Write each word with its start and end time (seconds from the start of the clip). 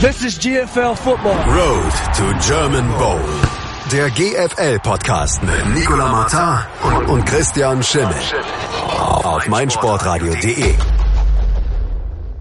This 0.00 0.22
is 0.22 0.38
GFL 0.38 0.96
Football. 0.96 1.34
Road 1.34 1.92
to 2.14 2.32
German 2.46 2.88
Bowl. 2.98 3.18
Der 3.90 4.08
GFL-Podcast 4.10 5.42
mit 5.42 5.74
Nicola 5.74 6.06
Martin 6.08 7.10
und 7.10 7.26
Christian 7.26 7.82
Schimmel. 7.82 8.14
Auf 9.24 9.48
meinsportradio.de. 9.48 10.74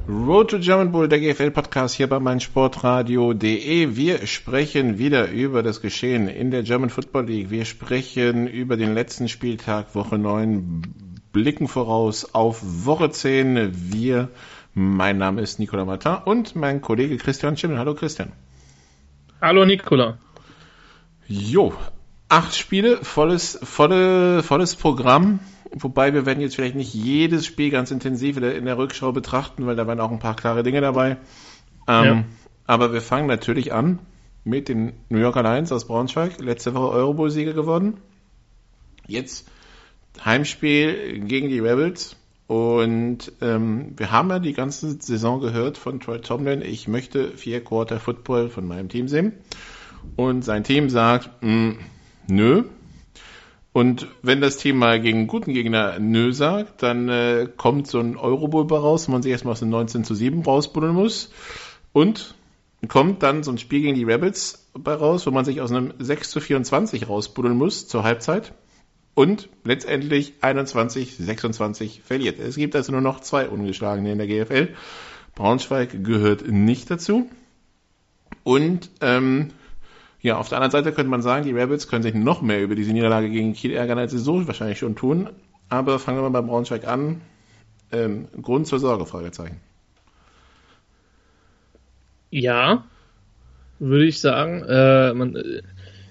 Road 0.08 0.52
to 0.52 0.60
German 0.60 0.92
Bowl, 0.92 1.08
der 1.08 1.20
GFL-Podcast 1.20 1.96
hier 1.96 2.08
bei 2.08 2.20
meinsportradio.de. 2.20 3.96
Wir 3.96 4.28
sprechen 4.28 5.00
wieder 5.00 5.28
über 5.32 5.64
das 5.64 5.82
Geschehen 5.82 6.28
in 6.28 6.52
der 6.52 6.62
German 6.62 6.92
Football 6.92 7.26
League. 7.26 7.50
Wir 7.50 7.66
sprechen 7.66 8.46
über 8.46 8.78
den 8.78 8.94
letzten 8.94 9.30
Spieltag, 9.30 9.96
Woche 9.96 10.20
9, 10.20 10.84
blicken 11.32 11.68
voraus 11.68 12.36
auf 12.36 12.60
Woche 12.62 13.10
10. 13.10 13.72
Wir 13.92 14.30
mein 14.78 15.18
Name 15.18 15.42
ist 15.42 15.58
Nicola 15.58 15.86
Martin 15.86 16.18
und 16.26 16.56
mein 16.56 16.82
Kollege 16.82 17.18
Christian 17.18 17.58
Schimmel. 17.58 17.80
Hallo 17.80 17.96
Christian. 17.96 18.32
Hallo 19.42 19.66
Nicola. 19.66 20.20
Jo, 21.28 21.74
acht 22.30 22.56
Spiele, 22.56 22.98
volles, 23.04 23.58
volle, 23.64 24.44
volles 24.44 24.76
Programm. 24.76 25.40
Wobei 25.72 26.14
wir 26.14 26.28
werden 26.28 26.42
jetzt 26.42 26.56
vielleicht 26.56 26.76
nicht 26.76 26.94
jedes 26.94 27.48
Spiel 27.48 27.72
ganz 27.72 27.90
intensiv 27.90 28.38
in 28.38 28.66
der 28.66 28.78
Rückschau 28.78 29.12
betrachten, 29.12 29.66
weil 29.66 29.76
da 29.76 29.88
waren 29.88 30.00
auch 30.00 30.12
ein 30.12 30.20
paar 30.20 30.36
klare 30.36 30.62
Dinge 30.62 30.80
dabei. 30.80 31.18
Ähm, 31.88 32.06
ja. 32.06 32.24
Aber 32.68 32.94
wir 32.94 33.02
fangen 33.02 33.26
natürlich 33.26 33.74
an 33.74 33.98
mit 34.44 34.70
den 34.70 34.94
New 35.10 35.18
Yorker 35.18 35.42
Lions 35.42 35.72
aus 35.72 35.88
Braunschweig. 35.88 36.40
Letzte 36.40 36.76
Woche 36.76 36.92
Eurobowl-Sieger 36.92 37.54
geworden. 37.54 37.98
Jetzt 39.08 39.50
Heimspiel 40.24 41.20
gegen 41.22 41.50
die 41.50 41.60
Rebels. 41.60 42.16
Und 42.48 43.34
ähm, 43.42 43.94
wir 43.98 44.12
haben 44.12 44.30
ja 44.30 44.40
die 44.40 44.54
ganze 44.54 45.02
Saison 45.02 45.42
gehört 45.42 45.78
von 45.78 46.00
Troy 46.00 46.22
Tomlin, 46.22 46.62
ich 46.62 46.88
möchte 46.88 47.32
vier 47.32 47.62
Quarter 47.62 48.00
Football 48.00 48.50
von 48.50 48.66
meinem 48.66 48.88
Team 48.88 49.10
sehen. 49.10 49.34
Und 50.16 50.44
sein 50.44 50.64
Team 50.64 50.90
sagt, 50.90 51.30
mh, 51.42 51.50
hm, 51.50 51.78
nö. 52.28 52.64
Und 53.74 54.08
wenn 54.24 54.42
das 54.42 54.58
Team 54.58 54.78
mal 54.78 55.00
gegen 55.00 55.20
einen 55.20 55.28
guten 55.28 55.54
Gegner 55.54 56.00
nö 56.00 56.32
sagt, 56.32 56.82
dann 56.82 57.10
äh, 57.10 57.48
kommt 57.58 57.88
so 57.88 58.00
ein 58.00 58.16
Eurobowl 58.18 58.66
raus, 58.74 59.08
wo 59.08 59.12
man 59.12 59.22
sich 59.22 59.32
erstmal 59.32 59.52
aus 59.52 59.60
dem 59.60 59.70
19 59.70 60.04
zu 60.04 60.16
7 60.16 60.42
rausbuddeln 60.42 60.96
muss. 60.96 61.32
Und 61.92 62.34
kommt 62.88 63.24
dann 63.24 63.44
so 63.44 63.52
ein 63.52 63.58
Spiel 63.58 63.82
gegen 63.82 63.96
die 63.96 64.04
Rebels 64.04 64.68
raus, 64.86 65.28
wo 65.28 65.32
man 65.32 65.46
sich 65.46 65.62
aus 65.62 65.72
einem 65.72 65.94
6 66.00 66.30
zu 66.30 66.40
24 66.40 67.10
rausbuddeln 67.10 67.58
muss 67.58 67.88
zur 67.88 68.04
Halbzeit 68.04 68.54
und 69.18 69.50
letztendlich 69.64 70.34
21, 70.42 71.18
26 71.18 72.04
verliert. 72.04 72.38
Es 72.38 72.56
gibt 72.56 72.76
also 72.76 72.92
nur 72.92 73.02
noch 73.02 73.20
zwei 73.20 73.50
Ungeschlagene 73.50 74.12
in 74.12 74.20
der 74.20 74.28
GFL. 74.28 74.68
Braunschweig 75.34 76.04
gehört 76.04 76.48
nicht 76.48 76.92
dazu. 76.92 77.28
Und 78.44 78.92
ähm, 79.02 79.48
ja, 80.22 80.38
auf 80.38 80.50
der 80.50 80.60
anderen 80.60 80.72
Seite 80.72 80.92
könnte 80.96 81.10
man 81.10 81.24
sagen, 81.24 81.46
die 81.46 81.52
Rebels 81.52 81.88
können 81.88 82.04
sich 82.04 82.14
noch 82.14 82.44
mehr 82.44 82.62
über 82.62 82.76
diese 82.76 82.94
Niederlage 82.94 83.32
gegen 83.32 83.54
Kiel 83.54 83.72
ärgern, 83.72 83.98
als 83.98 84.12
sie 84.12 84.20
so 84.20 84.46
wahrscheinlich 84.46 84.78
schon 84.78 84.96
tun. 84.96 85.32
Aber 85.68 85.98
fangen 85.98 86.20
wir 86.20 86.30
mal 86.30 86.42
bei 86.42 86.48
Braunschweig 86.48 86.88
an. 86.88 87.22
Ähm, 87.92 88.28
Grund 88.40 88.68
zur 88.68 88.78
Sorge, 88.78 89.08
Fragezeichen. 89.08 89.60
Ja, 92.30 92.86
würde 93.80 94.06
ich 94.06 94.22
sagen. 94.22 94.62
Äh, 94.62 95.16
man, 95.16 95.36
äh, 95.36 95.64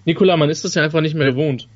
Nikola, 0.06 0.36
man 0.36 0.50
ist 0.50 0.64
das 0.64 0.74
ja 0.74 0.82
einfach 0.82 1.02
nicht 1.02 1.14
mehr 1.14 1.30
gewohnt 1.30 1.68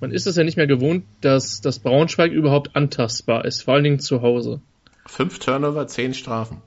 man 0.00 0.10
ist 0.10 0.26
es 0.26 0.36
ja 0.36 0.44
nicht 0.44 0.56
mehr 0.56 0.66
gewohnt, 0.66 1.04
dass 1.20 1.60
das 1.60 1.78
Braunschweig 1.78 2.32
überhaupt 2.32 2.76
antastbar 2.76 3.44
ist, 3.44 3.62
vor 3.62 3.74
allen 3.74 3.84
Dingen 3.84 3.98
zu 4.00 4.22
Hause. 4.22 4.60
Fünf 5.06 5.38
Turnover, 5.38 5.86
zehn 5.86 6.14
Strafen. 6.14 6.62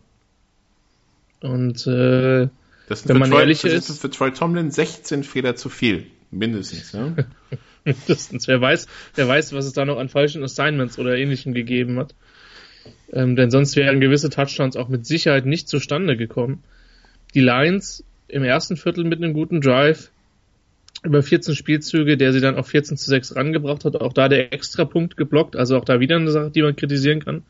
Und 1.42 1.86
äh, 1.88 2.48
das 2.88 3.08
wenn 3.08 3.18
man 3.18 3.30
Troy, 3.30 3.42
ehrlich 3.42 3.62
das 3.62 3.74
ist, 3.74 3.90
ist 3.90 4.02
für 4.02 4.10
Troy 4.10 4.32
Tomlin 4.32 4.72
16 4.72 5.24
Fehler 5.24 5.56
zu 5.56 5.70
viel, 5.70 6.08
mindestens. 6.32 6.92
Ja? 6.94 7.16
mindestens. 7.86 8.48
Wer 8.48 8.60
weiß, 8.60 8.88
wer 9.16 9.28
weiß, 9.28 9.54
was 9.54 9.66
es 9.66 9.74
da 9.74 9.86
noch 9.86 9.98
an 9.98 10.10
falschen 10.10 10.44
Assignments 10.44 11.00
oder 11.00 11.18
Ähnlichem 11.18 11.54
gegeben 11.54 11.98
hat. 11.98 12.14
Ähm, 13.12 13.36
denn 13.36 13.52
sonst 13.52 13.76
wären 13.76 14.00
gewisse 14.00 14.30
Touchdowns 14.30 14.76
auch 14.76 14.90
mit 14.90 15.06
Sicherheit 15.06 15.46
nicht 15.46 15.70
zustande 15.70 16.18
gekommen. 16.18 16.64
Die 17.34 17.42
Lions 17.42 18.04
im 18.28 18.44
ersten 18.44 18.78
Viertel 18.78 19.04
mit 19.04 19.22
einem 19.22 19.34
guten 19.34 19.62
Drive, 19.62 20.12
über 21.04 21.24
14 21.24 21.56
Spielzüge, 21.56 22.18
der 22.18 22.34
sie 22.34 22.42
dann 22.42 22.56
auf 22.56 22.68
14 22.68 22.98
zu 22.98 23.10
6 23.10 23.36
rangebracht 23.36 23.86
hat. 23.86 23.96
Auch 23.96 24.14
da 24.14 24.28
der 24.28 24.54
Extrapunkt 24.54 25.18
geblockt, 25.18 25.56
also 25.56 25.78
auch 25.78 25.86
da 25.86 26.00
wieder 26.00 26.18
eine 26.18 26.32
Sache, 26.32 26.52
die 26.52 26.62
man 26.62 26.76
kritisieren 26.76 27.24
kann. 27.24 27.44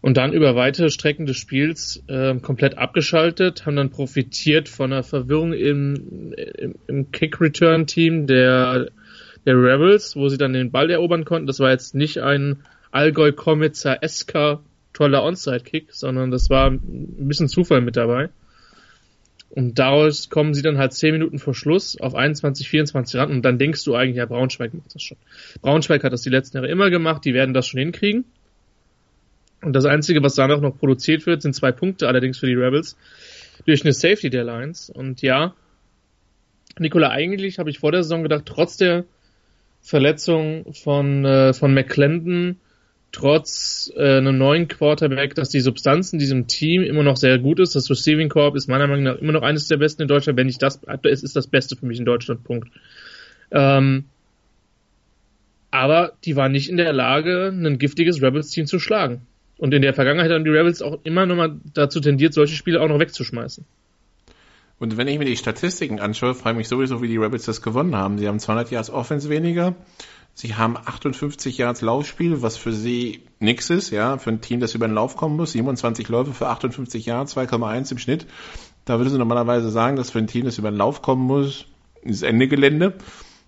Und 0.00 0.16
dann 0.16 0.32
über 0.32 0.54
weite 0.54 0.90
Strecken 0.90 1.26
des 1.26 1.36
Spiels 1.36 2.04
äh, 2.06 2.36
komplett 2.36 2.78
abgeschaltet, 2.78 3.66
haben 3.66 3.74
dann 3.74 3.90
profitiert 3.90 4.68
von 4.68 4.92
einer 4.92 5.02
Verwirrung 5.02 5.52
im, 5.52 6.32
im, 6.36 6.74
im 6.86 7.10
Kick-Return-Team 7.10 8.28
der, 8.28 8.90
der 9.44 9.54
Rebels, 9.56 10.14
wo 10.14 10.28
sie 10.28 10.38
dann 10.38 10.52
den 10.52 10.70
Ball 10.70 10.90
erobern 10.90 11.24
konnten. 11.24 11.48
Das 11.48 11.58
war 11.58 11.72
jetzt 11.72 11.96
nicht 11.96 12.18
ein 12.18 12.62
Allgäu 12.92 13.32
Komitzer 13.32 14.02
esker 14.02 14.62
toller 14.92 15.24
Onside-Kick, 15.24 15.92
sondern 15.92 16.30
das 16.30 16.48
war 16.48 16.70
ein 16.70 17.28
bisschen 17.28 17.48
Zufall 17.48 17.80
mit 17.80 17.96
dabei. 17.96 18.30
Und 19.50 19.78
daraus 19.78 20.28
kommen 20.28 20.52
sie 20.52 20.62
dann 20.62 20.78
halt 20.78 20.92
10 20.92 21.12
Minuten 21.12 21.38
vor 21.38 21.54
Schluss 21.54 21.98
auf 21.98 22.14
21, 22.14 22.68
24 22.68 23.18
ran 23.18 23.30
und 23.30 23.42
dann 23.42 23.58
denkst 23.58 23.82
du 23.84 23.94
eigentlich, 23.94 24.16
ja, 24.16 24.26
Braunschweig 24.26 24.74
macht 24.74 24.94
das 24.94 25.02
schon. 25.02 25.16
Braunschweig 25.62 26.04
hat 26.04 26.12
das 26.12 26.22
die 26.22 26.30
letzten 26.30 26.58
Jahre 26.58 26.68
immer 26.68 26.90
gemacht, 26.90 27.24
die 27.24 27.32
werden 27.32 27.54
das 27.54 27.66
schon 27.66 27.80
hinkriegen. 27.80 28.24
Und 29.62 29.72
das 29.72 29.86
Einzige, 29.86 30.22
was 30.22 30.34
danach 30.34 30.60
noch 30.60 30.78
produziert 30.78 31.26
wird, 31.26 31.42
sind 31.42 31.54
zwei 31.54 31.72
Punkte, 31.72 32.06
allerdings 32.08 32.38
für 32.38 32.46
die 32.46 32.54
Rebels, 32.54 32.96
durch 33.64 33.82
eine 33.82 33.92
Safety 33.92 34.30
der 34.30 34.44
Lions. 34.44 34.90
Und 34.90 35.22
ja, 35.22 35.54
Nikola, 36.78 37.10
eigentlich 37.10 37.58
habe 37.58 37.70
ich 37.70 37.78
vor 37.78 37.90
der 37.90 38.02
Saison 38.02 38.22
gedacht, 38.22 38.44
trotz 38.46 38.76
der 38.76 39.04
Verletzung 39.80 40.72
von, 40.74 41.24
äh, 41.24 41.52
von 41.54 41.74
McClendon 41.74 42.56
trotz 43.12 43.92
äh, 43.96 44.18
einem 44.18 44.38
neuen 44.38 44.68
Quarterback, 44.68 45.34
dass 45.34 45.48
die 45.48 45.60
Substanz 45.60 46.12
in 46.12 46.18
diesem 46.18 46.46
Team 46.46 46.82
immer 46.82 47.02
noch 47.02 47.16
sehr 47.16 47.38
gut 47.38 47.58
ist. 47.60 47.74
Das 47.74 47.90
Receiving 47.90 48.28
Corp 48.28 48.54
ist 48.54 48.68
meiner 48.68 48.86
Meinung 48.86 49.04
nach 49.04 49.16
immer 49.16 49.32
noch 49.32 49.42
eines 49.42 49.68
der 49.68 49.78
besten 49.78 50.02
in 50.02 50.08
Deutschland. 50.08 50.38
Wenn 50.38 50.46
nicht 50.46 50.62
das, 50.62 50.80
es 51.04 51.22
ist 51.22 51.36
das 51.36 51.46
Beste 51.46 51.76
für 51.76 51.86
mich 51.86 51.98
in 51.98 52.04
Deutschland. 52.04 52.44
Punkt. 52.44 52.68
Ähm, 53.50 54.04
aber 55.70 56.12
die 56.24 56.36
waren 56.36 56.52
nicht 56.52 56.68
in 56.68 56.76
der 56.76 56.92
Lage, 56.92 57.48
ein 57.48 57.78
giftiges 57.78 58.22
Rebels-Team 58.22 58.66
zu 58.66 58.78
schlagen. 58.78 59.22
Und 59.58 59.74
in 59.74 59.82
der 59.82 59.92
Vergangenheit 59.92 60.30
haben 60.30 60.44
die 60.44 60.50
Rebels 60.50 60.82
auch 60.82 61.00
immer 61.04 61.26
noch 61.26 61.36
mal 61.36 61.56
dazu 61.74 62.00
tendiert, 62.00 62.32
solche 62.32 62.54
Spiele 62.54 62.80
auch 62.80 62.88
noch 62.88 63.00
wegzuschmeißen. 63.00 63.64
Und 64.78 64.96
wenn 64.96 65.08
ich 65.08 65.18
mir 65.18 65.24
die 65.24 65.36
Statistiken 65.36 65.98
anschaue, 65.98 66.34
frage 66.34 66.54
ich 66.54 66.58
mich 66.58 66.68
sowieso, 66.68 67.02
wie 67.02 67.08
die 67.08 67.16
Rebels 67.16 67.44
das 67.44 67.62
gewonnen 67.62 67.96
haben. 67.96 68.18
Sie 68.18 68.28
haben 68.28 68.38
200 68.38 68.70
Yards 68.70 68.90
Offense 68.90 69.28
weniger, 69.28 69.74
Sie 70.40 70.54
haben 70.54 70.76
58 70.76 71.58
Yards 71.58 71.80
Laufspiel, 71.80 72.42
was 72.42 72.56
für 72.56 72.72
sie 72.72 73.24
nix 73.40 73.70
ist, 73.70 73.90
ja, 73.90 74.18
für 74.18 74.30
ein 74.30 74.40
Team, 74.40 74.60
das 74.60 74.72
über 74.76 74.86
den 74.86 74.94
Lauf 74.94 75.16
kommen 75.16 75.34
muss. 75.34 75.50
27 75.50 76.08
Läufe 76.08 76.32
für 76.32 76.46
58 76.46 77.04
Yards, 77.06 77.36
2,1 77.36 77.90
im 77.90 77.98
Schnitt. 77.98 78.24
Da 78.84 78.98
würde 78.98 79.10
sie 79.10 79.18
normalerweise 79.18 79.68
sagen, 79.68 79.96
dass 79.96 80.10
für 80.10 80.20
ein 80.20 80.28
Team, 80.28 80.44
das 80.44 80.56
über 80.56 80.70
den 80.70 80.76
Lauf 80.76 81.02
kommen 81.02 81.26
muss, 81.26 81.66
ist 82.02 82.22
Ende 82.22 82.46
Gelände. 82.46 82.94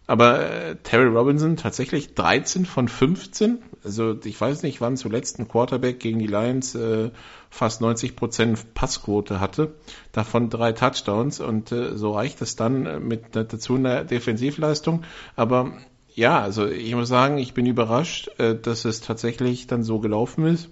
Aber 0.08 0.40
äh, 0.40 0.74
Terry 0.82 1.06
Robinson 1.06 1.56
tatsächlich 1.56 2.14
13 2.14 2.66
von 2.66 2.88
15. 2.88 3.62
Also 3.84 4.16
ich 4.24 4.40
weiß 4.40 4.64
nicht, 4.64 4.80
wann 4.80 4.96
zuletzt 4.96 5.38
ein 5.38 5.46
Quarterback 5.46 6.00
gegen 6.00 6.18
die 6.18 6.26
Lions 6.26 6.74
äh, 6.74 7.12
fast 7.50 7.80
90 7.82 8.16
Prozent 8.16 8.74
Passquote 8.74 9.38
hatte. 9.38 9.76
Davon 10.10 10.50
drei 10.50 10.72
Touchdowns 10.72 11.38
und 11.38 11.70
äh, 11.70 11.96
so 11.96 12.10
reicht 12.10 12.42
es 12.42 12.56
dann 12.56 12.86
äh, 12.86 12.98
mit 12.98 13.36
dazu 13.36 13.76
einer 13.76 14.02
Defensivleistung. 14.02 15.04
Aber 15.36 15.74
ja, 16.14 16.40
also 16.40 16.66
ich 16.66 16.94
muss 16.94 17.08
sagen, 17.08 17.38
ich 17.38 17.54
bin 17.54 17.66
überrascht, 17.66 18.30
äh, 18.38 18.54
dass 18.54 18.84
es 18.84 19.00
tatsächlich 19.00 19.66
dann 19.66 19.82
so 19.82 20.00
gelaufen 20.00 20.46
ist. 20.46 20.68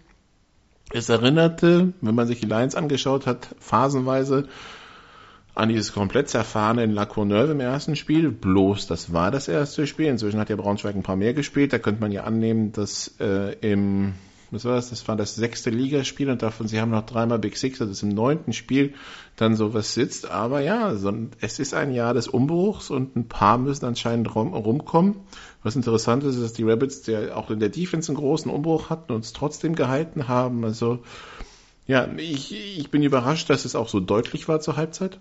Es 0.90 1.08
erinnerte, 1.08 1.92
wenn 2.00 2.14
man 2.14 2.26
sich 2.26 2.40
die 2.40 2.46
Lions 2.46 2.74
angeschaut 2.74 3.26
hat, 3.26 3.54
phasenweise 3.58 4.48
an 5.54 5.68
dieses 5.68 5.92
komplett 5.92 6.28
zerfahrene 6.28 6.84
in 6.84 6.92
La 6.92 7.04
Courneuve 7.04 7.52
im 7.52 7.60
ersten 7.60 7.96
Spiel. 7.96 8.30
Bloß, 8.30 8.86
das 8.86 9.12
war 9.12 9.30
das 9.30 9.48
erste 9.48 9.86
Spiel. 9.86 10.06
Inzwischen 10.06 10.38
hat 10.38 10.48
ja 10.50 10.56
Braunschweig 10.56 10.94
ein 10.94 11.02
paar 11.02 11.16
mehr 11.16 11.34
gespielt. 11.34 11.72
Da 11.72 11.78
könnte 11.78 12.00
man 12.00 12.12
ja 12.12 12.24
annehmen, 12.24 12.72
dass 12.72 13.16
äh, 13.20 13.54
im 13.60 14.14
was 14.50 14.64
war 14.64 14.76
das? 14.76 14.90
Das 14.90 15.06
war 15.08 15.16
das 15.16 15.34
sechste 15.34 15.70
Ligaspiel 15.70 16.30
und 16.30 16.42
davon, 16.42 16.68
sie 16.68 16.80
haben 16.80 16.90
noch 16.90 17.04
dreimal 17.04 17.38
Big 17.38 17.56
Six, 17.56 17.80
also 17.80 18.06
im 18.06 18.14
neunten 18.14 18.52
Spiel 18.52 18.94
dann 19.36 19.56
sowas 19.56 19.94
sitzt. 19.94 20.30
Aber 20.30 20.60
ja, 20.60 20.94
so, 20.94 21.12
es 21.40 21.58
ist 21.58 21.74
ein 21.74 21.92
Jahr 21.92 22.14
des 22.14 22.28
Umbruchs 22.28 22.90
und 22.90 23.14
ein 23.16 23.28
paar 23.28 23.58
müssen 23.58 23.84
anscheinend 23.84 24.34
rum, 24.34 24.54
rumkommen. 24.54 25.16
Was 25.62 25.76
interessant 25.76 26.24
ist, 26.24 26.36
ist, 26.36 26.42
dass 26.42 26.52
die 26.54 26.64
Rabbits 26.64 27.06
ja 27.06 27.34
auch 27.34 27.50
in 27.50 27.60
der 27.60 27.68
Defense 27.68 28.10
einen 28.10 28.16
großen 28.16 28.50
Umbruch 28.50 28.90
hatten 28.90 29.12
und 29.12 29.24
es 29.24 29.32
trotzdem 29.32 29.74
gehalten 29.74 30.28
haben. 30.28 30.64
Also, 30.64 31.00
ja, 31.86 32.08
ich, 32.16 32.78
ich 32.78 32.90
bin 32.90 33.02
überrascht, 33.02 33.50
dass 33.50 33.64
es 33.64 33.74
auch 33.74 33.88
so 33.88 34.00
deutlich 34.00 34.48
war 34.48 34.60
zur 34.60 34.76
Halbzeit. 34.76 35.18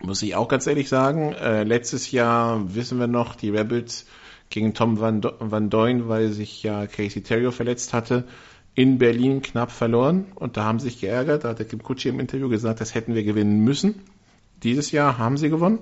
Muss 0.00 0.22
ich 0.22 0.34
auch 0.34 0.48
ganz 0.48 0.66
ehrlich 0.66 0.88
sagen. 0.88 1.32
Äh, 1.32 1.62
letztes 1.62 2.10
Jahr 2.10 2.74
wissen 2.74 2.98
wir 2.98 3.06
noch, 3.06 3.36
die 3.36 3.50
Rebels 3.50 4.06
gegen 4.52 4.74
Tom 4.74 5.00
Van, 5.00 5.20
Do 5.20 5.32
Van 5.40 5.70
Doyen, 5.70 6.08
weil 6.08 6.28
sich 6.30 6.62
ja 6.62 6.86
Casey 6.86 7.22
Terrio 7.22 7.50
verletzt 7.50 7.92
hatte. 7.92 8.24
in 8.74 8.98
Berlin 8.98 9.42
knapp 9.42 9.70
verloren 9.70 10.26
und 10.34 10.56
da 10.56 10.64
haben 10.64 10.78
sie 10.78 10.88
sich 10.88 11.00
geärgert. 11.00 11.44
Da 11.44 11.50
hat 11.50 11.58
der 11.58 11.66
Kim 11.66 11.82
Kutschi 11.82 12.08
im 12.08 12.20
Interview 12.20 12.48
gesagt, 12.48 12.80
das 12.80 12.94
hätten 12.94 13.14
wir 13.14 13.22
gewinnen 13.22 13.60
müssen. 13.60 13.96
Dieses 14.62 14.92
Jahr 14.92 15.18
haben 15.18 15.36
sie 15.36 15.50
gewonnen 15.50 15.80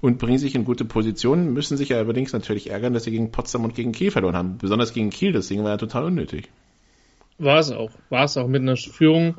und 0.00 0.18
bringen 0.18 0.38
sich 0.38 0.54
in 0.54 0.64
gute 0.64 0.84
Positionen, 0.84 1.52
müssen 1.52 1.76
sich 1.76 1.90
ja 1.90 1.98
allerdings 1.98 2.32
natürlich 2.32 2.70
ärgern, 2.70 2.94
dass 2.94 3.04
sie 3.04 3.10
gegen 3.10 3.32
Potsdam 3.32 3.64
und 3.64 3.74
gegen 3.74 3.92
Kiel 3.92 4.10
verloren 4.10 4.36
haben. 4.36 4.58
Besonders 4.58 4.94
gegen 4.94 5.10
Kiel, 5.10 5.32
das 5.32 5.48
Ding 5.48 5.62
war 5.64 5.70
ja 5.70 5.76
total 5.76 6.04
unnötig. 6.04 6.48
War 7.38 7.58
es 7.58 7.72
auch. 7.72 7.90
War 8.08 8.24
es 8.24 8.36
auch 8.36 8.46
mit 8.46 8.62
einer 8.62 8.76
Führung 8.76 9.34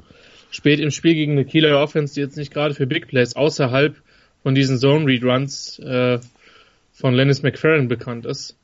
spät 0.51 0.79
im 0.79 0.91
Spiel 0.91 1.15
gegen 1.15 1.31
eine 1.33 1.45
Kieler 1.45 1.81
Offense, 1.81 2.13
die 2.13 2.19
jetzt 2.19 2.37
nicht 2.37 2.53
gerade 2.53 2.73
für 2.73 2.85
Big 2.85 3.07
Plays 3.07 3.35
außerhalb 3.35 3.95
von 4.43 4.55
diesen 4.55 4.77
Zone 4.77 5.05
Read 5.05 5.23
Runs 5.23 5.79
äh, 5.79 6.19
von 6.91 7.13
Lennis 7.13 7.41
McFerrin 7.41 7.87
bekannt 7.87 8.25
ist. 8.25 8.57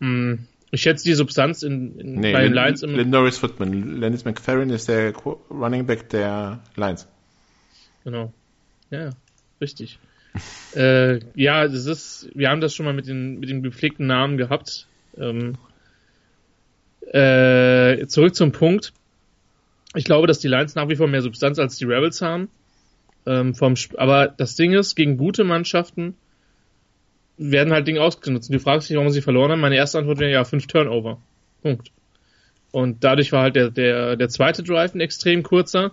Hm. 0.00 0.46
Ich 0.70 0.82
schätze 0.82 1.04
die 1.04 1.14
Substanz 1.14 1.62
in, 1.62 2.00
in 2.00 2.14
nee, 2.14 2.32
bei 2.32 2.42
den 2.42 2.52
Lions 2.52 2.82
immer. 2.82 3.04
Norris 3.04 3.38
Footman. 3.38 4.00
Lennis 4.00 4.24
McFerrin 4.24 4.70
ist 4.70 4.88
der 4.88 5.14
Running 5.14 5.86
Back 5.86 6.08
der 6.08 6.60
Lions. 6.74 7.06
Genau. 8.02 8.32
Ja, 8.90 9.10
richtig. 9.60 10.00
äh, 10.74 11.20
ja, 11.36 11.68
das 11.68 11.86
ist, 11.86 12.28
wir 12.34 12.50
haben 12.50 12.60
das 12.60 12.74
schon 12.74 12.86
mal 12.86 12.92
mit 12.92 13.06
den, 13.06 13.38
mit 13.38 13.50
den 13.50 13.62
gepflegten 13.62 14.08
Namen 14.08 14.36
gehabt. 14.36 14.88
Ähm, 15.16 15.56
äh, 17.12 18.06
zurück 18.08 18.34
zum 18.34 18.50
Punkt. 18.50 18.92
Ich 19.94 20.04
glaube, 20.04 20.26
dass 20.26 20.40
die 20.40 20.48
Lions 20.48 20.74
nach 20.74 20.88
wie 20.88 20.96
vor 20.96 21.06
mehr 21.06 21.22
Substanz 21.22 21.60
als 21.60 21.76
die 21.76 21.84
Rebels 21.84 22.20
haben. 22.20 22.48
Ähm, 23.26 23.54
vom, 23.54 23.74
aber 23.96 24.26
das 24.26 24.56
Ding 24.56 24.72
ist, 24.72 24.96
gegen 24.96 25.16
gute 25.16 25.44
Mannschaften 25.44 26.16
werden 27.36 27.72
halt 27.72 27.86
Dinge 27.86 28.00
ausgenutzt. 28.00 28.52
Du 28.52 28.58
fragst 28.60 28.88
dich, 28.88 28.96
warum 28.96 29.10
sie 29.10 29.22
verloren 29.22 29.50
haben. 29.50 29.60
Meine 29.60 29.76
erste 29.76 29.98
Antwort 29.98 30.18
wäre 30.18 30.30
ja 30.30 30.44
fünf 30.44 30.66
Turnover. 30.66 31.20
Punkt. 31.62 31.90
Und 32.70 33.04
dadurch 33.04 33.32
war 33.32 33.42
halt 33.42 33.56
der, 33.56 33.70
der, 33.70 34.16
der 34.16 34.28
zweite 34.28 34.62
Drive 34.62 34.94
ein 34.94 35.00
extrem 35.00 35.42
kurzer. 35.42 35.92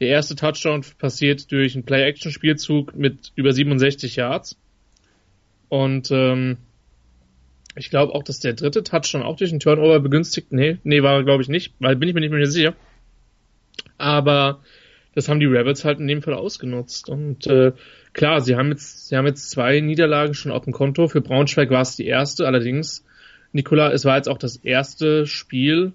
Der 0.00 0.08
erste 0.08 0.34
Touchdown 0.34 0.84
passiert 0.98 1.50
durch 1.52 1.74
einen 1.74 1.84
Play-Action-Spielzug 1.84 2.94
mit 2.96 3.32
über 3.36 3.52
67 3.52 4.16
Yards. 4.16 4.56
Und 5.68 6.10
ähm, 6.10 6.58
ich 7.76 7.90
glaube 7.90 8.14
auch, 8.14 8.22
dass 8.22 8.40
der 8.40 8.54
dritte 8.54 8.82
Touchdown 8.82 9.22
auch 9.22 9.36
durch 9.36 9.50
einen 9.50 9.60
Turnover 9.60 10.00
begünstigt. 10.00 10.52
Nee, 10.52 10.78
nee, 10.84 11.02
war 11.02 11.22
glaube 11.24 11.42
ich 11.42 11.48
nicht, 11.48 11.74
weil 11.78 11.96
bin 11.96 12.08
ich 12.08 12.14
mir 12.14 12.20
nicht 12.20 12.32
mehr 12.32 12.46
sicher. 12.46 12.74
Aber 13.98 14.60
das 15.14 15.28
haben 15.28 15.40
die 15.40 15.46
Rebels 15.46 15.84
halt 15.84 16.00
in 16.00 16.06
dem 16.06 16.22
Fall 16.22 16.34
ausgenutzt. 16.34 17.08
Und 17.08 17.46
äh, 17.46 17.72
klar, 18.12 18.40
sie 18.40 18.56
haben 18.56 18.70
jetzt, 18.70 19.08
sie 19.08 19.16
haben 19.16 19.26
jetzt 19.26 19.50
zwei 19.50 19.80
Niederlagen 19.80 20.34
schon 20.34 20.52
auf 20.52 20.64
dem 20.64 20.72
Konto. 20.72 21.08
Für 21.08 21.20
Braunschweig 21.20 21.70
war 21.70 21.82
es 21.82 21.96
die 21.96 22.06
erste, 22.06 22.46
allerdings, 22.46 23.04
Nikola, 23.52 23.92
es 23.92 24.04
war 24.04 24.16
jetzt 24.16 24.28
auch 24.28 24.38
das 24.38 24.56
erste 24.56 25.26
Spiel, 25.26 25.92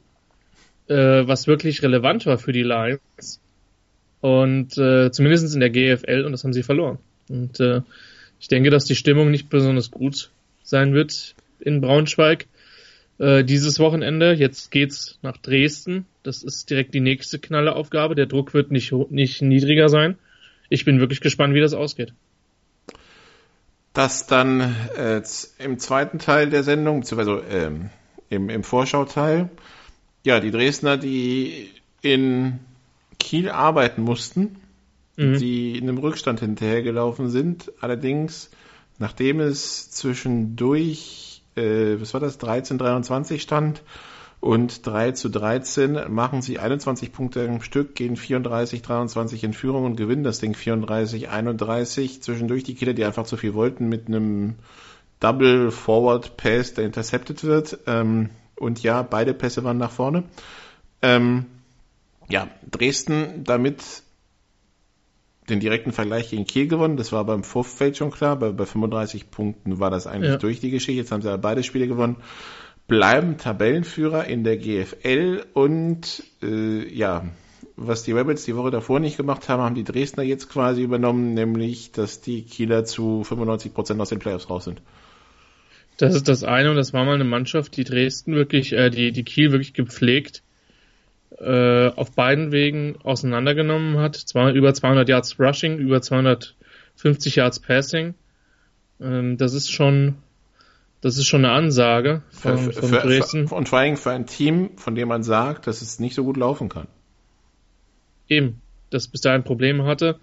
äh, 0.88 0.96
was 0.96 1.48
wirklich 1.48 1.84
relevant 1.84 2.26
war 2.26 2.38
für 2.38 2.54
die 2.54 2.64
Lions. 2.64 3.42
Und 4.22 4.78
äh, 4.78 5.12
zumindest 5.12 5.54
in 5.54 5.60
der 5.60 5.70
GFL 5.70 6.24
und 6.26 6.32
das 6.32 6.44
haben 6.44 6.54
sie 6.54 6.64
verloren. 6.64 7.00
Und 7.30 7.60
äh, 7.60 7.82
ich 8.40 8.48
denke, 8.48 8.70
dass 8.70 8.86
die 8.86 8.96
Stimmung 8.96 9.32
nicht 9.32 9.50
besonders 9.50 9.92
gut 9.92 10.32
sein 10.64 10.94
wird 10.94 11.36
in 11.60 11.82
Braunschweig 11.82 12.48
äh, 13.20 13.44
dieses 13.44 13.80
Wochenende. 13.80 14.34
Jetzt 14.34 14.72
geht's 14.72 15.20
nach 15.22 15.38
Dresden. 15.38 16.06
Das 16.24 16.44
ist 16.44 16.70
direkt 16.70 16.94
die 16.94 17.02
nächste 17.02 17.38
knalle 17.40 17.76
Aufgabe. 17.76 18.16
Der 18.16 18.26
Druck 18.26 18.54
wird 18.54 18.72
nicht, 18.72 18.92
nicht 19.12 19.42
niedriger 19.42 19.90
sein. 19.90 20.18
Ich 20.70 20.86
bin 20.86 21.00
wirklich 21.00 21.22
gespannt, 21.22 21.54
wie 21.54 21.62
das 21.62 21.74
ausgeht. 21.74 22.14
Das 23.94 24.28
dann 24.28 24.76
äh, 24.98 25.22
im 25.58 25.80
zweiten 25.80 26.20
Teil 26.20 26.50
der 26.50 26.64
Sendung, 26.64 27.02
beziehungsweise 27.02 27.44
ähm, 27.52 27.90
im, 28.30 28.50
im 28.50 28.64
Vorschauteil, 28.64 29.50
ja, 30.24 30.40
die 30.40 30.52
Dresdner, 30.52 30.98
die 30.98 31.70
in 32.02 32.60
Kiel 33.18 33.50
arbeiten 33.50 34.04
mussten, 34.04 34.58
mhm. 35.18 35.40
die 35.40 35.78
in 35.78 35.90
einem 35.90 35.98
Rückstand 35.98 36.40
hinterhergelaufen 36.40 37.30
sind. 37.30 37.72
Allerdings, 37.82 38.52
nachdem 39.00 39.40
es 39.40 39.92
zwischendurch, 39.92 41.29
äh, 41.60 42.02
was 42.02 42.14
war 42.14 42.22
das, 42.22 42.40
13-23 42.40 43.40
stand 43.40 43.84
und 44.40 44.86
3 44.86 45.12
zu 45.12 45.30
13 45.30 46.12
machen 46.14 46.42
sie 46.42 46.60
21 46.60 47.12
Punkte 47.12 47.42
im 47.42 47.62
Stück, 47.62 47.94
gehen 47.96 48.16
34-23 48.16 49.44
in 49.44 49.54
Führung 49.54 49.84
und 49.84 49.98
gewinnen 49.98 50.24
das 50.24 50.40
Ding 50.40 50.54
34-31. 50.54 52.22
Zwischendurch 52.22 52.64
die 52.64 52.76
Kieler, 52.76 52.94
die 52.94 53.04
einfach 53.04 53.26
zu 53.26 53.36
viel 53.36 53.54
wollten, 53.54 53.90
mit 53.90 54.08
einem 54.08 54.56
Double 55.20 55.72
Forward 55.72 56.38
Pass, 56.38 56.74
der 56.74 56.86
intercepted 56.86 57.44
wird. 57.44 57.80
Ähm, 57.86 58.30
und 58.56 58.82
ja, 58.82 59.02
beide 59.02 59.34
Pässe 59.34 59.66
waren 59.66 59.78
nach 59.78 59.92
vorne. 59.92 60.24
Ähm, 61.02 61.46
ja, 62.30 62.48
Dresden 62.70 63.44
damit 63.44 64.04
den 65.50 65.60
direkten 65.60 65.92
Vergleich 65.92 66.30
gegen 66.30 66.46
Kiel 66.46 66.68
gewonnen. 66.68 66.98
Das 66.98 67.12
war 67.12 67.26
beim 67.26 67.44
Vorfeld 67.44 67.98
schon 67.98 68.12
klar. 68.12 68.38
Bei, 68.38 68.52
bei 68.52 68.66
35 68.66 69.32
Punkten 69.32 69.80
war 69.80 69.90
das 69.90 70.08
eigentlich 70.08 70.32
ja. 70.32 70.38
durch 70.38 70.60
die 70.60 70.72
Geschichte. 70.72 71.02
Jetzt 71.02 71.12
haben 71.12 71.22
sie 71.22 71.38
beide 71.38 71.64
Spiele 71.64 71.88
gewonnen. 71.88 72.18
Bleiben 72.88 73.38
Tabellenführer 73.38 74.26
in 74.26 74.44
der 74.44 74.58
GFL 74.58 75.46
und 75.54 76.24
äh, 76.42 76.88
ja, 76.92 77.26
was 77.76 78.04
die 78.04 78.12
Rebels 78.12 78.46
die 78.46 78.56
Woche 78.56 78.72
davor 78.72 79.00
nicht 79.00 79.18
gemacht 79.18 79.48
haben, 79.48 79.62
haben 79.62 79.76
die 79.76 79.84
Dresdner 79.84 80.24
jetzt 80.24 80.50
quasi 80.50 80.82
übernommen, 80.82 81.34
nämlich, 81.34 81.92
dass 81.92 82.20
die 82.22 82.44
Kieler 82.44 82.86
zu 82.86 83.24
95 83.24 83.74
Prozent 83.74 84.02
aus 84.02 84.10
den 84.10 84.20
Playoffs 84.20 84.50
raus 84.50 84.66
sind. 84.66 84.82
Das 85.98 86.16
ist 86.16 86.28
das 86.28 86.44
eine 86.44 86.72
und 86.72 86.78
das 86.78 86.94
war 86.94 87.06
mal 87.06 87.16
eine 87.16 87.26
Mannschaft, 87.26 87.76
die 87.78 87.84
Dresden 87.84 88.34
wirklich, 88.34 88.74
äh, 88.74 88.90
die, 88.90 89.12
die 89.12 89.24
Kiel 89.24 89.52
wirklich 89.52 89.74
gepflegt 89.74 90.44
äh, 91.40 91.88
auf 91.96 92.12
beiden 92.12 92.52
Wegen 92.52 92.98
auseinandergenommen 93.04 93.98
hat. 93.98 94.16
Zwar 94.16 94.52
über 94.52 94.74
200 94.74 95.08
Yards 95.08 95.40
Rushing, 95.40 95.78
über 95.78 96.02
250 96.02 97.36
Yards 97.36 97.60
Passing. 97.60 98.16
Ähm, 99.02 99.38
das 99.38 99.54
ist 99.54 99.72
schon, 99.72 100.16
das 101.02 101.18
ist 101.18 101.28
schon 101.28 101.46
eine 101.46 101.54
Ansage 101.54 102.24
von, 102.32 102.58
für, 102.58 102.74
von 102.74 102.90
für, 102.90 102.98
Dresden. 102.98 103.48
Für, 103.48 103.56
und 103.56 103.70
vor 103.70 103.80
allem 103.80 103.98
für 103.98 104.12
ein 104.12 104.26
Team, 104.26 104.72
von 104.76 104.96
dem 104.96 105.08
man 105.08 105.24
sagt, 105.24 105.68
dass 105.68 105.82
es 105.82 106.00
nicht 106.00 106.16
so 106.16 106.24
gut 106.24 106.38
laufen 106.38 106.70
kann. 106.70 106.88
Eben, 108.28 108.62
das 108.90 109.08
bis 109.08 109.22
dahin 109.22 109.44
Probleme 109.44 109.86
hatte. 109.86 110.20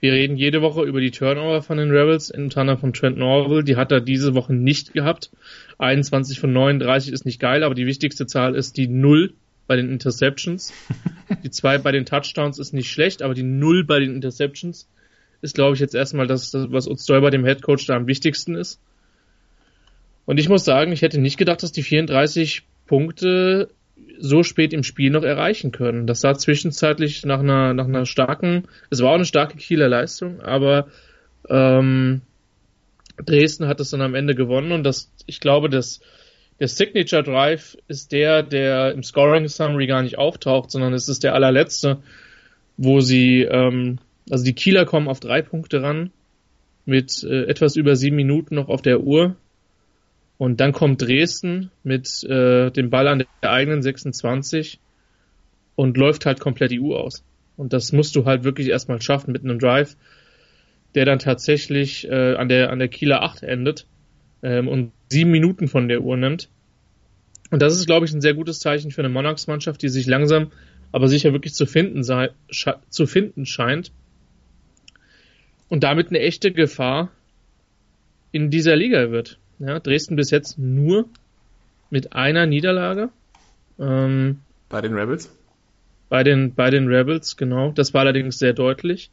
Wir 0.00 0.12
reden 0.12 0.36
jede 0.36 0.60
Woche 0.60 0.82
über 0.82 1.00
die 1.00 1.12
Turnover 1.12 1.62
von 1.62 1.78
den 1.78 1.90
Rebels, 1.90 2.30
unter 2.30 2.60
anderem 2.60 2.80
von 2.80 2.92
Trent 2.92 3.16
Norville. 3.16 3.64
Die 3.64 3.76
hat 3.76 3.92
er 3.92 4.00
diese 4.00 4.34
Woche 4.34 4.52
nicht 4.52 4.92
gehabt. 4.92 5.30
21 5.78 6.40
von 6.40 6.52
39 6.52 7.12
ist 7.12 7.24
nicht 7.24 7.40
geil, 7.40 7.62
aber 7.62 7.74
die 7.74 7.86
wichtigste 7.86 8.26
Zahl 8.26 8.54
ist 8.54 8.76
die 8.76 8.88
0 8.88 9.34
bei 9.66 9.76
den 9.76 9.90
Interceptions. 9.90 10.72
Die 11.42 11.50
zwei 11.50 11.78
bei 11.78 11.92
den 11.92 12.06
Touchdowns 12.06 12.58
ist 12.58 12.72
nicht 12.72 12.90
schlecht, 12.90 13.22
aber 13.22 13.34
die 13.34 13.42
null 13.42 13.84
bei 13.84 14.00
den 14.00 14.14
Interceptions 14.14 14.88
ist, 15.40 15.54
glaube 15.54 15.74
ich, 15.74 15.80
jetzt 15.80 15.94
erstmal 15.94 16.26
das, 16.26 16.52
was 16.54 16.86
uns 16.86 17.06
bei 17.06 17.30
dem 17.30 17.44
Head 17.44 17.62
Coach 17.62 17.86
da 17.86 17.96
am 17.96 18.06
wichtigsten 18.06 18.54
ist. 18.54 18.80
Und 20.26 20.38
ich 20.38 20.48
muss 20.48 20.64
sagen, 20.64 20.92
ich 20.92 21.02
hätte 21.02 21.20
nicht 21.20 21.36
gedacht, 21.36 21.62
dass 21.62 21.72
die 21.72 21.82
34 21.82 22.62
Punkte 22.86 23.68
so 24.18 24.42
spät 24.42 24.72
im 24.72 24.82
Spiel 24.82 25.10
noch 25.10 25.22
erreichen 25.22 25.72
können. 25.72 26.06
Das 26.06 26.20
sah 26.20 26.34
zwischenzeitlich 26.34 27.24
nach 27.24 27.40
einer, 27.40 27.74
nach 27.74 27.86
einer 27.86 28.06
starken, 28.06 28.64
es 28.90 29.02
war 29.02 29.10
auch 29.10 29.16
eine 29.16 29.24
starke 29.24 29.56
Kieler 29.56 29.88
Leistung, 29.88 30.40
aber 30.40 30.88
ähm, 31.48 32.22
Dresden 33.16 33.66
hat 33.66 33.80
es 33.80 33.90
dann 33.90 34.00
am 34.00 34.14
Ende 34.14 34.34
gewonnen 34.34 34.72
und 34.72 34.82
das, 34.82 35.10
ich 35.26 35.40
glaube, 35.40 35.68
dass 35.68 36.00
der 36.60 36.68
Signature 36.68 37.22
Drive 37.22 37.76
ist 37.88 38.12
der, 38.12 38.42
der 38.42 38.92
im 38.92 39.02
Scoring 39.02 39.48
Summary 39.48 39.86
gar 39.86 40.02
nicht 40.02 40.18
auftaucht, 40.18 40.70
sondern 40.70 40.92
es 40.94 41.08
ist 41.08 41.24
der 41.24 41.34
allerletzte, 41.34 41.98
wo 42.76 43.00
sie, 43.00 43.42
ähm, 43.42 43.98
also 44.30 44.44
die 44.44 44.54
Kieler 44.54 44.84
kommen 44.84 45.08
auf 45.08 45.20
drei 45.20 45.42
Punkte 45.42 45.82
ran 45.82 46.10
mit 46.86 47.24
äh, 47.24 47.44
etwas 47.44 47.76
über 47.76 47.96
sieben 47.96 48.16
Minuten 48.16 48.54
noch 48.54 48.68
auf 48.68 48.82
der 48.82 49.00
Uhr. 49.00 49.36
Und 50.36 50.60
dann 50.60 50.72
kommt 50.72 51.02
Dresden 51.02 51.70
mit 51.82 52.22
äh, 52.24 52.70
dem 52.70 52.90
Ball 52.90 53.08
an 53.08 53.24
der 53.42 53.50
eigenen 53.50 53.82
26 53.82 54.80
und 55.76 55.96
läuft 55.96 56.26
halt 56.26 56.40
komplett 56.40 56.70
die 56.70 56.80
Uhr 56.80 57.00
aus. 57.00 57.24
Und 57.56 57.72
das 57.72 57.92
musst 57.92 58.16
du 58.16 58.24
halt 58.24 58.44
wirklich 58.44 58.68
erstmal 58.68 59.00
schaffen 59.00 59.32
mit 59.32 59.44
einem 59.44 59.58
Drive, 59.58 59.96
der 60.94 61.04
dann 61.04 61.20
tatsächlich 61.20 62.08
äh, 62.08 62.34
an 62.34 62.48
der 62.48 62.70
an 62.70 62.78
der 62.78 62.88
Kieler 62.88 63.22
8 63.22 63.42
endet 63.42 63.86
ähm, 64.44 64.68
und 64.68 64.92
sieben 65.08 65.30
Minuten 65.30 65.66
von 65.66 65.88
der 65.88 66.02
Uhr 66.02 66.16
nimmt. 66.16 66.48
Und 67.50 67.62
das 67.62 67.74
ist, 67.76 67.86
glaube 67.86 68.06
ich, 68.06 68.12
ein 68.12 68.20
sehr 68.20 68.34
gutes 68.34 68.60
Zeichen 68.60 68.90
für 68.90 69.00
eine 69.00 69.08
Monarchs-Mannschaft, 69.08 69.82
die 69.82 69.88
sich 69.88 70.06
langsam, 70.06 70.52
aber 70.92 71.08
sicher 71.08 71.32
wirklich 71.32 71.54
zu 71.54 71.66
finden, 71.66 72.04
sei, 72.04 72.30
zu 72.88 73.06
finden 73.06 73.46
scheint. 73.46 73.90
Und 75.68 75.82
damit 75.82 76.08
eine 76.08 76.20
echte 76.20 76.52
Gefahr 76.52 77.10
in 78.32 78.50
dieser 78.50 78.76
Liga 78.76 79.10
wird. 79.10 79.38
Ja, 79.58 79.80
Dresden 79.80 80.16
bis 80.16 80.30
jetzt 80.30 80.58
nur 80.58 81.08
mit 81.90 82.12
einer 82.12 82.46
Niederlage. 82.46 83.08
Ähm, 83.78 84.40
bei 84.68 84.80
den 84.80 84.94
Rebels? 84.94 85.32
Bei 86.08 86.22
den, 86.22 86.54
bei 86.54 86.70
den 86.70 86.88
Rebels, 86.88 87.36
genau. 87.36 87.72
Das 87.72 87.94
war 87.94 88.02
allerdings 88.02 88.38
sehr 88.38 88.52
deutlich. 88.52 89.10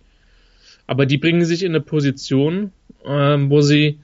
Aber 0.88 1.05
die 1.05 1.17
bringen 1.17 1.45
sich 1.45 1.63
in 1.63 1.71
eine 1.71 1.81
Position, 1.81 2.71
ähm, 3.05 3.50
wo 3.50 3.61
sie 3.61 4.00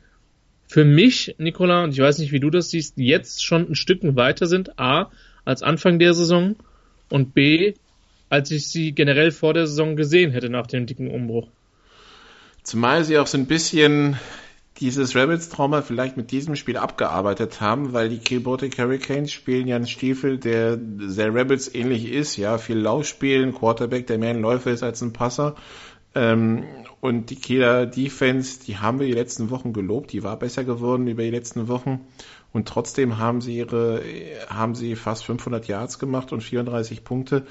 für 0.68 0.84
mich, 0.84 1.36
Nicola, 1.38 1.84
und 1.84 1.92
ich 1.92 2.00
weiß 2.00 2.20
nicht, 2.20 2.32
wie 2.32 2.40
du 2.40 2.50
das 2.50 2.70
siehst, 2.70 2.98
jetzt 2.98 3.46
schon 3.46 3.70
ein 3.70 3.76
Stück 3.76 4.00
weiter 4.16 4.48
sind, 4.48 4.78
A, 4.80 5.10
als 5.46 5.64
Anfang 5.64 5.98
der 5.98 6.14
Saison 6.14 6.56
und 7.10 7.34
B, 7.34 7.74
als 8.30 8.52
ich 8.52 8.68
sie 8.68 8.92
generell 8.92 9.32
vor 9.32 9.54
der 9.54 9.66
Saison 9.66 9.96
gesehen 9.96 10.32
hätte 10.32 10.50
nach 10.50 10.68
dem 10.68 10.86
dicken 10.86 11.10
Umbruch. 11.10 11.48
Zumal 12.64 13.06
sie 13.06 13.18
auch 13.18 13.28
so 13.28 13.38
ein 13.38 13.46
bisschen 13.46 14.18
dieses 14.80 15.16
Rebels-Trauma 15.16 15.82
vielleicht 15.82 16.18
mit 16.18 16.32
diesem 16.32 16.56
Spiel 16.56 16.78
abgearbeitet 16.78 17.62
haben, 17.62 17.94
weil 17.94 18.10
die 18.10 18.20
Kiel 18.20 18.42
Baltic 18.42 18.78
Hurricanes 18.78 19.32
spielen 19.32 19.68
ja 19.68 19.78
einen 19.78 19.88
Stiefel, 19.88 20.38
der 20.38 20.78
sehr 21.00 21.34
Rebels 21.34 21.74
ähnlich 21.74 22.12
ist, 22.12 22.36
ja, 22.38 22.58
viel 22.58 22.78
Laufspielen, 22.78 23.54
Quarterback, 23.54 24.06
der 24.08 24.18
mehr 24.18 24.32
ein 24.32 24.42
Läufer 24.42 24.72
ist 24.72 24.84
als 24.84 25.02
ein 25.02 25.14
Passer. 25.14 25.56
Ähm, 26.18 26.64
und 27.00 27.30
die 27.30 27.36
Kieler 27.36 27.86
Defense, 27.86 28.60
die 28.66 28.80
haben 28.80 29.00
wir 29.00 29.06
die 29.06 29.14
letzten 29.14 29.52
Wochen 29.52 29.72
gelobt, 29.72 30.12
die 30.12 30.24
war 30.24 30.38
besser 30.40 30.64
geworden 30.64 31.06
über 31.06 31.22
die 31.22 31.30
letzten 31.30 31.68
Wochen. 31.68 32.08
Und 32.52 32.68
trotzdem 32.68 33.20
haben 33.20 33.40
sie 33.40 33.56
ihre, 33.56 34.02
haben 34.50 34.74
sie 34.74 34.96
fast 34.96 35.26
500 35.26 35.68
Yards 35.68 36.00
gemacht 36.00 36.32
und 36.32 36.42
34 36.42 37.04
Punkte. 37.04 37.46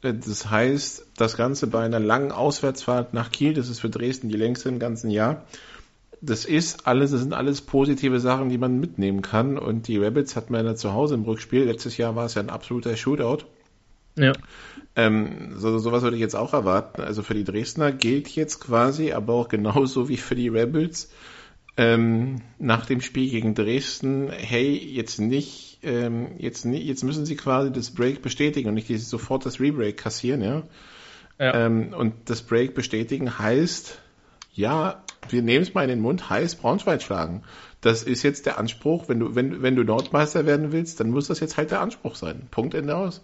Äh, 0.00 0.14
das 0.14 0.50
heißt, 0.50 1.08
das 1.18 1.36
Ganze 1.36 1.66
bei 1.66 1.84
einer 1.84 2.00
langen 2.00 2.32
Auswärtsfahrt 2.32 3.12
nach 3.12 3.30
Kiel, 3.30 3.52
das 3.52 3.68
ist 3.68 3.80
für 3.80 3.90
Dresden 3.90 4.30
die 4.30 4.36
längste 4.38 4.70
im 4.70 4.78
ganzen 4.78 5.10
Jahr. 5.10 5.44
Das 6.22 6.46
ist 6.46 6.86
alles, 6.86 7.10
das 7.10 7.20
sind 7.20 7.34
alles 7.34 7.60
positive 7.60 8.18
Sachen, 8.18 8.48
die 8.48 8.56
man 8.56 8.80
mitnehmen 8.80 9.20
kann. 9.20 9.58
Und 9.58 9.88
die 9.88 9.98
Rabbits 9.98 10.36
hat 10.36 10.48
man 10.48 10.64
ja 10.64 10.74
zu 10.74 10.94
Hause 10.94 11.16
im 11.16 11.24
Rückspiel. 11.24 11.64
Letztes 11.64 11.98
Jahr 11.98 12.16
war 12.16 12.24
es 12.24 12.34
ja 12.34 12.42
ein 12.42 12.48
absoluter 12.48 12.96
Shootout. 12.96 13.44
Ja. 14.16 14.32
Ähm, 14.96 15.52
so, 15.56 15.78
sowas 15.78 16.02
würde 16.02 16.16
ich 16.16 16.22
jetzt 16.22 16.36
auch 16.36 16.54
erwarten. 16.54 17.02
Also 17.02 17.22
für 17.22 17.34
die 17.34 17.44
Dresdner 17.44 17.92
gilt 17.92 18.28
jetzt 18.28 18.60
quasi, 18.60 19.12
aber 19.12 19.34
auch 19.34 19.48
genauso 19.48 20.08
wie 20.08 20.16
für 20.16 20.34
die 20.34 20.48
Rebels, 20.48 21.10
ähm, 21.76 22.40
nach 22.58 22.86
dem 22.86 23.02
Spiel 23.02 23.30
gegen 23.30 23.54
Dresden, 23.54 24.30
hey, 24.30 24.74
jetzt 24.74 25.20
nicht, 25.20 25.80
ähm, 25.82 26.28
jetzt 26.38 26.64
nicht, 26.64 26.86
jetzt 26.86 27.04
müssen 27.04 27.26
sie 27.26 27.36
quasi 27.36 27.70
das 27.70 27.90
Break 27.90 28.22
bestätigen 28.22 28.68
und 28.68 28.74
nicht 28.74 28.88
sofort 29.00 29.44
das 29.44 29.60
Rebreak 29.60 29.98
kassieren, 29.98 30.42
ja. 30.42 30.62
ja. 31.38 31.66
Ähm, 31.66 31.92
und 31.92 32.14
das 32.24 32.40
Break 32.42 32.74
bestätigen 32.74 33.38
heißt, 33.38 34.00
ja, 34.54 35.04
wir 35.28 35.42
nehmen 35.42 35.62
es 35.62 35.74
mal 35.74 35.82
in 35.82 35.90
den 35.90 36.00
Mund, 36.00 36.30
heißt 36.30 36.62
Braunschweig 36.62 37.02
schlagen. 37.02 37.42
Das 37.82 38.02
ist 38.02 38.22
jetzt 38.22 38.46
der 38.46 38.58
Anspruch, 38.58 39.10
wenn 39.10 39.20
du, 39.20 39.34
wenn, 39.34 39.62
wenn 39.62 39.76
du 39.76 39.84
Nordmeister 39.84 40.46
werden 40.46 40.72
willst, 40.72 40.98
dann 41.00 41.10
muss 41.10 41.28
das 41.28 41.40
jetzt 41.40 41.58
halt 41.58 41.70
der 41.70 41.82
Anspruch 41.82 42.14
sein. 42.14 42.48
Punkt 42.50 42.72
Ende 42.72 42.96
aus. 42.96 43.22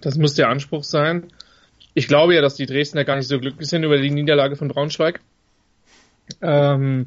Das 0.00 0.16
muss 0.16 0.34
der 0.34 0.48
Anspruch 0.48 0.84
sein. 0.84 1.28
Ich 1.94 2.08
glaube 2.08 2.34
ja, 2.34 2.40
dass 2.40 2.54
die 2.54 2.66
Dresdner 2.66 3.04
gar 3.04 3.16
nicht 3.16 3.28
so 3.28 3.38
glücklich 3.38 3.68
sind 3.68 3.84
über 3.84 3.98
die 3.98 4.10
Niederlage 4.10 4.56
von 4.56 4.68
Braunschweig. 4.68 5.20
Ähm, 6.42 7.06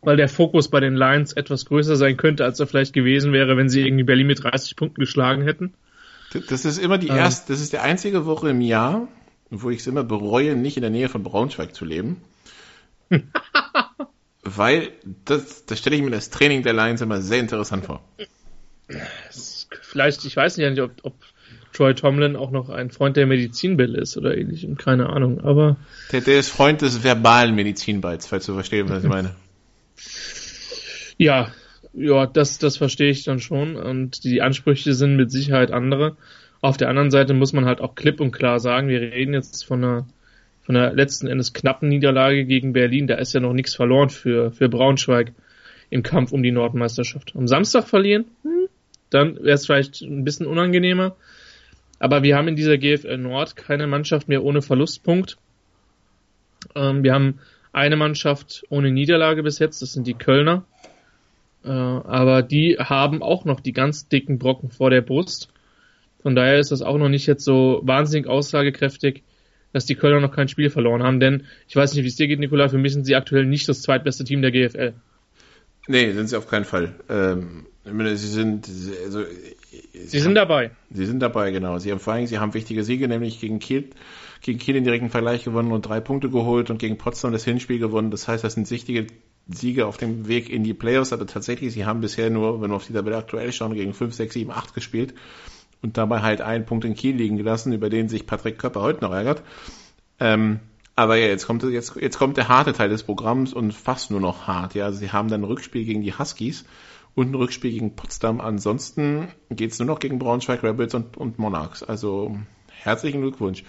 weil 0.00 0.16
der 0.16 0.28
Fokus 0.28 0.68
bei 0.68 0.80
den 0.80 0.94
Lions 0.94 1.32
etwas 1.32 1.66
größer 1.66 1.96
sein 1.96 2.16
könnte, 2.16 2.44
als 2.44 2.58
er 2.58 2.66
vielleicht 2.66 2.92
gewesen 2.92 3.32
wäre, 3.32 3.56
wenn 3.56 3.68
sie 3.68 3.82
irgendwie 3.82 4.04
Berlin 4.04 4.26
mit 4.26 4.42
30 4.42 4.76
Punkten 4.76 5.00
geschlagen 5.00 5.42
hätten. 5.42 5.74
Das 6.48 6.64
ist 6.64 6.78
immer 6.78 6.98
die 6.98 7.08
ähm. 7.08 7.16
erste, 7.16 7.52
das 7.52 7.60
ist 7.60 7.72
die 7.72 7.78
einzige 7.78 8.26
Woche 8.26 8.50
im 8.50 8.60
Jahr, 8.60 9.06
wo 9.50 9.70
ich 9.70 9.80
es 9.80 9.86
immer 9.86 10.02
bereue, 10.02 10.56
nicht 10.56 10.76
in 10.76 10.80
der 10.80 10.90
Nähe 10.90 11.08
von 11.08 11.22
Braunschweig 11.22 11.74
zu 11.74 11.84
leben. 11.84 12.22
weil 14.42 14.88
das, 15.24 15.66
das 15.66 15.78
stelle 15.78 15.96
ich 15.96 16.02
mir 16.02 16.10
das 16.10 16.30
Training 16.30 16.62
der 16.62 16.72
Lions 16.72 17.00
immer 17.00 17.20
sehr 17.20 17.38
interessant 17.40 17.84
vor. 17.84 18.02
Vielleicht, 19.82 20.24
ich 20.24 20.36
weiß 20.36 20.56
nicht, 20.56 20.80
ob, 20.80 20.92
ob 21.02 21.14
Troy 21.72 21.94
Tomlin 21.94 22.36
auch 22.36 22.50
noch 22.50 22.68
ein 22.68 22.90
Freund 22.90 23.16
der 23.16 23.26
Medizinbälle 23.26 23.98
ist 23.98 24.16
oder 24.16 24.36
ähnlichem, 24.36 24.76
keine 24.76 25.08
Ahnung, 25.10 25.40
aber. 25.40 25.76
Der, 26.12 26.20
der 26.20 26.38
ist 26.38 26.50
Freund 26.50 26.82
des 26.82 27.02
verbalen 27.02 27.54
Medizinballs, 27.54 28.26
falls 28.26 28.46
du 28.46 28.54
verstehst, 28.54 28.88
was 28.88 29.04
ich 29.04 29.08
meine. 29.08 29.30
Ja, 31.18 31.52
ja, 31.94 32.26
das, 32.26 32.58
das 32.58 32.76
verstehe 32.76 33.10
ich 33.10 33.24
dann 33.24 33.40
schon 33.40 33.76
und 33.76 34.24
die 34.24 34.42
Ansprüche 34.42 34.94
sind 34.94 35.16
mit 35.16 35.30
Sicherheit 35.30 35.70
andere. 35.70 36.16
Auf 36.60 36.76
der 36.76 36.88
anderen 36.88 37.10
Seite 37.10 37.34
muss 37.34 37.52
man 37.52 37.64
halt 37.64 37.80
auch 37.80 37.94
klipp 37.94 38.20
und 38.20 38.32
klar 38.32 38.60
sagen, 38.60 38.88
wir 38.88 39.00
reden 39.00 39.34
jetzt 39.34 39.64
von 39.64 39.82
einer, 39.82 40.06
von 40.62 40.76
einer 40.76 40.92
letzten 40.92 41.26
Endes 41.26 41.52
knappen 41.52 41.88
Niederlage 41.88 42.44
gegen 42.44 42.72
Berlin. 42.72 43.08
Da 43.08 43.16
ist 43.16 43.34
ja 43.34 43.40
noch 43.40 43.52
nichts 43.52 43.74
verloren 43.74 44.10
für, 44.10 44.52
für 44.52 44.68
Braunschweig 44.68 45.32
im 45.90 46.02
Kampf 46.02 46.32
um 46.32 46.42
die 46.42 46.52
Nordmeisterschaft. 46.52 47.34
Am 47.34 47.48
Samstag 47.48 47.88
verlieren, 47.88 48.26
hm, 48.42 48.68
dann 49.10 49.36
wäre 49.36 49.54
es 49.54 49.66
vielleicht 49.66 50.00
ein 50.02 50.24
bisschen 50.24 50.46
unangenehmer. 50.46 51.16
Aber 52.02 52.24
wir 52.24 52.36
haben 52.36 52.48
in 52.48 52.56
dieser 52.56 52.78
GFL 52.78 53.16
Nord 53.16 53.54
keine 53.54 53.86
Mannschaft 53.86 54.26
mehr 54.26 54.42
ohne 54.42 54.60
Verlustpunkt. 54.60 55.36
Ähm, 56.74 57.04
wir 57.04 57.14
haben 57.14 57.38
eine 57.72 57.94
Mannschaft 57.94 58.64
ohne 58.70 58.90
Niederlage 58.90 59.44
bis 59.44 59.60
jetzt, 59.60 59.82
das 59.82 59.92
sind 59.92 60.08
die 60.08 60.14
Kölner. 60.14 60.64
Äh, 61.64 61.68
aber 61.68 62.42
die 62.42 62.76
haben 62.76 63.22
auch 63.22 63.44
noch 63.44 63.60
die 63.60 63.72
ganz 63.72 64.08
dicken 64.08 64.40
Brocken 64.40 64.68
vor 64.68 64.90
der 64.90 65.00
Brust. 65.00 65.48
Von 66.22 66.34
daher 66.34 66.58
ist 66.58 66.72
das 66.72 66.82
auch 66.82 66.98
noch 66.98 67.08
nicht 67.08 67.28
jetzt 67.28 67.44
so 67.44 67.80
wahnsinnig 67.84 68.26
aussagekräftig, 68.26 69.22
dass 69.72 69.86
die 69.86 69.94
Kölner 69.94 70.18
noch 70.18 70.34
kein 70.34 70.48
Spiel 70.48 70.70
verloren 70.70 71.04
haben. 71.04 71.20
Denn 71.20 71.44
ich 71.68 71.76
weiß 71.76 71.94
nicht, 71.94 72.02
wie 72.02 72.08
es 72.08 72.16
dir 72.16 72.26
geht, 72.26 72.40
Nikola, 72.40 72.68
für 72.68 72.78
mich 72.78 72.94
sind 72.94 73.04
sie 73.04 73.14
aktuell 73.14 73.46
nicht 73.46 73.68
das 73.68 73.80
zweitbeste 73.80 74.24
Team 74.24 74.42
der 74.42 74.50
GFL. 74.50 74.94
Nee, 75.86 76.10
sind 76.10 76.26
sie 76.26 76.36
auf 76.36 76.48
keinen 76.48 76.64
Fall. 76.64 76.96
Ähm, 77.08 77.66
sie 77.84 78.16
sind, 78.16 78.70
also 79.04 79.24
Sie 79.92 80.20
sind 80.20 80.34
dabei. 80.34 80.70
Sie 80.90 81.06
sind 81.06 81.20
dabei, 81.20 81.50
genau. 81.50 81.78
Sie 81.78 81.90
haben 81.90 81.98
vor 81.98 82.12
allem, 82.12 82.26
sie 82.26 82.38
haben 82.38 82.54
wichtige 82.54 82.84
Siege, 82.84 83.08
nämlich 83.08 83.40
gegen 83.40 83.58
Kiel, 83.58 83.90
gegen 84.40 84.58
Kiel 84.58 84.74
den 84.74 84.84
direkten 84.84 85.10
Vergleich 85.10 85.44
gewonnen 85.44 85.72
und 85.72 85.82
drei 85.82 86.00
Punkte 86.00 86.30
geholt 86.30 86.70
und 86.70 86.78
gegen 86.78 86.98
Potsdam 86.98 87.32
das 87.32 87.44
Hinspiel 87.44 87.78
gewonnen. 87.78 88.10
Das 88.10 88.28
heißt, 88.28 88.44
das 88.44 88.54
sind 88.54 88.70
wichtige 88.70 89.06
Siege 89.48 89.86
auf 89.86 89.96
dem 89.96 90.28
Weg 90.28 90.50
in 90.50 90.64
die 90.64 90.74
Playoffs, 90.74 91.12
aber 91.12 91.26
tatsächlich, 91.26 91.72
sie 91.72 91.84
haben 91.84 92.00
bisher 92.00 92.30
nur, 92.30 92.60
wenn 92.60 92.70
wir 92.70 92.76
auf 92.76 92.86
die 92.86 92.92
Tabelle 92.92 93.16
aktuell 93.16 93.52
schauen, 93.52 93.74
gegen 93.74 93.94
5, 93.94 94.14
6, 94.14 94.34
7, 94.34 94.50
8 94.50 94.74
gespielt 94.74 95.14
und 95.82 95.96
dabei 95.96 96.20
halt 96.20 96.40
einen 96.40 96.64
Punkt 96.64 96.84
in 96.84 96.94
Kiel 96.94 97.16
liegen 97.16 97.36
gelassen, 97.36 97.72
über 97.72 97.90
den 97.90 98.08
sich 98.08 98.26
Patrick 98.26 98.58
Köpper 98.58 98.82
heute 98.82 99.02
noch 99.02 99.12
ärgert. 99.12 99.42
Ähm, 100.20 100.60
aber 100.94 101.16
ja, 101.16 101.26
jetzt 101.26 101.46
kommt, 101.46 101.62
jetzt, 101.64 101.96
jetzt 101.96 102.18
kommt 102.18 102.36
der 102.36 102.48
harte 102.48 102.72
Teil 102.72 102.90
des 102.90 103.02
Programms 103.02 103.52
und 103.52 103.72
fast 103.72 104.10
nur 104.10 104.20
noch 104.20 104.46
hart. 104.46 104.74
Ja, 104.74 104.92
sie 104.92 105.10
haben 105.10 105.28
dann 105.28 105.40
ein 105.40 105.44
Rückspiel 105.44 105.84
gegen 105.84 106.02
die 106.02 106.12
Huskies 106.12 106.64
und 107.14 107.30
ein 107.30 107.34
Rückspiel 107.34 107.72
gegen 107.72 107.94
Potsdam. 107.94 108.40
Ansonsten 108.40 109.28
geht's 109.50 109.78
nur 109.78 109.86
noch 109.86 109.98
gegen 109.98 110.18
Braunschweig 110.18 110.62
Rebels 110.62 110.94
und, 110.94 111.16
und 111.16 111.38
Monarchs. 111.38 111.82
Also 111.82 112.36
herzlichen 112.68 113.20
Glückwunsch. 113.20 113.64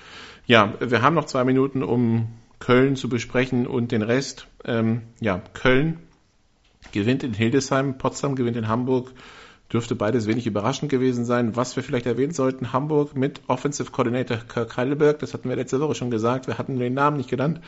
Ja, 0.45 0.73
wir 0.79 1.01
haben 1.01 1.15
noch 1.15 1.25
zwei 1.25 1.43
Minuten, 1.43 1.83
um 1.83 2.29
Köln 2.59 2.95
zu 2.95 3.09
besprechen 3.09 3.67
und 3.67 3.91
den 3.91 4.01
Rest. 4.01 4.47
Ähm, 4.65 5.01
ja, 5.19 5.41
Köln 5.53 6.00
gewinnt 6.91 7.23
in 7.23 7.33
Hildesheim, 7.33 7.97
Potsdam 7.97 8.35
gewinnt 8.35 8.57
in 8.57 8.67
Hamburg. 8.67 9.12
Dürfte 9.71 9.95
beides 9.95 10.27
wenig 10.27 10.45
überraschend 10.45 10.91
gewesen 10.91 11.25
sein. 11.25 11.55
Was 11.55 11.75
wir 11.75 11.83
vielleicht 11.83 12.05
erwähnen 12.05 12.33
sollten, 12.33 12.73
Hamburg 12.73 13.15
mit 13.15 13.41
Offensive 13.47 13.91
Coordinator 13.91 14.38
Kirk 14.38 14.77
Heidelberg, 14.77 15.19
das 15.19 15.33
hatten 15.33 15.50
wir 15.50 15.55
letzte 15.55 15.79
Woche 15.79 15.95
schon 15.95 16.12
gesagt, 16.12 16.47
wir 16.47 16.57
hatten 16.57 16.77
den 16.77 16.93
Namen 16.93 17.17
nicht 17.17 17.29
genannt. 17.29 17.59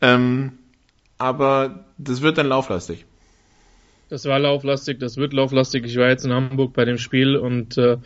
Ähm, 0.00 0.58
aber 1.16 1.84
das 1.96 2.22
wird 2.22 2.38
dann 2.38 2.48
lauflastig. 2.48 3.06
Das 4.14 4.26
war 4.26 4.38
lauflastig, 4.38 5.00
das 5.00 5.16
wird 5.16 5.32
lauflastig. 5.32 5.84
Ich 5.86 5.96
war 5.96 6.08
jetzt 6.08 6.24
in 6.24 6.32
Hamburg 6.32 6.72
bei 6.72 6.84
dem 6.84 6.98
Spiel 6.98 7.34
und 7.34 7.76
äh, 7.76 7.96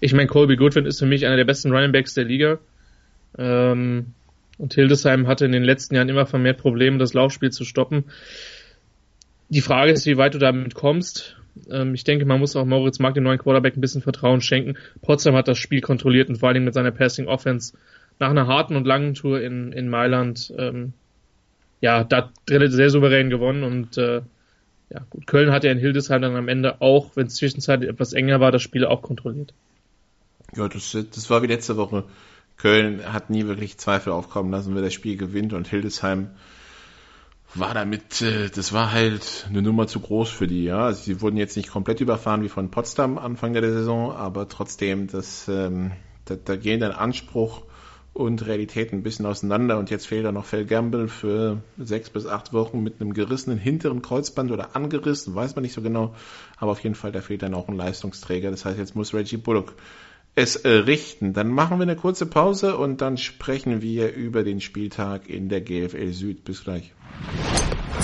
ich 0.00 0.14
meine, 0.14 0.26
Colby 0.26 0.56
Goodwin 0.56 0.86
ist 0.86 0.98
für 0.98 1.04
mich 1.04 1.26
einer 1.26 1.36
der 1.36 1.44
besten 1.44 1.70
Running 1.70 1.92
Backs 1.92 2.14
der 2.14 2.24
Liga. 2.24 2.58
Ähm, 3.36 4.14
und 4.56 4.72
Hildesheim 4.72 5.26
hatte 5.26 5.44
in 5.44 5.52
den 5.52 5.64
letzten 5.64 5.94
Jahren 5.94 6.08
immer 6.08 6.24
vermehrt 6.24 6.56
Probleme, 6.56 6.96
das 6.96 7.12
Laufspiel 7.12 7.50
zu 7.50 7.66
stoppen. 7.66 8.04
Die 9.50 9.60
Frage 9.60 9.92
ist, 9.92 10.06
wie 10.06 10.16
weit 10.16 10.32
du 10.32 10.38
damit 10.38 10.74
kommst. 10.74 11.36
Ähm, 11.70 11.92
ich 11.92 12.02
denke, 12.02 12.24
man 12.24 12.40
muss 12.40 12.56
auch 12.56 12.64
Moritz 12.64 12.98
Mark, 12.98 13.12
dem 13.12 13.24
neuen 13.24 13.38
Quarterback, 13.38 13.76
ein 13.76 13.82
bisschen 13.82 14.00
Vertrauen 14.00 14.40
schenken. 14.40 14.78
Potsdam 15.02 15.34
hat 15.34 15.48
das 15.48 15.58
Spiel 15.58 15.82
kontrolliert 15.82 16.30
und 16.30 16.36
vor 16.36 16.48
allem 16.48 16.64
mit 16.64 16.72
seiner 16.72 16.92
Passing 16.92 17.26
Offense 17.26 17.76
nach 18.18 18.30
einer 18.30 18.46
harten 18.46 18.74
und 18.74 18.86
langen 18.86 19.12
Tour 19.12 19.42
in, 19.42 19.72
in 19.72 19.90
Mailand, 19.90 20.50
ähm, 20.56 20.94
ja, 21.82 22.04
da 22.04 22.30
sehr 22.48 22.88
souverän 22.88 23.28
gewonnen 23.28 23.64
und 23.64 23.98
äh, 23.98 24.22
ja, 24.90 25.00
gut, 25.10 25.26
Köln 25.26 25.52
hat 25.52 25.64
ja 25.64 25.72
in 25.72 25.78
Hildesheim 25.78 26.22
dann 26.22 26.36
am 26.36 26.48
Ende 26.48 26.80
auch, 26.80 27.10
wenn 27.14 27.26
es 27.26 27.36
zwischenzeitlich 27.36 27.90
etwas 27.90 28.12
enger 28.12 28.40
war, 28.40 28.52
das 28.52 28.62
Spiel 28.62 28.84
auch 28.84 29.02
kontrolliert. 29.02 29.52
Ja, 30.56 30.68
das, 30.68 30.92
das 30.92 31.28
war 31.28 31.42
wie 31.42 31.46
letzte 31.46 31.76
Woche. 31.76 32.04
Köln 32.56 33.12
hat 33.12 33.30
nie 33.30 33.46
wirklich 33.46 33.78
Zweifel 33.78 34.12
aufkommen 34.12 34.50
lassen, 34.50 34.74
wer 34.74 34.82
das 34.82 34.94
Spiel 34.94 35.16
gewinnt 35.16 35.52
und 35.52 35.68
Hildesheim 35.68 36.30
war 37.54 37.72
damit, 37.74 38.20
äh, 38.20 38.50
das 38.50 38.72
war 38.72 38.92
halt 38.92 39.46
eine 39.48 39.62
Nummer 39.62 39.86
zu 39.86 40.00
groß 40.00 40.28
für 40.28 40.46
die, 40.46 40.64
ja. 40.64 40.86
Also 40.86 41.02
sie 41.02 41.20
wurden 41.20 41.36
jetzt 41.36 41.56
nicht 41.56 41.70
komplett 41.70 42.00
überfahren 42.00 42.42
wie 42.42 42.48
von 42.48 42.70
Potsdam 42.70 43.18
Anfang 43.18 43.54
der 43.54 43.62
Saison, 43.62 44.12
aber 44.12 44.48
trotzdem, 44.48 45.06
das, 45.06 45.48
ähm, 45.48 45.92
da, 46.26 46.36
da 46.36 46.56
gehen 46.56 46.80
dann 46.80 46.92
Anspruch 46.92 47.62
und 48.18 48.44
Realität 48.44 48.92
ein 48.92 49.04
bisschen 49.04 49.26
auseinander. 49.26 49.78
Und 49.78 49.90
jetzt 49.90 50.08
fehlt 50.08 50.24
da 50.24 50.32
noch 50.32 50.44
Phil 50.44 50.66
Gamble 50.66 51.06
für 51.06 51.62
sechs 51.78 52.10
bis 52.10 52.26
acht 52.26 52.52
Wochen 52.52 52.82
mit 52.82 53.00
einem 53.00 53.14
gerissenen 53.14 53.58
hinteren 53.58 54.02
Kreuzband 54.02 54.50
oder 54.50 54.74
angerissen, 54.74 55.36
weiß 55.36 55.54
man 55.54 55.62
nicht 55.62 55.72
so 55.72 55.82
genau. 55.82 56.14
Aber 56.56 56.72
auf 56.72 56.80
jeden 56.80 56.96
Fall, 56.96 57.12
da 57.12 57.20
fehlt 57.20 57.42
dann 57.42 57.54
auch 57.54 57.68
ein 57.68 57.76
Leistungsträger. 57.76 58.50
Das 58.50 58.64
heißt, 58.64 58.78
jetzt 58.78 58.96
muss 58.96 59.14
Reggie 59.14 59.36
Bullock 59.36 59.74
es 60.34 60.56
äh, 60.56 60.68
richten. 60.68 61.32
Dann 61.32 61.48
machen 61.48 61.78
wir 61.78 61.82
eine 61.82 61.96
kurze 61.96 62.26
Pause 62.26 62.76
und 62.76 63.00
dann 63.00 63.18
sprechen 63.18 63.82
wir 63.82 64.12
über 64.12 64.42
den 64.42 64.60
Spieltag 64.60 65.28
in 65.28 65.48
der 65.48 65.60
GFL 65.60 66.12
Süd. 66.12 66.44
Bis 66.44 66.64
gleich. 66.64 66.92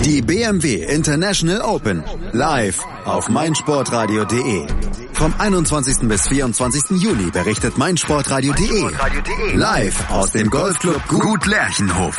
Die 0.04 0.22
BMW 0.22 0.82
International 0.84 1.60
Open. 1.62 2.04
Live 2.32 2.80
auf 3.04 3.28
meinsportradio.de. 3.28 4.66
Vom 5.12 5.34
21. 5.38 6.08
bis 6.08 6.28
24. 6.28 7.00
Juli 7.00 7.30
berichtet 7.30 7.78
meinsportradio.de. 7.78 9.56
Live 9.56 10.10
aus 10.10 10.32
dem 10.32 10.50
Golfclub 10.50 11.06
Gut 11.08 11.46
Lerchenhof. 11.46 12.18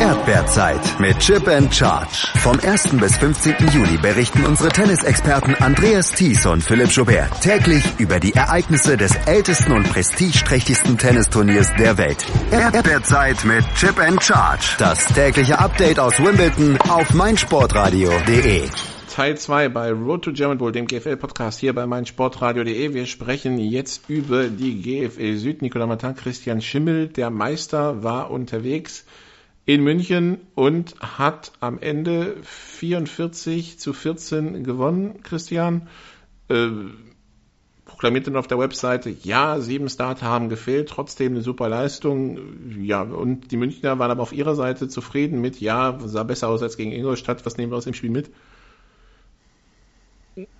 Erdbeerzeit 0.00 1.00
mit 1.00 1.18
Chip 1.18 1.48
and 1.48 1.74
Charge. 1.74 2.28
Vom 2.42 2.58
1. 2.60 2.96
bis 3.00 3.16
15. 3.16 3.54
Juli 3.72 3.96
berichten 3.96 4.44
unsere 4.44 4.68
Tennisexperten 4.68 5.54
Andreas 5.56 6.12
Thies 6.12 6.46
und 6.46 6.62
Philipp 6.62 6.90
Joubert 6.90 7.40
täglich 7.40 7.84
über 7.98 8.20
die 8.20 8.34
Ereignisse 8.34 8.96
des 8.96 9.14
ältesten 9.26 9.72
und 9.72 9.88
prestigeträchtigsten 9.88 10.98
Tennisturniers 10.98 11.74
der 11.78 11.98
Welt. 11.98 12.24
Erdbeerzeit 12.50 13.44
mit 13.44 13.64
Chip 13.74 13.98
and 13.98 14.22
Charge. 14.22 14.76
Das 14.78 15.06
tägliche 15.06 15.58
Update 15.58 15.98
aus 15.98 16.18
Wimbledon 16.18 16.78
auf 16.88 17.12
meinsportradio.de. 17.14 18.68
Teil 19.16 19.38
2 19.38 19.70
bei 19.70 19.92
Road 19.92 20.24
to 20.24 20.32
German 20.32 20.58
Bowl, 20.58 20.72
dem 20.72 20.86
GFL-Podcast 20.86 21.58
hier 21.58 21.74
bei 21.74 21.86
meinsportradio.de. 21.86 22.92
Wir 22.92 23.06
sprechen 23.06 23.58
jetzt 23.58 24.10
über 24.10 24.48
die 24.48 24.82
GFL 24.82 25.36
Süd. 25.36 25.62
Nicolas 25.62 25.88
Martin, 25.88 26.14
Christian 26.14 26.60
Schimmel, 26.60 27.08
der 27.08 27.30
Meister, 27.30 28.02
war 28.02 28.30
unterwegs 28.30 29.06
in 29.66 29.82
München 29.82 30.38
und 30.54 30.94
hat 31.00 31.52
am 31.60 31.78
Ende 31.80 32.36
44 32.42 33.78
zu 33.78 33.92
14 33.92 34.62
gewonnen, 34.62 35.22
Christian. 35.22 35.88
Äh, 36.48 36.68
proklamiert 37.84 38.26
dann 38.26 38.36
auf 38.36 38.46
der 38.46 38.58
Webseite, 38.58 39.10
ja, 39.10 39.58
sieben 39.58 39.88
Starter 39.88 40.26
haben 40.26 40.48
gefehlt, 40.48 40.88
trotzdem 40.88 41.32
eine 41.32 41.42
super 41.42 41.68
Leistung. 41.68 42.38
Ja, 42.80 43.02
und 43.02 43.50
die 43.50 43.56
Münchner 43.56 43.98
waren 43.98 44.10
aber 44.10 44.22
auf 44.22 44.32
ihrer 44.32 44.54
Seite 44.54 44.88
zufrieden 44.88 45.40
mit, 45.40 45.60
ja, 45.60 45.98
sah 46.04 46.22
besser 46.22 46.48
aus 46.48 46.62
als 46.62 46.76
gegen 46.76 46.92
Ingolstadt. 46.92 47.44
Was 47.44 47.56
nehmen 47.56 47.72
wir 47.72 47.76
aus 47.76 47.84
dem 47.84 47.94
Spiel 47.94 48.10
mit? 48.10 48.30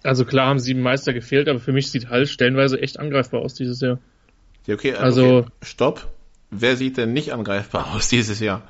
Also 0.02 0.24
klar 0.24 0.48
haben 0.48 0.58
sieben 0.58 0.80
Meister 0.80 1.12
gefehlt, 1.12 1.48
aber 1.48 1.60
für 1.60 1.72
mich 1.72 1.90
sieht 1.90 2.08
Hall 2.08 2.26
stellenweise 2.26 2.80
echt 2.80 2.98
angreifbar 2.98 3.42
aus 3.42 3.54
dieses 3.54 3.80
Jahr. 3.80 3.98
Ja, 4.66 4.74
okay, 4.74 4.94
also 4.94 5.38
okay, 5.38 5.50
stopp. 5.62 6.08
Wer 6.50 6.76
sieht 6.76 6.96
denn 6.96 7.12
nicht 7.12 7.32
angreifbar 7.32 7.94
aus 7.94 8.08
dieses 8.08 8.40
Jahr? 8.40 8.62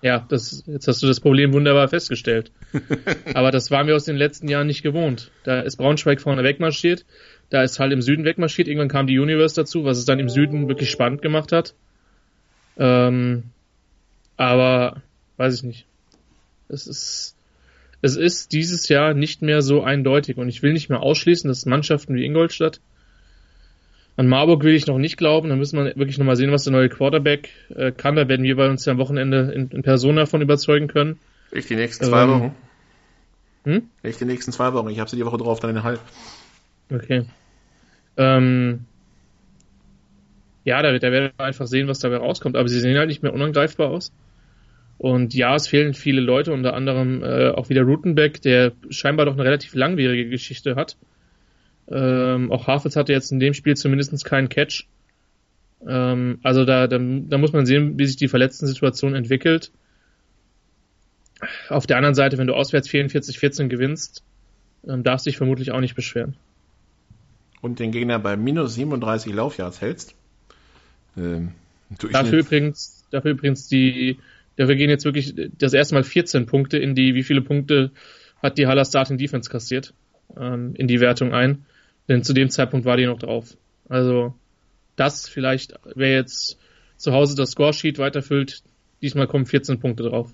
Ja, 0.00 0.24
das, 0.28 0.62
jetzt 0.66 0.86
hast 0.86 1.02
du 1.02 1.06
das 1.06 1.20
Problem 1.20 1.52
wunderbar 1.52 1.88
festgestellt. 1.88 2.52
Aber 3.34 3.50
das 3.50 3.70
waren 3.70 3.86
wir 3.86 3.96
aus 3.96 4.04
den 4.04 4.16
letzten 4.16 4.48
Jahren 4.48 4.68
nicht 4.68 4.82
gewohnt. 4.82 5.30
Da 5.44 5.60
ist 5.60 5.76
Braunschweig 5.76 6.20
vorne 6.20 6.44
wegmarschiert, 6.44 7.04
da 7.50 7.62
ist 7.62 7.80
Hall 7.80 7.92
im 7.92 8.02
Süden 8.02 8.24
wegmarschiert, 8.24 8.68
irgendwann 8.68 8.88
kam 8.88 9.06
die 9.06 9.18
Universe 9.18 9.56
dazu, 9.56 9.84
was 9.84 9.98
es 9.98 10.04
dann 10.04 10.20
im 10.20 10.28
Süden 10.28 10.68
wirklich 10.68 10.90
spannend 10.90 11.22
gemacht 11.22 11.50
hat. 11.50 11.74
Ähm, 12.78 13.44
aber 14.36 15.02
weiß 15.36 15.56
ich 15.56 15.62
nicht. 15.64 15.86
Es 16.68 16.86
ist, 16.86 17.36
es 18.02 18.16
ist 18.16 18.52
dieses 18.52 18.88
Jahr 18.88 19.14
nicht 19.14 19.42
mehr 19.42 19.62
so 19.62 19.82
eindeutig 19.82 20.36
und 20.36 20.48
ich 20.48 20.62
will 20.62 20.72
nicht 20.72 20.90
mehr 20.90 21.00
ausschließen, 21.00 21.48
dass 21.48 21.66
Mannschaften 21.66 22.14
wie 22.14 22.24
Ingolstadt 22.24 22.80
an 24.18 24.26
Marburg 24.26 24.64
will 24.64 24.74
ich 24.74 24.88
noch 24.88 24.98
nicht 24.98 25.16
glauben. 25.16 25.48
Da 25.48 25.54
müssen 25.54 25.78
wir 25.78 25.94
wirklich 25.94 26.18
nochmal 26.18 26.34
sehen, 26.34 26.50
was 26.50 26.64
der 26.64 26.72
neue 26.72 26.88
Quarterback 26.88 27.50
äh, 27.74 27.92
kann. 27.92 28.16
Da 28.16 28.28
werden 28.28 28.42
wir 28.42 28.56
bei 28.56 28.68
uns 28.68 28.84
ja 28.84 28.92
am 28.92 28.98
Wochenende 28.98 29.52
in, 29.54 29.68
in 29.68 29.82
Person 29.82 30.16
davon 30.16 30.42
überzeugen 30.42 30.88
können. 30.88 31.20
Ich 31.52 31.66
die 31.66 31.76
nächsten 31.76 32.04
zwei 32.04 32.24
ähm, 32.24 32.30
Wochen. 32.30 32.54
Hm? 33.62 33.82
Ich 34.02 34.16
die 34.16 34.24
nächsten 34.24 34.50
zwei 34.50 34.72
Wochen. 34.72 34.88
Ich 34.88 34.98
habe 34.98 35.08
sie 35.08 35.14
die 35.14 35.24
Woche 35.24 35.38
drauf 35.38 35.60
dann 35.60 35.70
in 35.70 35.84
Hall. 35.84 36.00
Okay. 36.92 37.26
Ähm, 38.16 38.86
ja, 40.64 40.82
da, 40.82 40.98
da 40.98 41.12
werden 41.12 41.30
wir 41.36 41.44
einfach 41.44 41.68
sehen, 41.68 41.86
was 41.86 42.00
dabei 42.00 42.16
rauskommt. 42.16 42.56
Aber 42.56 42.66
sie 42.66 42.80
sehen 42.80 42.98
halt 42.98 43.08
nicht 43.08 43.22
mehr 43.22 43.32
unangreifbar 43.32 43.88
aus. 43.88 44.10
Und 44.98 45.32
ja, 45.32 45.54
es 45.54 45.68
fehlen 45.68 45.94
viele 45.94 46.20
Leute, 46.20 46.52
unter 46.52 46.74
anderem 46.74 47.22
äh, 47.22 47.50
auch 47.50 47.68
wieder 47.68 47.82
Rutenbeck, 47.82 48.42
der 48.42 48.72
scheinbar 48.90 49.26
doch 49.26 49.34
eine 49.34 49.44
relativ 49.44 49.76
langwierige 49.76 50.28
Geschichte 50.28 50.74
hat. 50.74 50.96
Ähm, 51.90 52.52
auch 52.52 52.66
Hafitz 52.66 52.96
hatte 52.96 53.12
jetzt 53.12 53.32
in 53.32 53.40
dem 53.40 53.54
Spiel 53.54 53.76
zumindest 53.76 54.24
keinen 54.24 54.48
Catch. 54.48 54.86
Ähm, 55.86 56.38
also 56.42 56.64
da, 56.64 56.86
da, 56.86 56.98
da 56.98 57.38
muss 57.38 57.52
man 57.52 57.66
sehen, 57.66 57.98
wie 57.98 58.06
sich 58.06 58.16
die 58.16 58.28
verletzten 58.28 58.66
Situation 58.66 59.14
entwickelt. 59.14 59.70
Auf 61.68 61.86
der 61.86 61.96
anderen 61.96 62.14
Seite, 62.14 62.36
wenn 62.36 62.46
du 62.46 62.54
auswärts 62.54 62.88
44-14 62.88 63.68
gewinnst, 63.68 64.22
ähm, 64.86 65.02
darfst 65.02 65.26
du 65.26 65.30
dich 65.30 65.38
vermutlich 65.38 65.70
auch 65.70 65.80
nicht 65.80 65.94
beschweren. 65.94 66.36
Und 67.60 67.78
den 67.78 67.92
Gegner 67.92 68.18
bei 68.18 68.36
minus 68.36 68.74
37 68.74 69.32
Laufjahrs 69.32 69.80
hältst. 69.80 70.14
Ähm, 71.16 71.52
dafür 72.12 72.40
übrigens, 72.40 73.04
dafür 73.10 73.32
übrigens 73.32 73.68
die, 73.68 74.18
dafür 74.56 74.76
gehen 74.76 74.90
jetzt 74.90 75.04
wirklich 75.04 75.34
das 75.58 75.72
erste 75.72 75.94
Mal 75.94 76.04
14 76.04 76.46
Punkte 76.46 76.78
in 76.78 76.94
die, 76.94 77.14
wie 77.14 77.22
viele 77.22 77.40
Punkte 77.40 77.90
hat 78.42 78.58
die 78.58 78.66
Haller 78.66 78.84
Starting 78.84 79.18
Defense 79.18 79.50
kassiert, 79.50 79.94
ähm, 80.36 80.74
in 80.74 80.86
die 80.86 81.00
Wertung 81.00 81.32
ein. 81.32 81.64
Denn 82.08 82.24
zu 82.24 82.32
dem 82.32 82.50
Zeitpunkt 82.50 82.86
war 82.86 82.96
die 82.96 83.06
noch 83.06 83.18
drauf. 83.18 83.56
Also 83.88 84.34
das 84.96 85.28
vielleicht, 85.28 85.74
wer 85.94 86.12
jetzt 86.12 86.58
zu 86.96 87.12
Hause 87.12 87.36
das 87.36 87.50
Scoresheet 87.50 87.98
weiterfüllt, 87.98 88.62
diesmal 89.02 89.26
kommen 89.26 89.46
14 89.46 89.78
Punkte 89.78 90.04
drauf. 90.04 90.32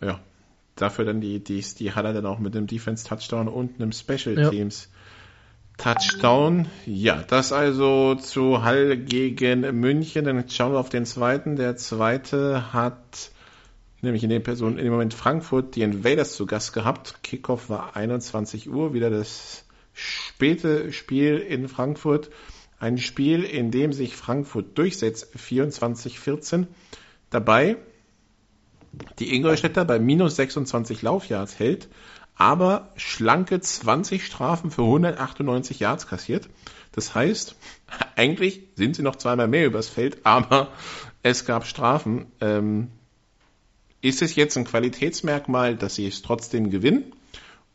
Ja, 0.00 0.20
dafür 0.76 1.04
dann 1.04 1.20
die, 1.20 1.40
die, 1.40 1.62
die 1.78 1.92
hat 1.92 2.04
er 2.04 2.12
dann 2.12 2.26
auch 2.26 2.38
mit 2.38 2.56
einem 2.56 2.66
Defense 2.66 3.06
Touchdown 3.06 3.48
und 3.48 3.80
einem 3.80 3.92
Special 3.92 4.50
Teams 4.50 4.88
ja. 4.90 5.94
Touchdown. 5.94 6.66
Ja, 6.86 7.22
das 7.26 7.52
also 7.52 8.14
zu 8.14 8.62
Hall 8.62 8.96
gegen 8.96 9.60
München. 9.78 10.24
Dann 10.24 10.48
schauen 10.48 10.72
wir 10.72 10.78
auf 10.78 10.88
den 10.88 11.04
zweiten. 11.04 11.56
Der 11.56 11.76
zweite 11.76 12.72
hat 12.72 13.30
nämlich 14.02 14.24
in 14.24 14.30
dem 14.30 14.42
Person 14.42 14.78
in 14.78 14.84
dem 14.84 14.92
Moment 14.92 15.14
Frankfurt 15.14 15.76
die 15.76 15.82
Invaders 15.82 16.34
zu 16.34 16.46
Gast 16.46 16.72
gehabt. 16.72 17.22
Kickoff 17.22 17.68
war 17.68 17.96
21 17.96 18.70
Uhr, 18.70 18.94
wieder 18.94 19.10
das 19.10 19.66
späte 19.92 20.92
Spiel 20.92 21.38
in 21.38 21.68
Frankfurt. 21.68 22.30
Ein 22.78 22.98
Spiel, 22.98 23.44
in 23.44 23.70
dem 23.70 23.92
sich 23.92 24.16
Frankfurt 24.16 24.78
durchsetzt, 24.78 25.34
24-14. 25.36 26.66
Dabei 27.28 27.76
die 29.18 29.34
Ingolstädter 29.34 29.84
bei 29.84 29.98
minus 29.98 30.36
26 30.36 31.02
Laufjahrs 31.02 31.58
hält, 31.58 31.88
aber 32.34 32.92
schlanke 32.96 33.60
20 33.60 34.24
Strafen 34.24 34.70
für 34.70 34.82
198 34.82 35.78
Yards 35.78 36.06
kassiert. 36.06 36.48
Das 36.92 37.14
heißt, 37.14 37.54
eigentlich 38.16 38.62
sind 38.76 38.96
sie 38.96 39.02
noch 39.02 39.16
zweimal 39.16 39.46
mehr 39.46 39.66
übers 39.66 39.88
Feld, 39.88 40.24
aber 40.24 40.72
es 41.22 41.44
gab 41.44 41.66
Strafen. 41.66 42.26
Ähm, 42.40 42.88
ist 44.00 44.22
es 44.22 44.34
jetzt 44.34 44.56
ein 44.56 44.64
Qualitätsmerkmal, 44.64 45.76
dass 45.76 45.96
sie 45.96 46.06
es 46.06 46.22
trotzdem 46.22 46.70
gewinnen? 46.70 47.12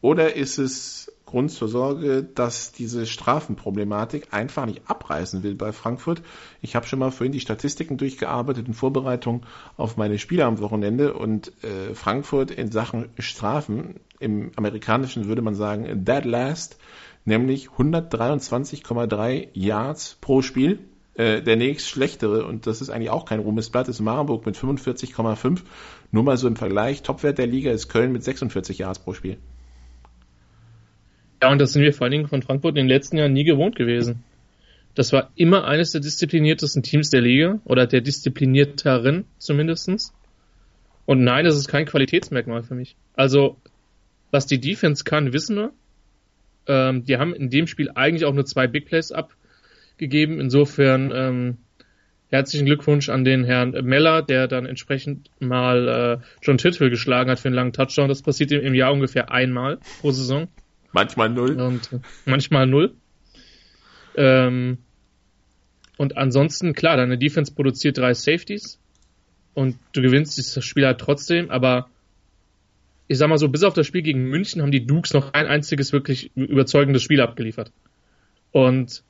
Oder 0.02 0.36
ist 0.36 0.58
es 0.58 1.12
Grund 1.36 1.52
zur 1.52 1.68
Sorge, 1.68 2.24
dass 2.24 2.72
diese 2.72 3.06
Strafenproblematik 3.06 4.30
einfach 4.32 4.66
nicht 4.66 4.84
abreißen 4.88 5.44
will 5.44 5.56
bei 5.56 5.74
Frankfurt. 5.74 6.22
Ich 6.62 6.78
habe 6.78 6.88
schon 6.88 7.00
mal 7.00 7.12
vorhin 7.12 7.34
die 7.34 7.42
Statistiken 7.42 7.98
durchgearbeitet 7.98 8.70
in 8.70 8.74
Vorbereitung 8.74 9.46
auf 9.76 9.98
meine 9.98 10.18
Spiele 10.18 10.46
am 10.46 10.62
Wochenende 10.62 11.14
und 11.14 11.52
äh, 11.62 11.94
Frankfurt 11.94 12.52
in 12.52 12.72
Sachen 12.72 13.10
Strafen, 13.20 14.00
im 14.22 14.54
amerikanischen 14.56 15.28
würde 15.28 15.42
man 15.42 15.56
sagen 15.56 16.06
dead 16.06 16.24
last, 16.24 16.78
nämlich 17.26 17.68
123,3 17.68 19.50
Yards 19.52 20.18
pro 20.22 20.42
Spiel. 20.42 20.80
Äh, 21.16 21.42
der 21.42 21.58
nächst 21.58 21.90
schlechtere, 21.90 22.46
und 22.46 22.66
das 22.66 22.80
ist 22.80 22.90
eigentlich 22.90 23.10
auch 23.10 23.26
kein 23.26 23.42
Ruhmesblatt, 23.42 23.90
ist 23.90 24.00
Marburg 24.00 24.46
mit 24.46 24.56
45,5. 24.56 25.64
Nur 26.14 26.24
mal 26.24 26.38
so 26.38 26.48
im 26.48 26.56
Vergleich, 26.56 27.04
Topwert 27.04 27.40
der 27.40 27.48
Liga 27.48 27.72
ist 27.72 27.90
Köln 27.90 28.14
mit 28.14 28.24
46 28.24 28.78
Yards 28.78 29.00
pro 29.00 29.14
Spiel. 29.14 29.38
Ja, 31.42 31.52
und 31.52 31.60
das 31.60 31.74
sind 31.74 31.82
wir 31.82 31.94
vor 31.94 32.06
allen 32.06 32.12
Dingen 32.12 32.28
von 32.28 32.42
Frankfurt 32.42 32.72
in 32.72 32.86
den 32.86 32.88
letzten 32.88 33.18
Jahren 33.18 33.34
nie 33.34 33.44
gewohnt 33.44 33.76
gewesen. 33.76 34.24
Das 34.96 35.12
war 35.12 35.32
immer 35.36 35.66
eines 35.66 35.92
der 35.92 36.02
diszipliniertesten 36.02 36.82
Teams 36.82 37.10
der 37.10 37.22
Liga 37.22 37.60
oder 37.66 37.86
der 37.86 38.02
disziplinierteren 38.02 39.26
zumindestens. 39.38 40.14
Und 41.06 41.24
nein, 41.24 41.46
das 41.46 41.58
ist 41.58 41.68
kein 41.68 41.86
Qualitätsmerkmal 41.86 42.64
für 42.64 42.76
mich. 42.76 42.96
Also, 43.14 43.58
was 44.32 44.48
die 44.48 44.60
Defense 44.60 45.04
kann, 45.04 45.34
wissen 45.34 45.58
wir. 45.58 45.72
Ähm, 46.68 47.06
die 47.06 47.18
haben 47.18 47.36
in 47.36 47.50
dem 47.50 47.68
Spiel 47.68 47.92
eigentlich 47.94 48.26
auch 48.26 48.34
nur 48.34 48.46
zwei 48.46 48.68
Big 48.68 48.86
Plays 48.86 49.12
abgegeben. 49.12 50.40
Insofern 50.40 51.12
ähm, 51.14 51.58
herzlichen 52.30 52.66
Glückwunsch 52.66 53.10
an 53.10 53.24
den 53.24 53.44
Herrn 53.44 53.72
Meller, 53.72 54.22
der 54.22 54.48
dann 54.48 54.66
entsprechend 54.66 55.30
mal 55.40 56.22
äh, 56.22 56.26
John 56.42 56.58
Tittle 56.58 56.90
geschlagen 56.90 57.30
hat 57.30 57.40
für 57.40 57.50
einen 57.50 57.56
langen 57.56 57.74
Touchdown. 57.74 58.08
Das 58.08 58.24
passiert 58.24 58.52
im 58.52 58.74
Jahr 58.74 58.94
ungefähr 58.94 59.32
einmal 59.32 59.78
pro 60.00 60.12
Saison. 60.12 60.48
Manchmal 60.96 61.28
null. 61.28 61.60
Und 61.60 61.90
manchmal 62.24 62.68
null. 62.68 62.94
Ähm, 64.16 64.78
und 65.98 66.16
ansonsten, 66.16 66.74
klar, 66.74 66.96
deine 66.96 67.18
Defense 67.18 67.54
produziert 67.54 67.98
drei 67.98 68.14
Safeties 68.14 68.80
und 69.54 69.78
du 69.92 70.02
gewinnst 70.02 70.38
dieses 70.38 70.64
Spiel 70.64 70.86
halt 70.86 71.00
trotzdem, 71.00 71.52
aber 71.52 71.90
ich 73.10 73.18
sag 73.18 73.28
mal 73.28 73.38
so, 73.38 73.50
bis 73.50 73.64
auf 73.64 73.74
das 73.74 73.86
Spiel 73.86 74.04
gegen 74.04 74.24
München 74.30 74.62
haben 74.62 74.72
die 74.72 74.88
Dukes 74.88 75.14
noch 75.14 75.34
ein 75.34 75.48
einziges 75.48 75.92
wirklich 75.92 76.32
überzeugendes 76.36 77.04
Spiel 77.04 77.20
abgeliefert. 77.20 77.74
Und 78.54 79.04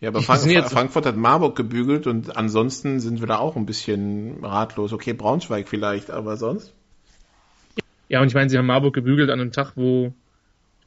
ja, 0.00 0.10
aber 0.10 0.22
Frank 0.22 0.70
Frankfurt 0.70 1.06
hat 1.06 1.16
Marburg 1.16 1.56
gebügelt 1.56 2.06
und 2.06 2.36
ansonsten 2.36 3.00
sind 3.00 3.18
wir 3.18 3.26
da 3.26 3.38
auch 3.38 3.56
ein 3.56 3.66
bisschen 3.66 4.44
ratlos. 4.44 4.92
Okay, 4.92 5.14
Braunschweig 5.14 5.68
vielleicht, 5.68 6.12
aber 6.12 6.36
sonst? 6.36 6.72
Ja, 8.08 8.20
und 8.20 8.28
ich 8.28 8.34
meine, 8.34 8.48
sie 8.50 8.56
haben 8.56 8.66
Marburg 8.66 8.94
gebügelt 8.94 9.30
an 9.30 9.40
einem 9.40 9.50
Tag, 9.50 9.72
wo, 9.74 10.14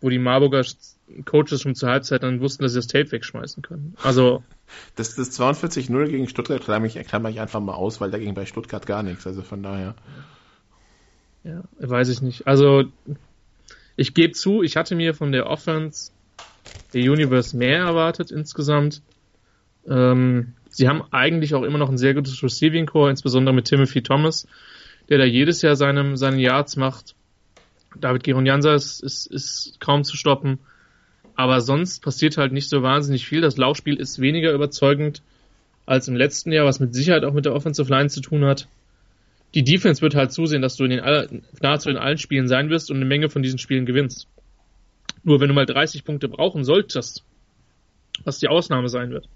wo 0.02 0.10
die 0.10 0.20
Marburger 0.20 0.64
Coaches 1.26 1.62
schon 1.62 1.76
zur 1.76 1.90
Halbzeit 1.90 2.24
dann 2.24 2.42
wussten, 2.42 2.64
dass 2.64 2.74
sie 2.74 2.80
das 2.80 2.88
Tape 2.88 3.12
wegschmeißen 3.12 3.64
können. 3.64 3.96
Also. 4.04 4.44
Das, 4.98 5.16
das 5.16 5.40
42-0 5.40 6.08
gegen 6.10 6.28
Stuttgart 6.28 6.62
klammer 6.62 6.88
ich, 6.88 6.96
klammer 7.08 7.30
ich 7.30 7.40
einfach 7.40 7.62
mal 7.62 7.74
aus, 7.74 8.02
weil 8.02 8.12
da 8.12 8.18
ging 8.18 8.34
bei 8.34 8.46
Stuttgart 8.46 8.86
gar 8.86 9.02
nichts. 9.02 9.26
Also 9.26 9.42
von 9.42 9.64
daher. 9.64 9.96
Ja, 11.46 11.64
weiß 11.80 12.10
ich 12.10 12.22
nicht. 12.22 12.48
Also, 12.48 12.84
ich 13.96 14.14
gebe 14.14 14.34
zu, 14.34 14.64
ich 14.64 14.76
hatte 14.76 14.96
mir 14.96 15.14
von 15.14 15.32
der 15.32 15.48
Offense 15.48 16.12
der 16.94 17.02
Universe 17.02 17.56
mehr 17.56 17.80
erwartet 17.80 18.32
insgesamt. 18.32 19.02
Ähm, 19.88 20.54
sie 20.70 20.88
haben 20.88 21.04
eigentlich 21.12 21.56
auch 21.56 21.64
immer 21.64 21.78
noch 21.78 21.90
ein 21.90 21.98
sehr 21.98 22.14
gutes 22.14 22.44
Receiving 22.44 22.86
Core, 22.86 23.10
insbesondere 23.10 23.56
mit 23.56 23.66
Timothy 23.66 24.02
Thomas, 24.04 24.48
der 25.10 25.18
da 25.18 25.24
jedes 25.24 25.62
Jahr 25.62 25.76
seinem, 25.76 26.18
seine 26.18 26.42
Yards 26.42 26.76
macht. 26.76 27.16
David 27.96 28.24
Gironjansa 28.24 28.74
ist, 28.74 29.02
ist, 29.02 29.28
ist 29.28 29.80
kaum 29.80 30.04
zu 30.04 30.18
stoppen. 30.18 30.60
Aber 31.36 31.62
sonst 31.62 32.02
passiert 32.02 32.38
halt 32.38 32.52
nicht 32.52 32.68
so 32.68 32.82
wahnsinnig 32.82 33.28
viel. 33.28 33.42
Das 33.42 33.58
Laufspiel 33.58 33.96
ist 33.96 34.20
weniger 34.20 34.52
überzeugend 34.52 35.22
als 35.86 36.08
im 36.08 36.16
letzten 36.16 36.52
Jahr, 36.52 36.66
was 36.66 36.80
mit 36.80 36.94
Sicherheit 36.94 37.24
auch 37.24 37.34
mit 37.34 37.46
der 37.46 37.54
Offensive 37.54 37.90
Line 37.90 38.10
zu 38.10 38.22
tun 38.22 38.44
hat. 38.44 38.68
Die 39.54 39.64
Defense 39.64 40.02
wird 40.02 40.16
halt 40.16 40.32
zusehen, 40.32 40.62
dass 40.62 40.76
du 40.76 40.84
in 40.84 40.90
den 40.90 41.00
aller, 41.00 41.28
nahezu 41.62 41.90
in 41.90 41.98
allen 41.98 42.18
Spielen 42.18 42.48
sein 42.48 42.70
wirst 42.70 42.92
und 42.92 42.98
eine 42.98 43.06
Menge 43.06 43.30
von 43.30 43.42
diesen 43.42 43.60
Spielen 43.60 43.86
gewinnst. 43.86 44.28
Nur 45.24 45.40
wenn 45.40 45.48
du 45.48 45.54
mal 45.54 45.66
30 45.66 46.04
Punkte 46.04 46.28
brauchen 46.28 46.64
solltest, 46.64 47.24
was 48.24 48.40
die 48.40 48.50
Ausnahme 48.50 48.90
sein 48.90 49.12
wird, 49.12 49.30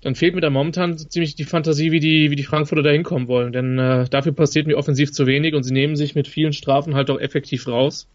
dann 0.00 0.14
fehlt 0.14 0.34
mir 0.34 0.40
da 0.40 0.50
momentan 0.50 0.96
ziemlich 0.96 1.34
die 1.34 1.44
Fantasie, 1.44 1.90
wie 1.90 2.00
die, 2.00 2.30
wie 2.30 2.36
die 2.36 2.44
Frankfurter 2.44 2.82
da 2.82 2.90
hinkommen 2.90 3.26
wollen. 3.26 3.52
Denn 3.52 3.78
äh, 3.78 4.08
dafür 4.08 4.32
passiert 4.32 4.66
mir 4.66 4.76
offensiv 4.76 5.12
zu 5.12 5.26
wenig 5.26 5.54
und 5.54 5.64
sie 5.64 5.72
nehmen 5.72 5.96
sich 5.96 6.14
mit 6.14 6.28
vielen 6.28 6.52
Strafen 6.52 6.94
halt 6.94 7.10
auch 7.10 7.18
effektiv 7.18 7.66
raus. 7.66 8.06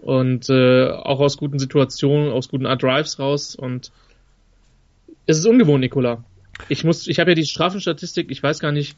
Und 0.00 0.48
äh, 0.50 0.90
auch 0.90 1.20
aus 1.20 1.38
guten 1.38 1.58
Situationen, 1.58 2.30
aus 2.30 2.48
guten 2.48 2.66
Art 2.66 2.82
Drives 2.82 3.18
raus. 3.18 3.56
Und 3.56 3.90
es 5.26 5.38
ist 5.38 5.46
ungewohnt, 5.46 5.80
Nikola. 5.80 6.24
Ich 6.68 6.84
muss, 6.84 7.06
ich 7.06 7.20
habe 7.20 7.30
ja 7.30 7.34
die 7.34 7.46
Strafenstatistik, 7.46 8.30
ich 8.30 8.42
weiß 8.42 8.58
gar 8.58 8.72
nicht, 8.72 8.96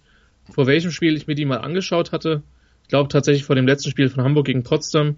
vor 0.50 0.66
welchem 0.66 0.90
Spiel 0.90 1.16
ich 1.16 1.26
mir 1.26 1.34
die 1.34 1.44
mal 1.44 1.58
angeschaut 1.58 2.10
hatte. 2.10 2.42
Ich 2.82 2.88
glaube 2.88 3.08
tatsächlich 3.08 3.44
vor 3.44 3.56
dem 3.56 3.66
letzten 3.66 3.90
Spiel 3.90 4.08
von 4.08 4.24
Hamburg 4.24 4.46
gegen 4.46 4.64
Potsdam. 4.64 5.16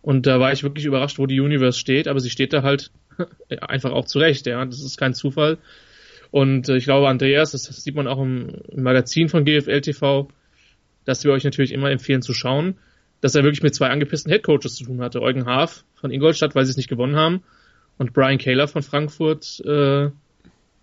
Und 0.00 0.26
da 0.26 0.38
war 0.38 0.52
ich 0.52 0.62
wirklich 0.62 0.84
überrascht, 0.84 1.18
wo 1.18 1.26
die 1.26 1.40
Universe 1.40 1.78
steht, 1.78 2.06
aber 2.06 2.20
sie 2.20 2.30
steht 2.30 2.52
da 2.52 2.62
halt 2.62 2.92
einfach 3.60 3.90
auch 3.90 4.04
zurecht, 4.04 4.46
ja. 4.46 4.64
Das 4.64 4.80
ist 4.80 4.96
kein 4.96 5.12
Zufall. 5.12 5.58
Und 6.30 6.68
äh, 6.68 6.76
ich 6.76 6.84
glaube, 6.84 7.08
Andreas, 7.08 7.52
das, 7.52 7.64
sieht 7.64 7.94
man 7.94 8.06
auch 8.06 8.20
im, 8.22 8.48
Magazin 8.74 9.28
von 9.28 9.44
GFL 9.44 9.80
TV, 9.80 10.28
dass 11.04 11.24
wir 11.24 11.32
euch 11.32 11.44
natürlich 11.44 11.72
immer 11.72 11.90
empfehlen 11.90 12.22
zu 12.22 12.34
schauen, 12.34 12.76
dass 13.20 13.34
er 13.34 13.42
wirklich 13.42 13.62
mit 13.62 13.74
zwei 13.74 13.88
angepissten 13.88 14.32
Headcoaches 14.32 14.76
zu 14.76 14.84
tun 14.84 15.00
hatte. 15.00 15.22
Eugen 15.22 15.46
Haaf 15.46 15.84
von 15.94 16.10
Ingolstadt, 16.10 16.54
weil 16.54 16.64
sie 16.64 16.70
es 16.70 16.76
nicht 16.76 16.88
gewonnen 16.88 17.16
haben, 17.16 17.42
und 17.98 18.14
Brian 18.14 18.38
Kaler 18.38 18.66
von 18.66 18.82
Frankfurt, 18.82 19.60
äh, 19.66 20.10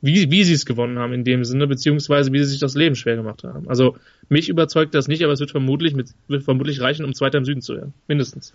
wie, 0.02 0.30
wie 0.30 0.44
sie 0.44 0.54
es 0.54 0.66
gewonnen 0.66 1.00
haben 1.00 1.14
in 1.14 1.24
dem 1.24 1.44
Sinne, 1.44 1.66
beziehungsweise 1.66 2.32
wie 2.32 2.40
sie 2.40 2.52
sich 2.52 2.60
das 2.60 2.76
Leben 2.76 2.96
schwer 2.96 3.16
gemacht 3.16 3.44
haben. 3.44 3.68
Also 3.68 3.98
mich 4.30 4.50
überzeugt 4.50 4.94
das 4.94 5.08
nicht, 5.08 5.24
aber 5.24 5.34
es 5.34 5.40
wird 5.40 5.50
vermutlich, 5.50 5.96
mit, 5.96 6.10
wird 6.28 6.44
vermutlich 6.44 6.80
reichen, 6.82 7.06
um 7.06 7.16
Zweiter 7.16 7.40
im 7.40 7.46
Süden 7.46 7.62
zu 7.62 7.76
werden. 7.76 7.94
Mindestens. 8.08 8.54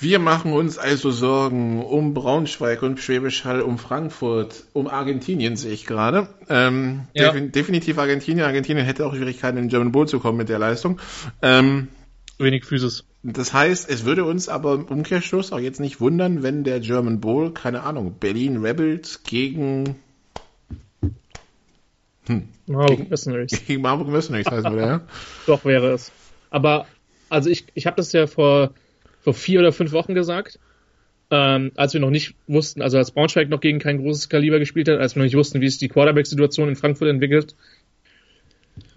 Wir 0.00 0.18
machen 0.18 0.52
uns 0.52 0.76
also 0.76 1.10
Sorgen 1.10 1.82
um 1.82 2.14
Braunschweig 2.14 2.82
und 2.82 2.98
Schwäbisch 2.98 3.44
Hall, 3.44 3.62
um 3.62 3.78
Frankfurt, 3.78 4.64
um 4.72 4.86
Argentinien 4.88 5.56
sehe 5.56 5.72
ich 5.72 5.86
gerade. 5.86 6.28
Ähm, 6.48 7.02
ja. 7.14 7.30
defin 7.30 7.52
definitiv 7.52 7.98
Argentinien. 7.98 8.44
Argentinien 8.44 8.84
hätte 8.84 9.06
auch 9.06 9.14
Schwierigkeiten, 9.14 9.56
in 9.56 9.64
den 9.64 9.70
German 9.70 9.92
Bowl 9.92 10.08
zu 10.08 10.18
kommen 10.18 10.38
mit 10.38 10.48
der 10.48 10.58
Leistung. 10.58 11.00
Ähm, 11.42 11.88
Wenig 12.38 12.64
Physis. 12.64 13.04
Das 13.22 13.54
heißt, 13.54 13.88
es 13.88 14.04
würde 14.04 14.24
uns 14.24 14.48
aber 14.48 14.74
im 14.74 14.84
Umkehrschluss 14.84 15.52
auch 15.52 15.60
jetzt 15.60 15.80
nicht 15.80 16.00
wundern, 16.00 16.42
wenn 16.42 16.64
der 16.64 16.80
German 16.80 17.20
Bowl, 17.20 17.54
keine 17.54 17.84
Ahnung, 17.84 18.16
Berlin 18.18 18.58
Rebels 18.58 19.22
gegen 19.22 19.96
hm, 22.26 22.48
Marburg 22.66 23.08
Mercenaries. 23.08 23.62
Gegen 23.66 23.82
Marburg 23.82 24.08
Mercenaries 24.08 24.46
heißt 24.46 24.66
oder 24.66 24.86
ja? 24.86 25.00
Doch 25.46 25.64
wäre 25.64 25.92
es. 25.92 26.10
Aber 26.50 26.86
also 27.28 27.50
ich, 27.50 27.66
ich 27.74 27.86
habe 27.86 27.96
das 27.96 28.12
ja 28.12 28.26
vor 28.26 28.70
vor 29.24 29.32
vier 29.34 29.60
oder 29.60 29.72
fünf 29.72 29.92
Wochen 29.92 30.14
gesagt, 30.14 30.58
ähm, 31.30 31.72
als 31.74 31.94
wir 31.94 32.00
noch 32.00 32.10
nicht 32.10 32.34
wussten, 32.46 32.82
also 32.82 32.98
als 32.98 33.10
Braunschweig 33.10 33.48
noch 33.48 33.60
gegen 33.60 33.78
kein 33.78 33.98
großes 33.98 34.28
Kaliber 34.28 34.58
gespielt 34.58 34.88
hat, 34.88 35.00
als 35.00 35.16
wir 35.16 35.20
noch 35.20 35.24
nicht 35.24 35.36
wussten, 35.36 35.62
wie 35.62 35.68
sich 35.68 35.78
die 35.78 35.88
Quarterback-Situation 35.88 36.68
in 36.68 36.76
Frankfurt 36.76 37.08
entwickelt. 37.08 37.56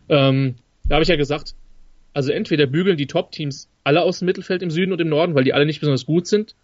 Ähm, 0.10 0.56
da 0.84 0.96
habe 0.96 1.04
ich 1.04 1.10
ja 1.10 1.16
gesagt, 1.16 1.56
also 2.14 2.32
entweder 2.32 2.68
bügeln 2.68 2.98
die 2.98 3.08
Top-Teams 3.08 3.70
alle 3.86 4.02
aus 4.02 4.20
dem 4.20 4.26
Mittelfeld 4.26 4.62
im 4.62 4.70
Süden 4.70 4.92
und 4.92 5.00
im 5.00 5.08
Norden, 5.08 5.34
weil 5.34 5.46
die 5.46 5.54
alle 5.54 5.66
nicht 5.66 5.80
besonders 5.80 6.06
gut 6.06 6.28
sind, 6.28 6.56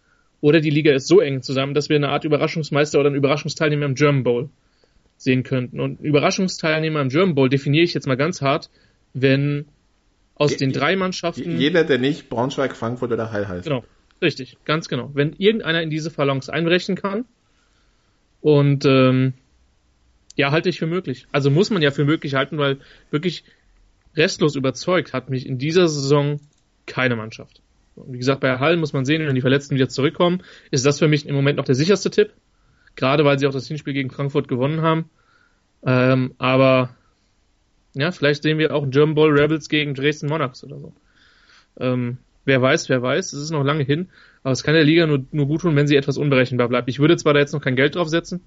oder 0.41 0.60
die 0.60 0.69
Liga 0.69 0.91
ist 0.91 1.08
so 1.08 1.21
eng 1.21 1.41
zusammen, 1.41 1.73
dass 1.73 1.88
wir 1.88 1.95
eine 1.95 2.10
Art 2.10 2.26
Überraschungsmeister 2.26 2.99
oder 2.99 3.08
einen 3.08 3.15
Überraschungsteilnehmer 3.15 3.86
im 3.86 3.95
German 3.95 4.23
Bowl 4.23 4.49
sehen 5.15 5.43
könnten. 5.43 5.80
Und 5.80 6.02
Überraschungsteilnehmer 6.02 6.99
im 6.99 7.08
German 7.08 7.36
Bowl 7.36 7.47
definiere 7.47 7.86
ich 7.86 7.93
jetzt 7.93 8.08
mal 8.08 8.17
ganz 8.17 8.41
hart, 8.41 8.69
wenn 9.13 9.65
aus 10.36 10.58
den 10.58 10.72
drei 10.72 10.96
Mannschaften. 10.96 11.60
Jeder, 11.60 11.84
der 11.84 12.00
nicht 12.00 12.30
Braunschweig, 12.30 12.76
Frankfurt 12.76 13.12
oder 13.12 13.32
Heil 13.32 13.48
heißt. 13.48 13.65
Genau, 13.65 13.84
richtig, 14.22 14.58
ganz 14.65 14.88
genau. 14.88 15.12
Wenn 15.13 15.34
irgendeiner 15.34 15.82
in 15.82 15.89
diese 15.89 16.12
Phalanx 16.12 16.50
einbrechen 16.50 16.96
kann 16.96 17.26
und 18.41 18.86
ähm, 18.86 19.34
ja, 20.36 20.52
halte 20.52 20.69
ich 20.69 20.80
für 20.80 20.88
möglich. 20.88 21.28
Also 21.32 21.52
muss 21.52 21.69
man 21.69 21.82
ja 21.82 21.91
für 21.91 22.06
möglich 22.06 22.34
halten, 22.34 22.58
weil 22.58 22.80
wirklich 23.12 23.43
restlos 24.15 24.56
überzeugt 24.56 25.13
hat 25.13 25.30
mich 25.30 25.46
in 25.46 25.58
dieser 25.58 25.88
Saison 25.88 26.39
keine 26.86 27.15
Mannschaft. 27.15 27.62
wie 27.96 28.17
gesagt, 28.17 28.41
bei 28.41 28.60
Hall 28.60 28.78
muss 28.78 28.93
man 28.93 29.06
sehen, 29.06 29.26
wenn 29.26 29.36
die 29.36 29.41
Verletzten 29.41 29.76
wieder 29.76 29.89
zurückkommen, 29.89 30.41
ist 30.72 30.86
das 30.86 31.00
für 31.00 31.08
mich 31.08 31.28
im 31.28 31.36
Moment 31.36 31.58
noch 31.58 31.65
der 31.65 31.76
sicherste 31.76 32.10
Tipp. 32.10 32.34
Gerade 32.96 33.26
weil 33.26 33.39
sie 33.39 33.48
auch 33.48 33.54
das 33.54 33.67
Hinspiel 33.67 33.93
gegen 33.93 34.12
Frankfurt 34.12 34.48
gewonnen 34.48 34.82
haben. 34.82 35.10
Ähm, 35.86 36.34
aber 36.38 36.96
ja, 37.95 38.12
vielleicht 38.12 38.43
sehen 38.43 38.58
wir 38.58 38.73
auch 38.73 38.89
German 38.89 39.15
Ball 39.15 39.29
Rebels 39.29 39.69
gegen 39.69 39.93
Dresden 39.93 40.27
Monarchs 40.27 40.63
oder 40.63 40.79
so. 40.79 40.93
Ähm, 41.79 42.17
wer 42.45 42.62
weiß, 42.62 42.89
wer 42.89 43.01
weiß, 43.01 43.34
es 43.34 43.41
ist 43.41 43.51
noch 43.51 43.63
lange 43.63 43.84
hin, 43.84 44.10
aber 44.43 44.51
es 44.51 44.63
kann 44.63 44.73
der 44.73 44.84
Liga 44.84 45.06
nur, 45.08 45.25
nur 45.32 45.47
gut 45.47 45.62
tun, 45.62 45.75
wenn 45.75 45.88
sie 45.88 45.95
etwas 45.95 46.17
unberechenbar 46.17 46.67
bleibt. 46.67 46.89
Ich 46.89 46.99
würde 46.99 47.17
zwar 47.17 47.34
da 47.34 47.39
jetzt 47.39 47.53
noch 47.53 47.62
kein 47.62 47.75
Geld 47.75 47.95
drauf 47.95 48.10
setzen, 48.10 48.41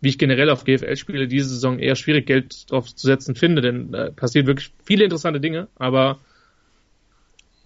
wie 0.00 0.08
ich 0.08 0.18
generell 0.18 0.50
auf 0.50 0.64
GFL-Spiele 0.64 1.28
diese 1.28 1.48
Saison 1.48 1.78
eher 1.78 1.96
schwierig 1.96 2.26
Geld 2.26 2.70
drauf 2.70 2.94
zu 2.94 3.06
setzen 3.06 3.34
finde, 3.34 3.62
denn 3.62 3.92
da 3.92 4.10
passieren 4.10 4.46
wirklich 4.46 4.72
viele 4.84 5.04
interessante 5.04 5.40
Dinge, 5.40 5.68
aber 5.76 6.18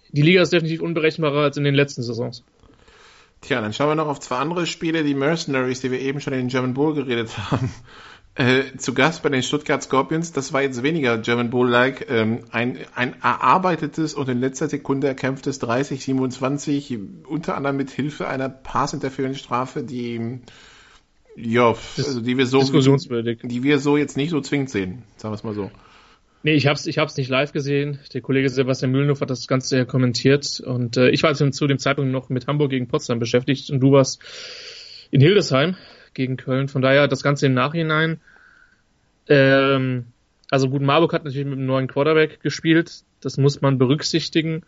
die 0.09 0.21
Liga 0.21 0.41
ist 0.41 0.53
definitiv 0.53 0.81
unberechenbarer 0.81 1.43
als 1.43 1.57
in 1.57 1.63
den 1.63 1.75
letzten 1.75 2.03
Saisons. 2.03 2.43
Tja, 3.41 3.61
dann 3.61 3.73
schauen 3.73 3.89
wir 3.89 3.95
noch 3.95 4.07
auf 4.07 4.19
zwei 4.19 4.37
andere 4.37 4.65
Spiele, 4.65 5.03
die 5.03 5.13
Mercenaries, 5.13 5.81
die 5.81 5.91
wir 5.91 5.99
eben 5.99 6.19
schon 6.19 6.33
in 6.33 6.39
den 6.39 6.47
German 6.47 6.73
Bowl 6.73 6.95
geredet 6.95 7.37
haben. 7.51 7.71
Äh, 8.37 8.77
zu 8.77 8.93
Gast 8.93 9.23
bei 9.23 9.29
den 9.29 9.41
Stuttgart 9.41 9.81
Scorpions, 9.81 10.31
das 10.31 10.53
war 10.53 10.61
jetzt 10.61 10.83
weniger 10.83 11.17
German 11.17 11.49
Bowl-like, 11.49 12.05
ähm, 12.07 12.41
ein, 12.51 12.77
ein 12.93 13.15
erarbeitetes 13.19 14.13
und 14.13 14.29
in 14.29 14.39
letzter 14.39 14.69
Sekunde 14.69 15.07
erkämpftes 15.07 15.59
30-27, 15.59 16.99
unter 17.27 17.57
anderem 17.57 17.77
mit 17.77 17.89
Hilfe 17.89 18.27
einer 18.27 18.47
Pass-Interference-Strafe, 18.47 19.81
die, 19.81 20.39
ja, 21.35 21.69
also 21.97 22.21
die 22.21 22.37
wir 22.37 22.45
so, 22.45 22.61
die 22.61 23.63
wir 23.63 23.79
so 23.79 23.97
jetzt 23.97 24.17
nicht 24.17 24.29
so 24.29 24.39
zwingend 24.39 24.69
sehen, 24.69 25.01
sagen 25.15 25.31
wir 25.31 25.37
es 25.37 25.43
mal 25.43 25.55
so. 25.55 25.71
Nee, 26.43 26.53
ich 26.53 26.67
hab's, 26.67 26.85
ich 26.85 26.99
hab's 26.99 27.17
nicht 27.17 27.29
live 27.29 27.53
gesehen. 27.53 27.97
Der 28.13 28.21
Kollege 28.21 28.49
Sebastian 28.49 28.91
Mühlenhoff 28.91 29.21
hat 29.21 29.31
das 29.31 29.47
Ganze 29.47 29.77
ja 29.77 29.85
kommentiert 29.85 30.59
und 30.59 30.95
äh, 30.95 31.09
ich 31.09 31.23
war 31.23 31.33
zu 31.33 31.65
dem 31.65 31.79
Zeitpunkt 31.79 32.11
noch 32.11 32.29
mit 32.29 32.45
Hamburg 32.45 32.69
gegen 32.69 32.87
Potsdam 32.87 33.17
beschäftigt 33.17 33.71
und 33.71 33.79
du 33.79 33.93
warst 33.93 34.21
in 35.09 35.21
Hildesheim 35.21 35.75
gegen 36.17 36.35
Köln. 36.35 36.67
Von 36.67 36.81
daher 36.81 37.07
das 37.07 37.23
Ganze 37.23 37.45
im 37.45 37.53
Nachhinein. 37.53 38.19
Ähm, 39.29 40.07
also 40.49 40.69
gut, 40.69 40.81
Marburg 40.81 41.13
hat 41.13 41.23
natürlich 41.23 41.45
mit 41.45 41.57
einem 41.57 41.67
neuen 41.67 41.87
Quarterback 41.87 42.41
gespielt. 42.41 43.03
Das 43.21 43.37
muss 43.37 43.61
man 43.61 43.77
berücksichtigen. 43.77 44.63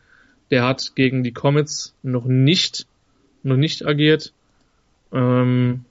Der 0.51 0.63
hat 0.63 0.95
gegen 0.95 1.23
die 1.23 1.33
Comets 1.33 1.95
noch 2.03 2.25
nicht, 2.25 2.87
noch 3.43 3.57
nicht 3.57 3.85
agiert. 3.85 4.33
Ähm, 5.11 5.85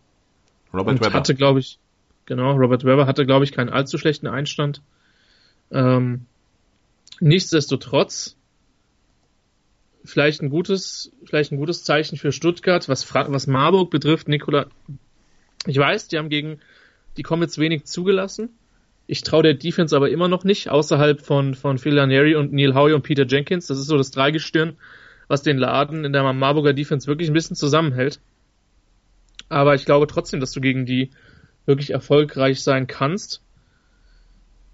Robert 0.72 1.00
Webber. 1.00 1.12
hatte, 1.12 1.34
glaube 1.34 1.60
ich, 1.60 1.78
genau, 2.26 2.52
Robert 2.52 2.84
Webber 2.84 3.06
hatte, 3.06 3.26
glaube 3.26 3.44
ich, 3.44 3.52
keinen 3.52 3.68
allzu 3.70 3.98
schlechten 3.98 4.26
Einstand. 4.26 4.80
Ähm, 5.70 6.26
nichtsdestotrotz, 7.20 8.36
vielleicht 10.04 10.42
ein 10.42 10.50
gutes, 10.50 11.12
vielleicht 11.24 11.52
ein 11.52 11.58
gutes 11.58 11.84
Zeichen 11.84 12.16
für 12.16 12.32
Stuttgart, 12.32 12.88
was, 12.88 13.12
was 13.14 13.46
Marburg 13.46 13.90
betrifft, 13.90 14.28
Nikola, 14.28 14.66
Ich 15.66 15.76
weiß, 15.76 16.08
die 16.08 16.18
haben 16.18 16.28
gegen 16.28 16.60
die 17.16 17.22
Comets 17.22 17.58
wenig 17.58 17.84
zugelassen. 17.84 18.50
Ich 19.06 19.22
traue 19.22 19.42
der 19.42 19.54
Defense 19.54 19.96
aber 19.96 20.10
immer 20.10 20.28
noch 20.28 20.44
nicht, 20.44 20.68
außerhalb 20.68 21.20
von, 21.20 21.54
von 21.54 21.78
Phil 21.78 21.94
Lanieri 21.94 22.36
und 22.36 22.52
Neil 22.52 22.74
Howie 22.74 22.92
und 22.92 23.02
Peter 23.02 23.26
Jenkins. 23.26 23.66
Das 23.66 23.78
ist 23.78 23.86
so 23.86 23.96
das 23.96 24.10
Dreigestirn, 24.10 24.76
was 25.28 25.42
den 25.42 25.58
Laden 25.58 26.04
in 26.04 26.12
der 26.12 26.30
Marburger 26.32 26.74
Defense 26.74 27.06
wirklich 27.06 27.30
ein 27.30 27.34
bisschen 27.34 27.56
zusammenhält. 27.56 28.20
Aber 29.48 29.74
ich 29.74 29.86
glaube 29.86 30.06
trotzdem, 30.06 30.40
dass 30.40 30.52
du 30.52 30.60
gegen 30.60 30.84
die 30.84 31.10
wirklich 31.64 31.90
erfolgreich 31.90 32.62
sein 32.62 32.86
kannst. 32.86 33.42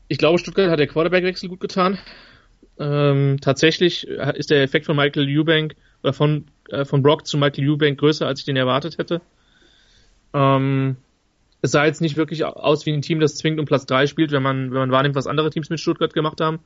Ich 0.09 0.18
glaube, 0.18 0.38
Stuttgart 0.38 0.70
hat 0.70 0.81
der 0.81 0.87
Quarterback-Wechsel 0.87 1.49
gut 1.49 1.61
getan. 1.61 1.99
Ähm, 2.79 3.38
tatsächlich 3.40 4.07
ist 4.07 4.51
der 4.51 4.62
Effekt 4.62 4.87
von 4.87 4.97
Michael 4.97 5.29
Eubank 5.29 5.77
oder 6.03 6.12
von, 6.12 6.47
äh, 6.70 6.85
von 6.85 7.03
Brock 7.03 7.27
zu 7.27 7.38
Michael 7.38 7.70
Eubank 7.70 7.99
größer, 7.99 8.27
als 8.27 8.40
ich 8.40 8.47
den 8.47 8.57
erwartet 8.57 8.99
hätte. 8.99 9.20
Ähm, 10.35 10.97
es 11.62 11.70
sah 11.70 11.87
jetzt 11.87 12.03
nicht 12.03 12.18
wirklich 12.18 12.44
aus 12.44 12.85
wie 12.85 12.92
ein 12.92 13.01
Team, 13.01 13.20
das 13.20 13.37
zwingend 13.37 13.61
um 13.61 13.66
Platz 13.66 13.87
3 13.87 14.07
spielt, 14.07 14.33
wenn 14.33 14.42
man, 14.42 14.70
wenn 14.70 14.81
man 14.81 14.90
wahrnimmt, 14.90 15.14
was 15.14 15.27
andere 15.27 15.49
Teams 15.49 15.70
mit 15.70 15.81
Stuttgart 15.81 16.12
gemacht 16.12 16.40
haben. 16.42 16.59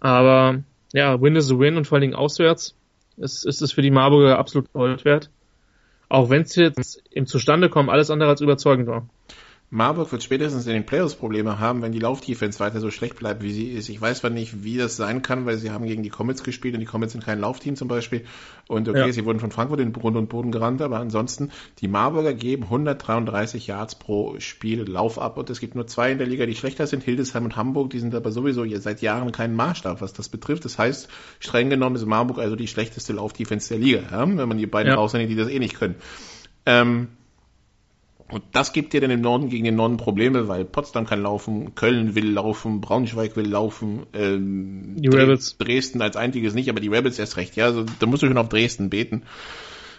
Aber 0.00 0.62
ja, 0.92 1.20
Win 1.20 1.36
is 1.36 1.52
a 1.52 1.58
Win 1.58 1.76
und 1.76 1.86
vor 1.86 1.96
allen 1.96 2.02
Dingen 2.02 2.14
auswärts 2.14 2.74
ist, 3.16 3.46
ist 3.46 3.62
es 3.62 3.72
für 3.72 3.82
die 3.82 3.90
Marburger 3.90 4.38
absolut 4.38 4.72
Gold 4.72 5.04
wert. 5.04 5.30
Auch 6.08 6.30
wenn 6.30 6.42
es 6.42 6.56
jetzt 6.56 7.02
im 7.10 7.26
Zustandekommen 7.26 7.90
alles 7.90 8.10
andere 8.10 8.30
als 8.30 8.40
überzeugend 8.40 8.86
war. 8.86 9.08
Marburg 9.68 10.12
wird 10.12 10.22
spätestens 10.22 10.66
in 10.68 10.74
den 10.74 10.86
Playoffs 10.86 11.16
Probleme 11.16 11.58
haben, 11.58 11.82
wenn 11.82 11.90
die 11.90 11.98
Laufdefense 11.98 12.60
weiter 12.60 12.78
so 12.78 12.92
schlecht 12.92 13.16
bleibt, 13.16 13.42
wie 13.42 13.52
sie 13.52 13.72
ist. 13.72 13.88
Ich 13.88 14.00
weiß 14.00 14.20
zwar 14.20 14.30
nicht, 14.30 14.62
wie 14.62 14.76
das 14.76 14.96
sein 14.96 15.22
kann, 15.22 15.44
weil 15.44 15.56
sie 15.56 15.72
haben 15.72 15.86
gegen 15.86 16.04
die 16.04 16.08
Comets 16.08 16.44
gespielt 16.44 16.74
und 16.74 16.80
die 16.80 16.86
Comets 16.86 17.12
sind 17.12 17.24
kein 17.24 17.40
Laufteam 17.40 17.74
zum 17.74 17.88
Beispiel. 17.88 18.24
Und 18.68 18.88
okay, 18.88 19.06
ja. 19.06 19.12
sie 19.12 19.24
wurden 19.24 19.40
von 19.40 19.50
Frankfurt 19.50 19.80
in 19.80 19.92
Grund 19.92 20.16
und 20.16 20.28
Boden 20.28 20.52
gerannt, 20.52 20.82
aber 20.82 20.98
ansonsten, 20.98 21.50
die 21.80 21.88
Marburger 21.88 22.32
geben 22.32 22.64
133 22.64 23.66
Yards 23.66 23.96
pro 23.96 24.38
Spiel 24.38 24.88
Lauf 24.88 25.18
ab 25.18 25.36
und 25.36 25.50
es 25.50 25.58
gibt 25.58 25.74
nur 25.74 25.88
zwei 25.88 26.12
in 26.12 26.18
der 26.18 26.28
Liga, 26.28 26.46
die 26.46 26.54
schlechter 26.54 26.86
sind, 26.86 27.02
Hildesheim 27.02 27.44
und 27.44 27.56
Hamburg. 27.56 27.90
Die 27.90 27.98
sind 27.98 28.14
aber 28.14 28.30
sowieso 28.30 28.64
seit 28.78 29.02
Jahren 29.02 29.32
kein 29.32 29.54
Maßstab, 29.56 30.00
was 30.00 30.12
das 30.12 30.28
betrifft. 30.28 30.64
Das 30.64 30.78
heißt, 30.78 31.08
streng 31.40 31.70
genommen 31.70 31.96
ist 31.96 32.06
Marburg 32.06 32.38
also 32.38 32.54
die 32.54 32.68
schlechteste 32.68 33.14
Laufdefense 33.14 33.70
der 33.70 33.78
Liga, 33.78 34.02
ja? 34.12 34.20
wenn 34.20 34.48
man 34.48 34.58
die 34.58 34.66
beiden 34.66 34.92
ja. 34.92 34.96
rausnimmt, 34.96 35.28
die 35.28 35.34
das 35.34 35.48
eh 35.48 35.58
nicht 35.58 35.74
können. 35.74 35.96
Ähm, 36.66 37.08
und 38.30 38.42
das 38.52 38.72
gibt 38.72 38.92
dir 38.92 39.00
dann 39.00 39.10
im 39.10 39.20
Norden 39.20 39.48
gegen 39.48 39.64
den 39.64 39.76
Norden 39.76 39.98
Probleme, 39.98 40.48
weil 40.48 40.64
Potsdam 40.64 41.06
kann 41.06 41.22
laufen, 41.22 41.74
Köln 41.76 42.14
will 42.14 42.30
laufen, 42.32 42.80
Braunschweig 42.80 43.36
will 43.36 43.48
laufen, 43.48 44.06
ähm, 44.14 44.96
die 44.96 45.08
Rebels. 45.08 45.56
Dresden 45.58 46.02
als 46.02 46.16
einziges 46.16 46.54
nicht, 46.54 46.68
aber 46.68 46.80
die 46.80 46.88
Rebels 46.88 47.18
erst 47.18 47.36
recht. 47.36 47.54
Ja, 47.54 47.66
also 47.66 47.84
da 48.00 48.06
musst 48.06 48.22
du 48.22 48.26
schon 48.26 48.38
auf 48.38 48.48
Dresden 48.48 48.90
beten. 48.90 49.22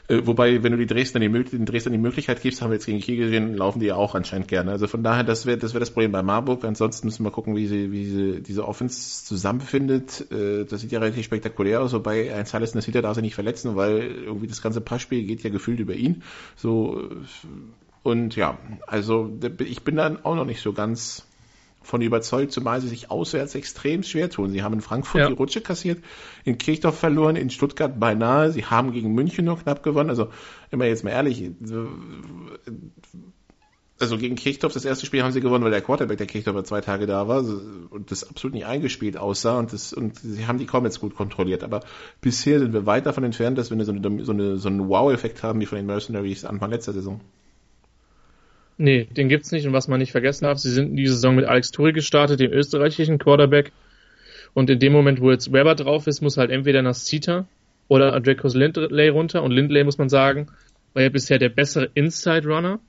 Äh, 0.09 0.25
wobei, 0.25 0.61
wenn 0.63 0.71
du 0.71 0.77
die 0.77 0.87
Dresden 0.87 1.21
die, 1.21 1.29
den 1.29 1.65
Dresden 1.65 1.91
die 1.91 1.97
Möglichkeit 1.97 2.41
gibst, 2.41 2.61
haben 2.61 2.69
wir 2.69 2.75
jetzt 2.75 2.85
gegen 2.85 2.99
Kiel 2.99 3.17
gesehen, 3.17 3.55
laufen 3.55 3.79
die 3.79 3.87
ja 3.87 3.95
auch 3.95 4.15
anscheinend 4.15 4.47
gerne. 4.47 4.71
Also 4.71 4.87
von 4.87 5.03
daher, 5.03 5.23
das 5.23 5.45
wäre 5.45 5.57
das, 5.57 5.73
wär 5.73 5.79
das 5.79 5.91
Problem 5.91 6.11
bei 6.11 6.23
Marburg. 6.23 6.63
Ansonsten 6.63 7.07
müssen 7.07 7.23
wir 7.23 7.31
gucken, 7.31 7.55
wie 7.55 7.67
sie, 7.67 7.91
wie 7.91 8.05
sie 8.05 8.41
diese 8.41 8.67
Offense 8.67 9.25
zusammenfindet. 9.25 10.29
Äh, 10.31 10.65
das 10.65 10.81
sieht 10.81 10.91
ja 10.91 10.99
relativ 10.99 11.25
spektakulär 11.25 11.81
aus, 11.81 11.93
wobei 11.93 12.33
ein 12.33 12.45
Silas 12.45 12.73
Nasita 12.73 13.01
darf 13.01 13.15
sich 13.15 13.23
nicht 13.23 13.35
verletzen, 13.35 13.75
weil 13.75 13.99
irgendwie 14.25 14.47
das 14.47 14.61
ganze 14.61 14.81
Passspiel 14.81 15.23
geht 15.23 15.43
ja 15.43 15.49
gefühlt 15.49 15.79
über 15.79 15.93
ihn. 15.93 16.23
So 16.55 17.09
und 18.07 18.37
ja, 18.37 18.57
also 18.85 19.37
ich 19.59 19.83
bin 19.83 19.97
dann 19.97 20.23
auch 20.23 20.35
noch 20.35 20.45
nicht 20.45 20.61
so 20.61 20.71
ganz 20.71 21.27
von 21.81 22.01
überzeugt, 22.01 22.53
zumal 22.53 22.79
sie 22.79 22.87
sich 22.87 23.11
auswärts 23.11 23.53
extrem 23.53 24.01
schwer 24.01 24.29
tun. 24.29 24.51
Sie 24.51 24.63
haben 24.63 24.75
in 24.75 24.81
Frankfurt 24.81 25.19
ja. 25.19 25.27
die 25.27 25.33
Rutsche 25.33 25.59
kassiert, 25.59 26.01
in 26.45 26.57
Kirchdorf 26.57 26.97
verloren, 26.97 27.35
in 27.35 27.49
Stuttgart 27.49 27.99
beinahe, 27.99 28.53
sie 28.53 28.63
haben 28.63 28.93
gegen 28.93 29.13
München 29.13 29.43
nur 29.43 29.59
knapp 29.59 29.83
gewonnen. 29.83 30.09
Also 30.09 30.29
immer 30.71 30.85
jetzt 30.85 31.03
mal 31.03 31.09
ehrlich, 31.09 31.51
also 33.99 34.17
gegen 34.17 34.35
Kirchdorf, 34.35 34.71
das 34.71 34.85
erste 34.85 35.05
Spiel 35.05 35.21
haben 35.21 35.33
sie 35.33 35.41
gewonnen, 35.41 35.65
weil 35.65 35.71
der 35.71 35.81
Quarterback 35.81 36.17
der 36.17 36.27
Kirchdorfer 36.27 36.63
zwei 36.63 36.79
Tage 36.79 37.07
da 37.07 37.27
war 37.27 37.43
und 37.89 38.09
das 38.09 38.23
absolut 38.23 38.53
nicht 38.53 38.67
eingespielt 38.67 39.17
aussah 39.17 39.59
und 39.59 39.73
das, 39.73 39.91
und 39.91 40.17
sie 40.17 40.47
haben 40.47 40.59
die 40.59 40.65
Comets 40.65 41.01
gut 41.01 41.13
kontrolliert. 41.13 41.61
Aber 41.61 41.81
bisher 42.21 42.59
sind 42.59 42.71
wir 42.71 42.85
weit 42.85 43.05
davon 43.05 43.25
entfernt, 43.25 43.57
dass 43.57 43.69
wir 43.69 43.83
so, 43.83 43.91
eine, 43.91 44.23
so, 44.23 44.31
eine, 44.31 44.55
so 44.55 44.69
einen 44.69 44.87
Wow-Effekt 44.87 45.43
haben 45.43 45.59
wie 45.59 45.65
von 45.65 45.75
den 45.75 45.87
Mercenaries 45.87 46.45
Anfang 46.45 46.69
letzter 46.69 46.93
Saison. 46.93 47.19
Nee, 48.77 49.05
den 49.05 49.27
gibt's 49.27 49.51
nicht. 49.51 49.65
Und 49.65 49.73
was 49.73 49.87
man 49.87 49.99
nicht 49.99 50.11
vergessen 50.11 50.45
darf, 50.45 50.59
sie 50.59 50.71
sind 50.71 50.91
in 50.91 50.95
diese 50.95 51.15
Saison 51.15 51.35
mit 51.35 51.45
Alex 51.45 51.71
Turi 51.71 51.93
gestartet, 51.93 52.39
dem 52.39 52.51
österreichischen 52.51 53.17
Quarterback. 53.17 53.71
Und 54.53 54.69
in 54.69 54.79
dem 54.79 54.93
Moment, 54.93 55.19
wo 55.19 55.31
jetzt 55.31 55.51
Weber 55.51 55.75
drauf 55.75 56.07
ist, 56.07 56.21
muss 56.21 56.37
halt 56.37 56.51
entweder 56.51 56.81
Nascita 56.81 57.47
oder 57.87 58.13
Adrekos 58.13 58.53
Lindley 58.53 59.09
runter. 59.09 59.43
Und 59.43 59.51
Lindley, 59.51 59.83
muss 59.83 59.97
man 59.97 60.09
sagen, 60.09 60.47
war 60.93 61.03
ja 61.03 61.09
bisher 61.09 61.39
der 61.39 61.49
bessere 61.49 61.89
Inside 61.93 62.47
Runner, 62.47 62.79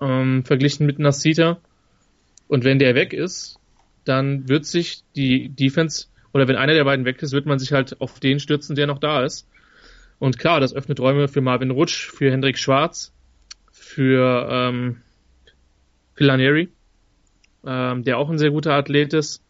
ähm, 0.00 0.44
verglichen 0.44 0.86
mit 0.86 0.98
Nascita. 0.98 1.58
Und 2.48 2.64
wenn 2.64 2.78
der 2.78 2.94
weg 2.94 3.12
ist, 3.12 3.58
dann 4.04 4.48
wird 4.48 4.66
sich 4.66 5.02
die 5.16 5.48
Defense, 5.48 6.06
oder 6.34 6.48
wenn 6.48 6.56
einer 6.56 6.74
der 6.74 6.84
beiden 6.84 7.04
weg 7.04 7.22
ist, 7.22 7.32
wird 7.32 7.46
man 7.46 7.58
sich 7.58 7.72
halt 7.72 8.00
auf 8.00 8.20
den 8.20 8.40
stürzen, 8.40 8.76
der 8.76 8.86
noch 8.86 8.98
da 8.98 9.24
ist. 9.24 9.48
Und 10.18 10.38
klar, 10.38 10.60
das 10.60 10.74
öffnet 10.74 11.00
Räume 11.00 11.28
für 11.28 11.40
Marvin 11.40 11.70
Rutsch, 11.70 12.10
für 12.10 12.30
Hendrik 12.30 12.58
Schwarz, 12.58 13.12
für 13.72 14.48
ähm, 14.50 14.96
Pilanieri, 16.22 16.68
ähm, 17.66 18.04
der 18.04 18.16
auch 18.18 18.30
ein 18.30 18.38
sehr 18.38 18.52
guter 18.52 18.74
Athlet 18.74 19.12
ist. 19.12 19.42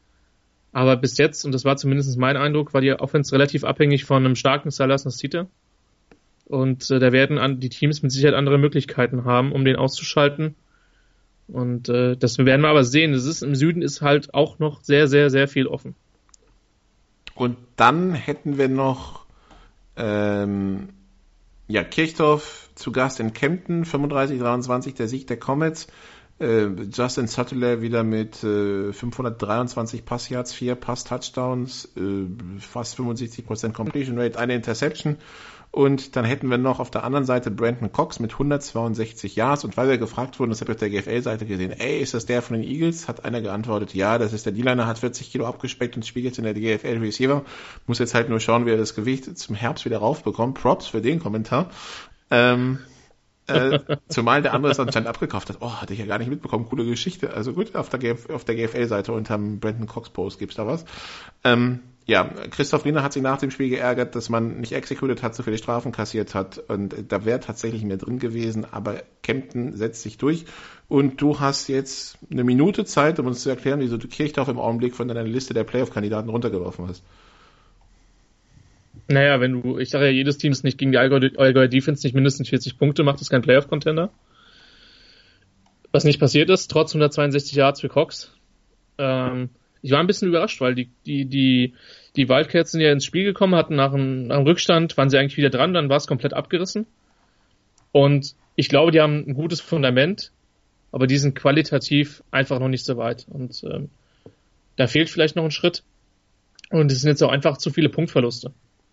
Aber 0.72 0.96
bis 0.96 1.18
jetzt, 1.18 1.44
und 1.44 1.52
das 1.52 1.66
war 1.66 1.76
zumindest 1.76 2.18
mein 2.18 2.38
Eindruck, 2.38 2.72
war 2.72 2.80
die 2.80 2.92
Offense 2.92 3.30
relativ 3.34 3.62
abhängig 3.62 4.06
von 4.06 4.24
einem 4.24 4.36
starken 4.36 4.70
Salas 4.70 5.04
Nasita. 5.04 5.48
Und 6.46 6.90
äh, 6.90 6.98
da 6.98 7.12
werden 7.12 7.36
an, 7.36 7.60
die 7.60 7.68
Teams 7.68 8.02
mit 8.02 8.10
Sicherheit 8.10 8.34
andere 8.34 8.56
Möglichkeiten 8.56 9.26
haben, 9.26 9.52
um 9.52 9.66
den 9.66 9.76
auszuschalten. 9.76 10.54
Und 11.46 11.90
äh, 11.90 12.16
das 12.16 12.38
werden 12.38 12.62
wir 12.62 12.70
aber 12.70 12.84
sehen. 12.84 13.12
Es 13.12 13.26
ist, 13.26 13.42
Im 13.42 13.54
Süden 13.54 13.82
ist 13.82 14.00
halt 14.00 14.32
auch 14.32 14.58
noch 14.58 14.80
sehr, 14.82 15.08
sehr, 15.08 15.28
sehr 15.28 15.46
viel 15.46 15.66
offen. 15.66 15.94
Und 17.34 17.58
dann 17.76 18.14
hätten 18.14 18.56
wir 18.56 18.68
noch 18.68 19.26
ähm, 19.96 20.88
ja, 21.68 21.84
Kirchdorf 21.84 22.70
zu 22.74 22.92
Gast 22.92 23.20
in 23.20 23.34
Kempten, 23.34 23.84
35-23, 23.84 24.96
der 24.96 25.08
Sieg 25.08 25.26
der 25.26 25.38
Comets. 25.38 25.88
Äh, 26.42 26.70
Justin 26.92 27.28
Suttler 27.28 27.82
wieder 27.82 28.02
mit 28.02 28.42
äh, 28.42 28.92
523 28.92 30.04
Passyards, 30.04 30.52
4 30.52 30.74
Pass-Touchdowns, 30.74 31.92
äh, 31.96 32.58
fast 32.58 32.98
75% 32.98 33.72
Completion 33.72 34.18
Rate, 34.18 34.38
eine 34.38 34.56
Interception. 34.56 35.18
Und 35.70 36.16
dann 36.16 36.26
hätten 36.26 36.48
wir 36.48 36.58
noch 36.58 36.80
auf 36.80 36.90
der 36.90 37.04
anderen 37.04 37.24
Seite 37.24 37.50
Brandon 37.50 37.92
Cox 37.92 38.18
mit 38.18 38.32
162 38.32 39.36
Yards. 39.36 39.64
Und 39.64 39.76
weil 39.76 39.88
wir 39.88 39.98
gefragt 39.98 40.38
wurden, 40.38 40.50
das 40.50 40.60
habe 40.60 40.72
ich 40.72 40.76
auf 40.76 40.80
der 40.80 40.90
GFL-Seite 40.90 41.46
gesehen, 41.46 41.70
ey, 41.70 42.00
ist 42.00 42.12
das 42.12 42.26
der 42.26 42.42
von 42.42 42.56
den 42.56 42.68
Eagles? 42.68 43.08
Hat 43.08 43.24
einer 43.24 43.40
geantwortet, 43.40 43.94
ja, 43.94 44.18
das 44.18 44.32
ist 44.32 44.44
der 44.44 44.52
D-Liner, 44.52 44.86
hat 44.86 44.98
40 44.98 45.30
Kilo 45.30 45.46
abgespeckt 45.46 45.96
und 45.96 46.04
spielt 46.04 46.26
jetzt 46.26 46.38
in 46.38 46.44
der 46.44 46.54
GFL 46.54 46.98
Receiver. 46.98 47.44
Muss 47.86 48.00
jetzt 48.00 48.14
halt 48.14 48.28
nur 48.28 48.40
schauen, 48.40 48.66
wie 48.66 48.70
er 48.70 48.76
das 48.76 48.94
Gewicht 48.94 49.38
zum 49.38 49.54
Herbst 49.54 49.84
wieder 49.84 49.98
raufbekommt. 49.98 50.60
Props 50.60 50.88
für 50.88 51.00
den 51.00 51.20
Kommentar. 51.20 51.70
Ähm, 52.30 52.80
äh, 53.46 53.78
zumal 54.08 54.42
der 54.42 54.54
andere 54.54 54.72
es 54.72 54.80
anscheinend 54.80 55.08
abgekauft 55.08 55.48
hat. 55.48 55.58
Oh, 55.60 55.80
hatte 55.80 55.92
ich 55.92 55.98
ja 55.98 56.06
gar 56.06 56.18
nicht 56.18 56.30
mitbekommen. 56.30 56.66
Coole 56.66 56.84
Geschichte. 56.84 57.32
Also 57.32 57.52
gut, 57.52 57.74
auf 57.74 57.88
der, 57.88 57.98
GF, 57.98 58.30
auf 58.30 58.44
der 58.44 58.54
GFL-Seite 58.54 59.12
unterm 59.12 59.58
Brandon 59.58 59.86
Cox 59.86 60.10
Post 60.10 60.38
gibt's 60.38 60.56
da 60.56 60.66
was. 60.66 60.84
Ähm, 61.44 61.80
ja, 62.04 62.24
Christoph 62.50 62.84
Riener 62.84 63.02
hat 63.02 63.12
sich 63.12 63.22
nach 63.22 63.38
dem 63.38 63.50
Spiel 63.50 63.68
geärgert, 63.68 64.16
dass 64.16 64.28
man 64.28 64.60
nicht 64.60 64.72
executed 64.72 65.22
hat, 65.22 65.36
so 65.36 65.44
viele 65.44 65.58
Strafen 65.58 65.92
kassiert 65.92 66.34
hat 66.34 66.58
und 66.58 66.94
da 67.08 67.24
wäre 67.24 67.38
tatsächlich 67.38 67.84
mehr 67.84 67.96
drin 67.96 68.18
gewesen, 68.18 68.66
aber 68.68 69.02
Kempten 69.22 69.76
setzt 69.76 70.02
sich 70.02 70.18
durch 70.18 70.46
und 70.88 71.20
du 71.20 71.38
hast 71.38 71.68
jetzt 71.68 72.18
eine 72.30 72.42
Minute 72.42 72.84
Zeit, 72.84 73.20
um 73.20 73.26
uns 73.26 73.42
zu 73.42 73.50
erklären, 73.50 73.78
wieso 73.78 73.98
du 73.98 74.08
Kirchdorf 74.08 74.48
im 74.48 74.58
Augenblick 74.58 74.96
von 74.96 75.06
deiner 75.06 75.22
Liste 75.22 75.54
der 75.54 75.64
Playoff-Kandidaten 75.64 76.28
runtergeworfen 76.28 76.88
hast. 76.88 77.04
Naja, 79.08 79.40
wenn 79.40 79.62
du, 79.62 79.78
ich 79.78 79.90
sage 79.90 80.06
ja, 80.06 80.10
jedes 80.10 80.38
Team 80.38 80.52
ist 80.52 80.64
nicht 80.64 80.78
gegen 80.78 80.92
die 80.92 80.98
Allgäuer 80.98 81.68
Defense 81.68 82.06
nicht 82.06 82.14
mindestens 82.14 82.48
40 82.48 82.78
Punkte 82.78 83.02
macht, 83.02 83.20
ist 83.20 83.30
kein 83.30 83.42
Playoff-Contender. 83.42 84.10
Was 85.90 86.04
nicht 86.04 86.20
passiert 86.20 86.48
ist, 86.48 86.70
trotz 86.70 86.92
162 86.92 87.54
Yards 87.54 87.80
für 87.80 87.88
Cox. 87.88 88.32
Ähm, 88.98 89.50
ich 89.82 89.90
war 89.90 90.00
ein 90.00 90.06
bisschen 90.06 90.28
überrascht, 90.28 90.60
weil 90.60 90.74
die, 90.74 90.90
die, 91.04 91.26
die, 91.26 91.74
die 92.16 92.28
Wildcats 92.28 92.72
sind 92.72 92.80
ja 92.80 92.92
ins 92.92 93.04
Spiel 93.04 93.24
gekommen, 93.24 93.56
hatten 93.56 93.74
nach 93.74 93.92
einem, 93.92 94.28
nach 94.28 94.36
einem 94.36 94.46
Rückstand, 94.46 94.96
waren 94.96 95.10
sie 95.10 95.18
eigentlich 95.18 95.36
wieder 95.36 95.50
dran, 95.50 95.74
dann 95.74 95.88
war 95.88 95.96
es 95.96 96.06
komplett 96.06 96.32
abgerissen. 96.32 96.86
Und 97.90 98.34
ich 98.54 98.68
glaube, 98.68 98.92
die 98.92 99.00
haben 99.00 99.24
ein 99.26 99.34
gutes 99.34 99.60
Fundament, 99.60 100.32
aber 100.92 101.06
die 101.06 101.18
sind 101.18 101.34
qualitativ 101.34 102.22
einfach 102.30 102.58
noch 102.60 102.68
nicht 102.68 102.84
so 102.84 102.96
weit. 102.96 103.26
Und 103.28 103.62
ähm, 103.64 103.90
da 104.76 104.86
fehlt 104.86 105.10
vielleicht 105.10 105.36
noch 105.36 105.44
ein 105.44 105.50
Schritt. 105.50 105.82
Und 106.70 106.90
es 106.90 107.00
sind 107.00 107.10
jetzt 107.10 107.22
auch 107.22 107.30
einfach 107.30 107.58
zu 107.58 107.70
viele 107.70 107.88
Punktverluste. 107.88 108.52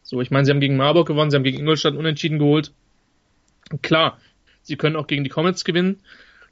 So, 0.10 0.22
ich 0.22 0.32
meine, 0.32 0.44
sie 0.44 0.50
haben 0.50 0.60
gegen 0.60 0.76
Marburg 0.76 1.08
gewonnen, 1.08 1.30
sie 1.30 1.38
haben 1.38 1.44
gegen 1.44 1.60
Ingolstadt 1.60 1.94
unentschieden 1.94 2.40
geholt. 2.40 2.72
Klar, 3.84 4.18
sie 4.64 4.76
können 4.76 4.96
auch 4.96 5.06
gegen 5.06 5.24
die 5.24 5.30
Comets 5.30 5.64
gewinnen. 5.64 6.00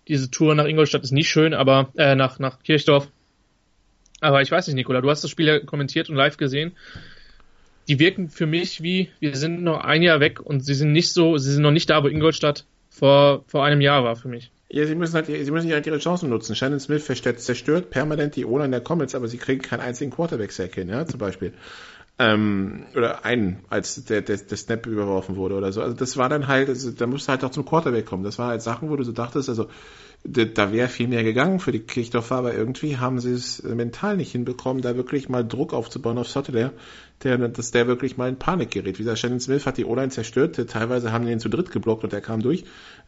Diese 0.08 0.30
Tour 0.30 0.54
nach 0.54 0.66
Ingolstadt 0.66 1.04
ist 1.04 1.12
nicht 1.12 1.28
schön, 1.28 1.56
aber 1.56 1.92
äh, 1.98 2.14
nach, 2.14 2.38
nach 2.38 2.62
Kirchdorf. 2.62 3.08
Aber 4.22 4.44
ich 4.44 4.52
weiß 4.52 4.68
nicht, 4.68 4.76
Nikola, 4.76 5.02
du 5.02 5.10
hast 5.10 5.24
das 5.24 5.32
Spiel 5.32 5.48
ja 5.48 5.58
kommentiert 5.58 6.08
und 6.08 6.16
live 6.16 6.38
gesehen. 6.38 6.74
Die 7.88 7.98
wirken 7.98 8.30
für 8.30 8.46
mich 8.46 8.84
wie, 8.84 9.10
wir 9.20 9.36
sind 9.36 9.64
noch 9.64 9.84
ein 9.84 10.04
Jahr 10.04 10.20
weg 10.20 10.40
und 10.40 10.64
sie 10.64 10.76
sind 10.76 10.92
nicht 10.92 11.12
so, 11.12 11.40
sie 11.40 11.52
sind 11.52 11.64
noch 11.64 11.72
nicht 11.72 11.90
da, 11.90 12.04
wo 12.04 12.08
Ingolstadt 12.10 12.64
vor, 12.92 13.44
vor 13.48 13.66
einem 13.66 13.82
Jahr 13.82 14.04
war 14.04 14.16
für 14.16 14.28
mich. 14.28 14.52
Ja, 14.70 14.86
sie 14.86 14.94
müssen 14.94 15.16
halt, 15.16 15.26
sie 15.26 15.50
müssen 15.50 15.72
halt 15.72 15.88
ihre 15.88 15.98
Chancen 15.98 16.30
nutzen. 16.30 16.56
Shannon 16.56 16.80
Smith 16.80 17.06
zerstört 17.08 17.90
permanent 17.90 18.36
die 18.36 18.46
O-Line 18.46 18.70
der 18.70 18.82
Comets, 18.82 19.16
aber 19.16 19.28
sie 19.28 19.38
kriegen 19.38 19.64
keinen 19.64 19.80
einzigen 19.80 20.12
Quarterback-Sack 20.12 20.76
hin, 20.76 20.90
ja, 20.90 21.08
zum 21.08 21.18
Beispiel. 21.18 21.54
Ähm, 22.20 22.86
oder 22.96 23.26
einen, 23.26 23.60
als 23.70 24.04
der, 24.06 24.24
der, 24.24 24.38
der 24.38 24.58
Snap 24.58 24.88
überworfen 24.88 25.36
wurde 25.36 25.56
oder 25.56 25.72
so. 25.72 25.82
Also 25.82 25.96
das 25.96 26.18
war 26.18 26.30
dann 26.30 26.48
halt, 26.48 26.68
also, 26.68 26.90
da 26.92 27.06
musste 27.06 27.32
halt 27.32 27.44
auch 27.44 27.52
zum 27.52 27.64
Quarterback 27.64 28.08
kommen. 28.08 28.24
Das 28.24 28.40
war 28.40 28.48
halt 28.48 28.64
Sachen, 28.64 28.90
wo 28.90 28.96
du 28.96 29.04
so 29.04 29.12
dachtest, 29.12 29.50
also 29.50 29.68
da 30.24 30.72
wäre 30.74 30.88
viel 30.88 31.08
mehr 31.08 31.24
gegangen 31.24 31.60
für 31.60 31.72
die 31.72 31.80
Kirchdorfer, 31.80 32.36
aber 32.36 32.54
irgendwie 32.54 32.98
haben 32.98 33.20
sie 33.20 33.32
es 33.32 33.64
mental 33.64 34.18
nicht 34.18 34.32
hinbekommen, 34.32 34.82
da 34.82 34.96
wirklich 34.96 35.30
mal 35.30 35.48
Druck 35.48 35.74
aufzubauen 35.74 36.18
auf 36.18 36.28
Sottler, 36.28 36.74
der, 37.24 37.38
dass 37.48 37.72
der 37.72 37.88
wirklich 37.88 38.18
mal 38.18 38.28
in 38.28 38.38
Panik 38.38 38.72
gerät. 38.72 38.98
Wie 38.98 39.04
gesagt, 39.04 39.20
Shannon 39.20 39.40
Smith 39.40 39.66
hat 39.66 39.78
die 39.78 39.86
O-Line 39.86 40.10
zerstört, 40.10 40.60
teilweise 40.70 41.12
haben 41.12 41.26
die 41.26 41.32
ihn 41.32 41.40
zu 41.40 41.50
dritt 41.50 41.72
geblockt 41.72 42.04
und 42.04 42.14
der 42.14 42.22
kam 42.22 42.42
durch. 42.42 42.66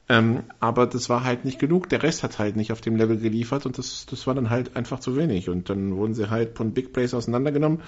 Ähm, 0.08 0.44
aber 0.60 0.86
das 0.88 1.10
war 1.10 1.24
halt 1.24 1.46
nicht 1.46 1.60
genug. 1.60 1.90
Der 1.90 2.04
Rest 2.04 2.24
hat 2.24 2.40
halt 2.40 2.56
nicht 2.56 2.72
auf 2.72 2.82
dem 2.82 2.96
Level 2.96 3.18
geliefert 3.18 3.66
und 3.66 3.78
das, 3.78 4.06
das 4.06 4.26
war 4.26 4.36
dann 4.36 4.50
halt 4.50 4.76
einfach 4.76 5.00
zu 5.00 5.18
wenig. 5.18 5.50
Und 5.50 5.70
dann 5.70 5.96
wurden 5.96 6.14
sie 6.14 6.30
halt 6.30 6.58
von 6.58 6.74
Big 6.74 6.94
Plays 6.94 7.14
auseinandergenommen. 7.14 7.82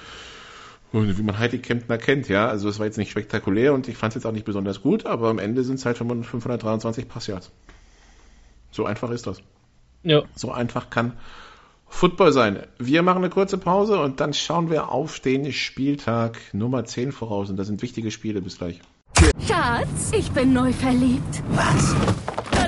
Und 0.92 1.18
wie 1.18 1.24
man 1.24 1.36
die 1.50 1.60
Kemptner 1.60 1.98
kennt, 1.98 2.28
ja. 2.28 2.48
Also 2.48 2.68
es 2.68 2.80
war 2.80 2.86
jetzt 2.86 2.98
nicht 2.98 3.12
spektakulär 3.12 3.74
und 3.74 3.88
ich 3.88 3.98
fand 3.98 4.12
es 4.12 4.16
jetzt 4.16 4.26
auch 4.26 4.34
nicht 4.34 4.46
besonders 4.46 4.82
gut, 4.82 5.06
aber 5.06 5.30
am 5.30 5.40
Ende 5.40 5.64
sind 5.64 5.76
es 5.76 5.86
halt 5.86 5.98
523 5.98 7.08
Passyards. 7.08 7.52
So 8.72 8.86
einfach 8.86 9.10
ist 9.12 9.28
das. 9.28 9.42
Ja. 10.04 10.24
So 10.36 10.52
einfach 10.52 10.90
kann 10.90 11.14
Football 11.88 12.32
sein. 12.32 12.64
Wir 12.80 13.04
machen 13.04 13.20
eine 13.20 13.30
kurze 13.30 13.58
Pause 13.58 14.00
und 14.00 14.20
dann 14.20 14.34
schauen 14.34 14.70
wir 14.70 14.90
auf 14.90 15.20
den 15.20 15.52
Spieltag 15.52 16.40
Nummer 16.54 16.86
10 16.86 17.12
voraus. 17.12 17.50
Und 17.50 17.58
das 17.58 17.68
sind 17.68 17.82
wichtige 17.82 18.12
Spiele. 18.12 18.42
Bis 18.42 18.58
gleich. 18.58 18.82
Schatz, 19.48 20.12
ich 20.18 20.32
bin 20.32 20.54
neu 20.54 20.74
verliebt. 20.74 21.44
Was? 21.52 21.96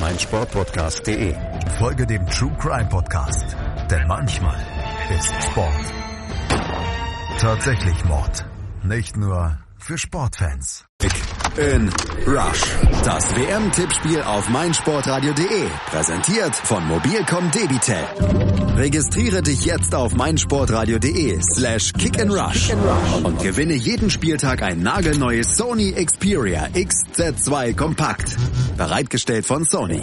meinsportpodcast.de. 0.00 1.34
Folge 1.78 2.06
dem 2.06 2.26
True 2.26 2.52
Crime 2.58 2.88
Podcast, 2.88 3.56
denn 3.90 4.06
manchmal 4.06 4.58
ist 5.10 5.32
Sport 5.44 5.92
tatsächlich 7.42 8.04
Mord. 8.04 8.44
Nicht 8.84 9.16
nur 9.16 9.58
für 9.76 9.98
Sportfans. 9.98 10.84
In 11.56 11.90
Rush. 12.24 12.62
Das 13.04 13.24
WM-Tippspiel 13.34 14.22
auf 14.22 14.48
meinsportradio.de. 14.48 15.66
Präsentiert 15.90 16.54
von 16.54 16.86
Mobilcom 16.86 17.50
Debitel. 17.50 17.96
Registriere 18.76 19.42
dich 19.42 19.64
jetzt 19.64 19.92
auf 19.94 20.14
meinsportradio.de 20.14 21.42
slash 21.42 21.92
kick 21.94 22.20
and 22.20 22.30
rush 22.32 22.72
und 23.24 23.42
gewinne 23.42 23.74
jeden 23.74 24.08
Spieltag 24.08 24.62
ein 24.62 24.82
nagelneues 24.82 25.56
Sony 25.56 25.92
Xperia 25.92 26.66
XZ2 26.74 27.74
Kompakt. 27.74 28.36
Bereitgestellt 28.76 29.46
von 29.46 29.64
Sony. 29.64 30.02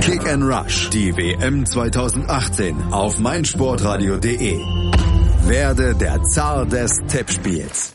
Kick 0.00 0.26
and 0.28 0.44
Rush. 0.44 0.90
Die 0.90 1.16
WM 1.16 1.66
2018 1.66 2.92
auf 2.92 3.18
meinsportradio.de. 3.18 4.58
Werde 5.44 5.94
der 5.94 6.22
Zar 6.22 6.66
des 6.66 6.92
Tippspiels. 7.08 7.94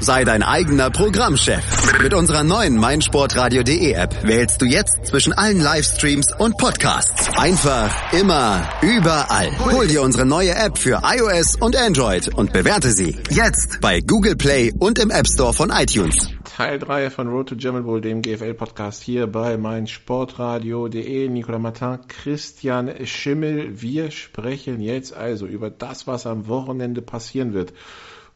Sei 0.00 0.24
dein 0.24 0.42
eigener 0.42 0.90
Programmchef. 0.90 1.64
Mit 2.02 2.14
unserer 2.14 2.44
neuen 2.44 2.76
meinsportradio.de 2.76 3.92
App 3.92 4.14
wählst 4.22 4.60
du 4.62 4.66
jetzt 4.66 5.06
zwischen 5.06 5.32
allen 5.32 5.60
Livestreams 5.60 6.28
und 6.38 6.56
Podcasts. 6.58 7.28
Einfach, 7.36 8.12
immer, 8.12 8.68
überall. 8.82 9.50
Hol 9.72 9.86
dir 9.86 10.02
unsere 10.02 10.26
neue 10.26 10.54
App 10.54 10.78
für 10.78 11.02
iOS 11.02 11.56
und 11.56 11.76
Android 11.76 12.32
und 12.34 12.52
bewerte 12.52 12.92
sie 12.92 13.16
jetzt 13.30 13.80
bei 13.80 14.00
Google 14.00 14.36
Play 14.36 14.72
und 14.78 14.98
im 14.98 15.10
App 15.10 15.26
Store 15.26 15.52
von 15.52 15.70
iTunes. 15.70 16.35
Teil 16.56 16.78
3 16.78 17.10
von 17.10 17.28
Road 17.28 17.50
to 17.50 17.56
German 17.56 17.84
Bowl, 17.84 18.00
dem 18.00 18.22
GFL-Podcast 18.22 19.02
hier 19.02 19.26
bei 19.26 19.58
meinsportradio.de. 19.58 21.28
Nicolas 21.28 21.60
Martin, 21.60 22.08
Christian 22.08 22.90
Schimmel. 23.04 23.82
Wir 23.82 24.10
sprechen 24.10 24.80
jetzt 24.80 25.14
also 25.14 25.44
über 25.44 25.68
das, 25.68 26.06
was 26.06 26.26
am 26.26 26.48
Wochenende 26.48 27.02
passieren 27.02 27.52
wird. 27.52 27.74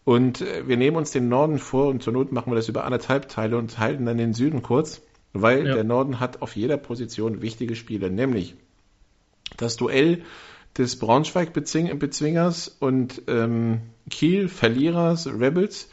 Und 0.04 0.42
äh, 0.42 0.68
wir 0.68 0.76
nehmen 0.76 0.98
uns 0.98 1.12
den 1.12 1.30
Norden 1.30 1.58
vor 1.58 1.86
und 1.86 2.02
zur 2.02 2.12
Not 2.12 2.30
machen 2.30 2.52
wir 2.52 2.56
das 2.56 2.68
über 2.68 2.84
anderthalb 2.84 3.30
Teile 3.30 3.56
und 3.56 3.78
halten 3.78 4.04
dann 4.04 4.18
den 4.18 4.34
Süden 4.34 4.60
kurz, 4.60 5.00
weil 5.32 5.66
ja. 5.66 5.72
der 5.72 5.84
Norden 5.84 6.20
hat 6.20 6.42
auf 6.42 6.56
jeder 6.56 6.76
Position 6.76 7.40
wichtige 7.40 7.74
Spiele, 7.74 8.10
nämlich 8.10 8.54
das 9.56 9.78
Duell 9.78 10.24
des 10.76 10.98
Braunschweig-Bezwingers 10.98 12.76
und 12.80 13.22
ähm, 13.28 13.80
Kiel-Verlierers 14.10 15.26
Rebels 15.26 15.88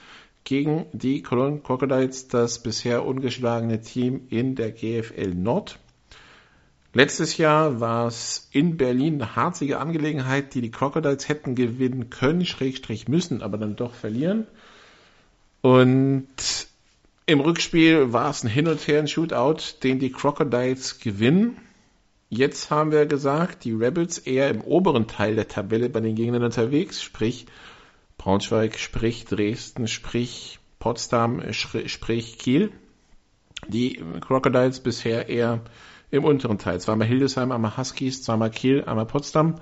gegen 0.47 0.85
die 0.93 1.23
Cologne 1.23 1.59
Crocodiles, 1.59 2.29
das 2.29 2.63
bisher 2.63 3.05
ungeschlagene 3.05 3.81
Team 3.81 4.27
in 4.29 4.55
der 4.55 4.71
GFL 4.71 5.33
Nord. 5.35 5.77
Letztes 6.93 7.35
Jahr 7.35 7.81
war 7.81 8.07
es 8.07 8.47
in 8.53 8.77
Berlin 8.77 9.15
eine 9.15 9.35
harzige 9.35 9.77
Angelegenheit, 9.77 10.53
die 10.53 10.61
die 10.61 10.71
Crocodiles 10.71 11.27
hätten 11.27 11.53
gewinnen 11.53 12.09
können, 12.09 12.45
Schrägstrich 12.45 13.09
müssen, 13.09 13.41
aber 13.41 13.57
dann 13.57 13.75
doch 13.75 13.93
verlieren. 13.93 14.47
Und 15.59 16.27
im 17.25 17.41
Rückspiel 17.41 18.13
war 18.13 18.29
es 18.29 18.45
ein 18.45 18.49
Hin 18.49 18.69
und 18.69 18.87
Her, 18.87 18.99
ein 18.99 19.09
Shootout, 19.09 19.83
den 19.83 19.99
die 19.99 20.13
Crocodiles 20.13 21.01
gewinnen. 21.01 21.57
Jetzt 22.29 22.71
haben 22.71 22.93
wir 22.93 23.05
gesagt, 23.05 23.65
die 23.65 23.73
Rebels 23.73 24.17
eher 24.17 24.49
im 24.49 24.61
oberen 24.61 25.07
Teil 25.07 25.35
der 25.35 25.49
Tabelle 25.49 25.89
bei 25.89 25.99
den 25.99 26.15
Gegnern 26.15 26.43
unterwegs, 26.43 27.03
sprich 27.03 27.47
Braunschweig, 28.27 28.77
sprich 28.77 29.23
Dresden, 29.23 29.87
sprich 29.87 30.59
Potsdam, 30.79 31.41
sprich 31.53 32.37
Kiel. 32.37 32.73
Die 33.69 34.03
Crocodiles 34.19 34.81
bisher 34.81 35.29
eher 35.29 35.61
im 36.11 36.25
unteren 36.25 36.57
Teil. 36.57 36.81
Zweimal 36.81 37.07
Hildesheim, 37.07 37.53
einmal 37.53 37.77
Huskies, 37.77 38.23
zweimal 38.23 38.49
Kiel, 38.49 38.83
einmal 38.83 39.05
Potsdam. 39.05 39.55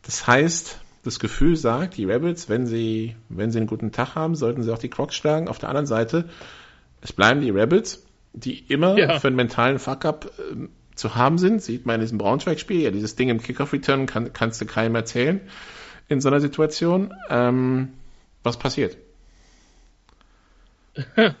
Das 0.00 0.26
heißt, 0.26 0.80
das 1.04 1.20
Gefühl 1.20 1.56
sagt, 1.56 1.98
die 1.98 2.06
Rebels, 2.06 2.48
wenn 2.48 2.64
sie, 2.66 3.16
wenn 3.28 3.50
sie 3.50 3.58
einen 3.58 3.66
guten 3.66 3.92
Tag 3.92 4.14
haben, 4.14 4.34
sollten 4.34 4.62
sie 4.62 4.72
auch 4.72 4.78
die 4.78 4.88
Crocs 4.88 5.14
schlagen. 5.14 5.46
Auf 5.46 5.58
der 5.58 5.68
anderen 5.68 5.86
Seite, 5.86 6.30
es 7.02 7.12
bleiben 7.12 7.42
die 7.42 7.50
Rebels, 7.50 8.06
die 8.32 8.60
immer 8.60 8.96
ja. 8.96 9.18
für 9.18 9.26
einen 9.26 9.36
mentalen 9.36 9.78
Fuck-up 9.78 10.32
äh, 10.38 10.68
zu 10.94 11.16
haben 11.16 11.36
sind. 11.36 11.60
Sieht 11.60 11.84
man 11.84 11.96
in 11.96 12.00
diesem 12.00 12.16
Braunschweig-Spiel. 12.16 12.80
Ja, 12.80 12.90
dieses 12.90 13.14
Ding 13.14 13.28
im 13.28 13.42
Kickoff-Return 13.42 14.06
kann, 14.06 14.32
kannst 14.32 14.58
du 14.62 14.64
keinem 14.64 14.94
erzählen 14.94 15.42
in 16.08 16.22
so 16.22 16.28
einer 16.28 16.40
Situation. 16.40 17.12
Ähm, 17.28 17.90
was 18.46 18.58
passiert? 18.58 18.96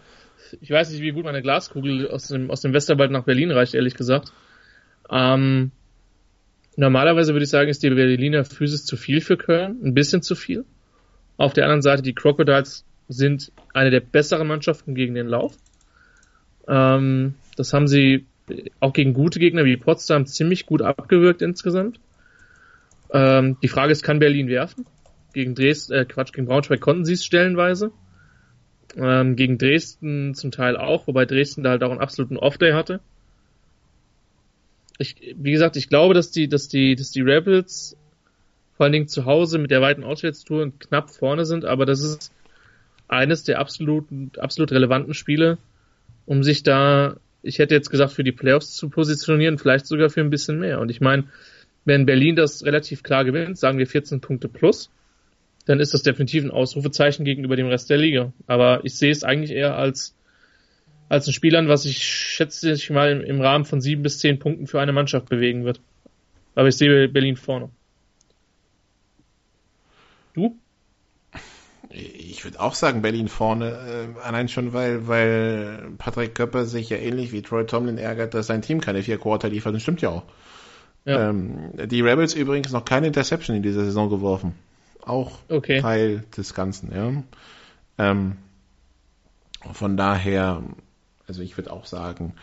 Ich 0.60 0.70
weiß 0.70 0.90
nicht, 0.90 1.02
wie 1.02 1.10
gut 1.10 1.24
meine 1.24 1.42
Glaskugel 1.42 2.08
aus 2.08 2.28
dem, 2.28 2.52
aus 2.52 2.60
dem 2.60 2.72
Westerwald 2.72 3.10
nach 3.10 3.24
Berlin 3.24 3.50
reicht, 3.50 3.74
ehrlich 3.74 3.94
gesagt. 3.94 4.32
Ähm, 5.10 5.72
normalerweise 6.76 7.34
würde 7.34 7.42
ich 7.42 7.50
sagen, 7.50 7.68
ist 7.68 7.82
die 7.82 7.90
Berliner 7.90 8.44
Physis 8.44 8.84
zu 8.84 8.96
viel 8.96 9.20
für 9.20 9.36
Köln, 9.36 9.76
ein 9.82 9.92
bisschen 9.92 10.22
zu 10.22 10.36
viel. 10.36 10.64
Auf 11.36 11.52
der 11.52 11.64
anderen 11.64 11.82
Seite, 11.82 12.02
die 12.02 12.14
Crocodiles 12.14 12.84
sind 13.08 13.50
eine 13.74 13.90
der 13.90 14.00
besseren 14.00 14.46
Mannschaften 14.46 14.94
gegen 14.94 15.14
den 15.14 15.26
Lauf. 15.26 15.56
Ähm, 16.68 17.34
das 17.56 17.72
haben 17.72 17.88
sie 17.88 18.26
auch 18.80 18.92
gegen 18.92 19.14
gute 19.14 19.38
Gegner 19.38 19.64
wie 19.64 19.76
Potsdam 19.76 20.26
ziemlich 20.26 20.66
gut 20.66 20.82
abgewirkt 20.82 21.42
insgesamt. 21.42 21.98
Ähm, 23.10 23.56
die 23.62 23.68
Frage 23.68 23.92
ist, 23.92 24.02
kann 24.02 24.18
Berlin 24.18 24.48
werfen? 24.48 24.86
Gegen 25.36 25.54
Dresden, 25.54 25.92
äh, 25.92 26.04
Quatsch, 26.04 26.32
gegen 26.32 26.46
Braunschweig 26.46 26.80
konnten 26.80 27.04
sie 27.04 27.12
es 27.12 27.24
stellenweise. 27.24 27.92
Ähm, 28.96 29.36
gegen 29.36 29.58
Dresden 29.58 30.34
zum 30.34 30.50
Teil 30.50 30.76
auch, 30.76 31.06
wobei 31.06 31.26
Dresden 31.26 31.62
da 31.62 31.70
halt 31.70 31.82
auch 31.82 31.90
einen 31.90 32.00
absoluten 32.00 32.36
Off-Day 32.36 32.72
hatte 32.72 33.00
ich, 34.98 35.34
wie 35.36 35.52
gesagt, 35.52 35.76
ich 35.76 35.88
glaube, 35.88 36.14
dass 36.14 36.30
die, 36.30 36.48
dass 36.48 36.68
die, 36.68 36.94
dass 36.94 37.10
die 37.10 37.20
Rebels 37.20 37.96
vor 38.76 38.84
allen 38.84 38.92
Dingen 38.92 39.08
zu 39.08 39.24
Hause 39.24 39.58
mit 39.58 39.70
der 39.70 39.80
weiten 39.80 40.04
Auswärtstour 40.04 40.72
knapp 40.78 41.10
vorne 41.10 41.44
sind, 41.46 41.64
aber 41.64 41.86
das 41.86 42.02
ist 42.02 42.32
eines 43.08 43.44
der 43.44 43.58
absolut, 43.58 44.06
absolut 44.38 44.72
relevanten 44.72 45.14
Spiele, 45.14 45.58
um 46.26 46.42
sich 46.42 46.62
da, 46.62 47.16
ich 47.42 47.58
hätte 47.58 47.74
jetzt 47.74 47.90
gesagt, 47.90 48.12
für 48.12 48.24
die 48.24 48.32
Playoffs 48.32 48.74
zu 48.74 48.88
positionieren, 48.90 49.58
vielleicht 49.58 49.86
sogar 49.86 50.10
für 50.10 50.20
ein 50.20 50.30
bisschen 50.30 50.58
mehr. 50.58 50.80
Und 50.80 50.90
ich 50.90 51.00
meine, 51.00 51.24
wenn 51.84 52.04
Berlin 52.04 52.36
das 52.36 52.64
relativ 52.64 53.02
klar 53.02 53.24
gewinnt, 53.24 53.58
sagen 53.58 53.78
wir 53.78 53.86
14 53.86 54.20
Punkte 54.20 54.48
plus, 54.48 54.90
dann 55.66 55.80
ist 55.80 55.92
das 55.92 56.02
definitiv 56.02 56.44
ein 56.44 56.50
Ausrufezeichen 56.50 57.24
gegenüber 57.24 57.56
dem 57.56 57.66
Rest 57.66 57.90
der 57.90 57.98
Liga. 57.98 58.32
Aber 58.46 58.80
ich 58.84 58.94
sehe 58.94 59.10
es 59.10 59.24
eigentlich 59.24 59.50
eher 59.50 59.76
als 59.76 60.14
als 61.08 61.26
ein 61.26 61.32
Spiel 61.32 61.54
an, 61.54 61.68
was 61.68 61.84
ich 61.84 62.02
schätze 62.02 62.72
ich 62.72 62.90
mal 62.90 63.12
im, 63.12 63.20
im 63.20 63.40
Rahmen 63.40 63.64
von 63.64 63.80
sieben 63.80 64.02
bis 64.02 64.18
zehn 64.18 64.38
Punkten 64.38 64.66
für 64.66 64.80
eine 64.80 64.92
Mannschaft 64.92 65.28
bewegen 65.28 65.64
wird. 65.64 65.80
Aber 66.54 66.68
ich 66.68 66.76
sehe 66.76 67.08
Berlin 67.08 67.36
vorne. 67.36 67.70
Du? 70.34 70.56
Ich 71.90 72.44
würde 72.44 72.60
auch 72.60 72.74
sagen, 72.74 73.02
Berlin 73.02 73.28
vorne, 73.28 73.70
äh, 74.18 74.20
allein 74.20 74.48
schon, 74.48 74.72
weil, 74.72 75.06
weil 75.06 75.92
Patrick 75.96 76.34
Köpper 76.34 76.64
sich 76.64 76.90
ja 76.90 76.96
ähnlich 76.96 77.32
wie 77.32 77.42
Troy 77.42 77.64
Tomlin 77.64 77.98
ärgert, 77.98 78.34
dass 78.34 78.48
sein 78.48 78.62
Team 78.62 78.80
keine 78.80 79.02
vier 79.02 79.18
Quarter 79.18 79.48
liefert. 79.48 79.74
Das 79.74 79.82
stimmt 79.82 80.02
ja 80.02 80.10
auch. 80.10 80.24
Ja. 81.04 81.30
Ähm, 81.30 81.70
die 81.86 82.00
Rebels 82.00 82.34
übrigens 82.34 82.72
noch 82.72 82.84
keine 82.84 83.06
Interception 83.06 83.56
in 83.56 83.62
dieser 83.62 83.84
Saison 83.84 84.10
geworfen. 84.10 84.54
Auch 85.06 85.38
okay. 85.48 85.80
Teil 85.80 86.24
des 86.36 86.52
Ganzen, 86.52 86.92
ja. 86.92 87.22
Ähm, 87.96 88.36
von 89.72 89.96
daher, 89.96 90.62
also 91.26 91.42
ich 91.42 91.56
würde 91.56 91.72
auch 91.72 91.86
sagen, 91.86 92.34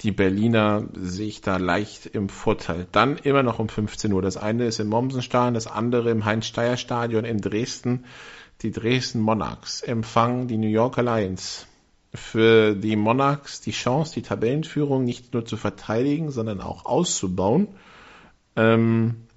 die 0.00 0.10
Berliner 0.10 0.84
sehe 0.94 1.28
ich 1.28 1.42
da 1.42 1.58
leicht 1.58 2.06
im 2.06 2.28
Vorteil. 2.28 2.88
Dann 2.90 3.18
immer 3.18 3.44
noch 3.44 3.60
um 3.60 3.68
15 3.68 4.12
Uhr. 4.12 4.20
Das 4.20 4.36
eine 4.36 4.66
ist 4.66 4.80
im 4.80 4.88
Mommsenstadion, 4.88 5.54
das 5.54 5.68
andere 5.68 6.10
im 6.10 6.24
Heinz-Steier-Stadion 6.24 7.24
in 7.24 7.40
Dresden. 7.40 8.04
Die 8.62 8.72
Dresden 8.72 9.20
Monarchs 9.20 9.80
empfangen 9.80 10.48
die 10.48 10.58
New 10.58 10.68
Yorker 10.68 11.04
Lions. 11.04 11.66
Für 12.14 12.74
die 12.74 12.96
Monarchs 12.96 13.60
die 13.60 13.70
Chance, 13.70 14.14
die 14.14 14.22
Tabellenführung 14.22 15.04
nicht 15.04 15.32
nur 15.34 15.46
zu 15.46 15.56
verteidigen, 15.56 16.32
sondern 16.32 16.60
auch 16.60 16.84
auszubauen. 16.84 17.68
Ähm, 18.56 19.28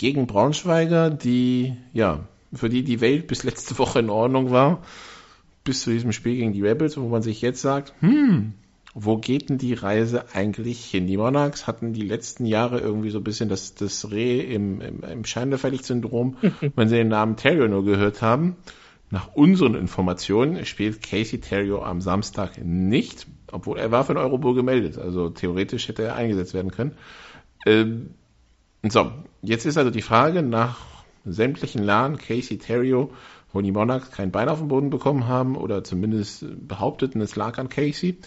gegen 0.00 0.26
Braunschweiger, 0.26 1.10
die, 1.10 1.76
ja, 1.92 2.20
für 2.54 2.70
die 2.70 2.84
die 2.84 3.02
Welt 3.02 3.26
bis 3.26 3.44
letzte 3.44 3.78
Woche 3.78 3.98
in 3.98 4.08
Ordnung 4.08 4.50
war, 4.50 4.80
bis 5.62 5.82
zu 5.82 5.90
diesem 5.90 6.12
Spiel 6.12 6.36
gegen 6.36 6.54
die 6.54 6.62
Rebels, 6.62 6.96
wo 6.96 7.06
man 7.06 7.20
sich 7.20 7.42
jetzt 7.42 7.60
sagt, 7.60 7.92
hm, 8.00 8.54
wo 8.94 9.18
geht 9.18 9.50
denn 9.50 9.58
die 9.58 9.74
Reise 9.74 10.24
eigentlich 10.32 10.86
hin? 10.86 11.06
Die 11.06 11.18
Monarchs 11.18 11.66
hatten 11.66 11.92
die 11.92 12.00
letzten 12.00 12.46
Jahre 12.46 12.80
irgendwie 12.80 13.10
so 13.10 13.18
ein 13.18 13.24
bisschen 13.24 13.50
das, 13.50 13.74
das 13.74 14.10
Reh 14.10 14.40
im, 14.40 14.80
im, 14.80 15.02
im 15.02 15.24
Scheinwerferlicht-Syndrom, 15.26 16.38
wenn 16.74 16.88
sie 16.88 16.96
den 16.96 17.08
Namen 17.08 17.36
Terrio 17.36 17.68
nur 17.68 17.84
gehört 17.84 18.22
haben. 18.22 18.56
Nach 19.10 19.34
unseren 19.34 19.74
Informationen 19.74 20.64
spielt 20.64 21.02
Casey 21.02 21.40
Terrio 21.40 21.82
am 21.82 22.00
Samstag 22.00 22.52
nicht, 22.64 23.26
obwohl 23.52 23.78
er 23.78 23.90
war 23.90 24.04
für 24.04 24.14
den 24.14 24.22
Eurobowl 24.22 24.54
gemeldet, 24.54 24.96
also 24.96 25.28
theoretisch 25.28 25.88
hätte 25.88 26.04
er 26.04 26.16
eingesetzt 26.16 26.54
werden 26.54 26.70
können. 26.70 26.92
Ähm, 27.66 28.14
so, 28.88 29.12
jetzt 29.42 29.66
ist 29.66 29.76
also 29.76 29.90
die 29.90 30.02
Frage 30.02 30.42
nach 30.42 30.78
sämtlichen 31.24 31.82
Laden 31.82 32.16
Casey 32.16 32.58
Terrio, 32.58 33.12
wo 33.52 33.60
die 33.60 33.72
Monarchs 33.72 34.10
kein 34.10 34.30
Bein 34.30 34.48
auf 34.48 34.58
den 34.58 34.68
Boden 34.68 34.90
bekommen 34.90 35.26
haben 35.26 35.56
oder 35.56 35.84
zumindest 35.84 36.46
behaupteten, 36.66 37.20
es 37.20 37.36
lag 37.36 37.58
an 37.58 37.68
Casey. 37.68 38.18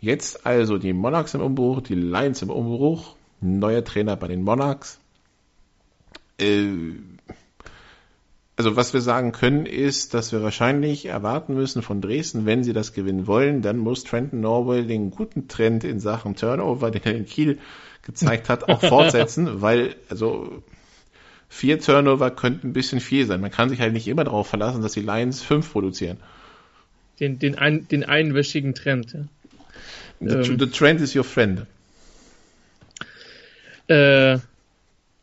Jetzt 0.00 0.46
also 0.46 0.78
die 0.78 0.92
Monarchs 0.92 1.34
im 1.34 1.40
Umbruch, 1.40 1.82
die 1.82 1.94
Lions 1.94 2.40
im 2.42 2.50
Umbruch, 2.50 3.16
neuer 3.40 3.84
Trainer 3.84 4.16
bei 4.16 4.28
den 4.28 4.42
Monarchs. 4.42 5.00
Äh, 6.40 6.92
also 8.56 8.76
was 8.76 8.92
wir 8.92 9.00
sagen 9.00 9.32
können, 9.32 9.66
ist, 9.66 10.14
dass 10.14 10.32
wir 10.32 10.42
wahrscheinlich 10.42 11.06
erwarten 11.06 11.54
müssen 11.54 11.82
von 11.82 12.00
Dresden, 12.00 12.46
wenn 12.46 12.64
sie 12.64 12.72
das 12.72 12.92
gewinnen 12.92 13.26
wollen, 13.26 13.62
dann 13.62 13.78
muss 13.78 14.04
Trenton 14.04 14.40
Norwell 14.40 14.86
den 14.86 15.10
guten 15.10 15.48
Trend 15.48 15.84
in 15.84 16.00
Sachen 16.00 16.34
Turnover, 16.34 16.90
den 16.92 17.02
er 17.04 17.14
in 17.14 17.26
Kiel 17.26 17.58
gezeigt 18.08 18.48
hat, 18.48 18.68
auch 18.68 18.80
fortsetzen, 18.80 19.46
weil 19.60 19.94
also 20.08 20.62
vier 21.48 21.78
Turnover 21.78 22.30
könnten 22.30 22.68
ein 22.68 22.72
bisschen 22.72 23.00
viel 23.00 23.26
sein. 23.26 23.40
Man 23.40 23.50
kann 23.50 23.68
sich 23.68 23.80
halt 23.80 23.92
nicht 23.92 24.08
immer 24.08 24.24
darauf 24.24 24.48
verlassen, 24.48 24.82
dass 24.82 24.92
die 24.92 25.02
Lions 25.02 25.42
fünf 25.42 25.70
produzieren. 25.70 26.16
Den, 27.20 27.38
den, 27.38 27.56
ein, 27.56 27.86
den 27.86 28.04
einwöchigen 28.04 28.74
Trend, 28.74 29.12
ja. 29.12 29.20
The, 30.20 30.34
ähm, 30.34 30.58
the 30.58 30.66
trend 30.66 31.00
is 31.00 31.14
your 31.14 31.22
friend. 31.22 31.66
Äh, 33.88 34.32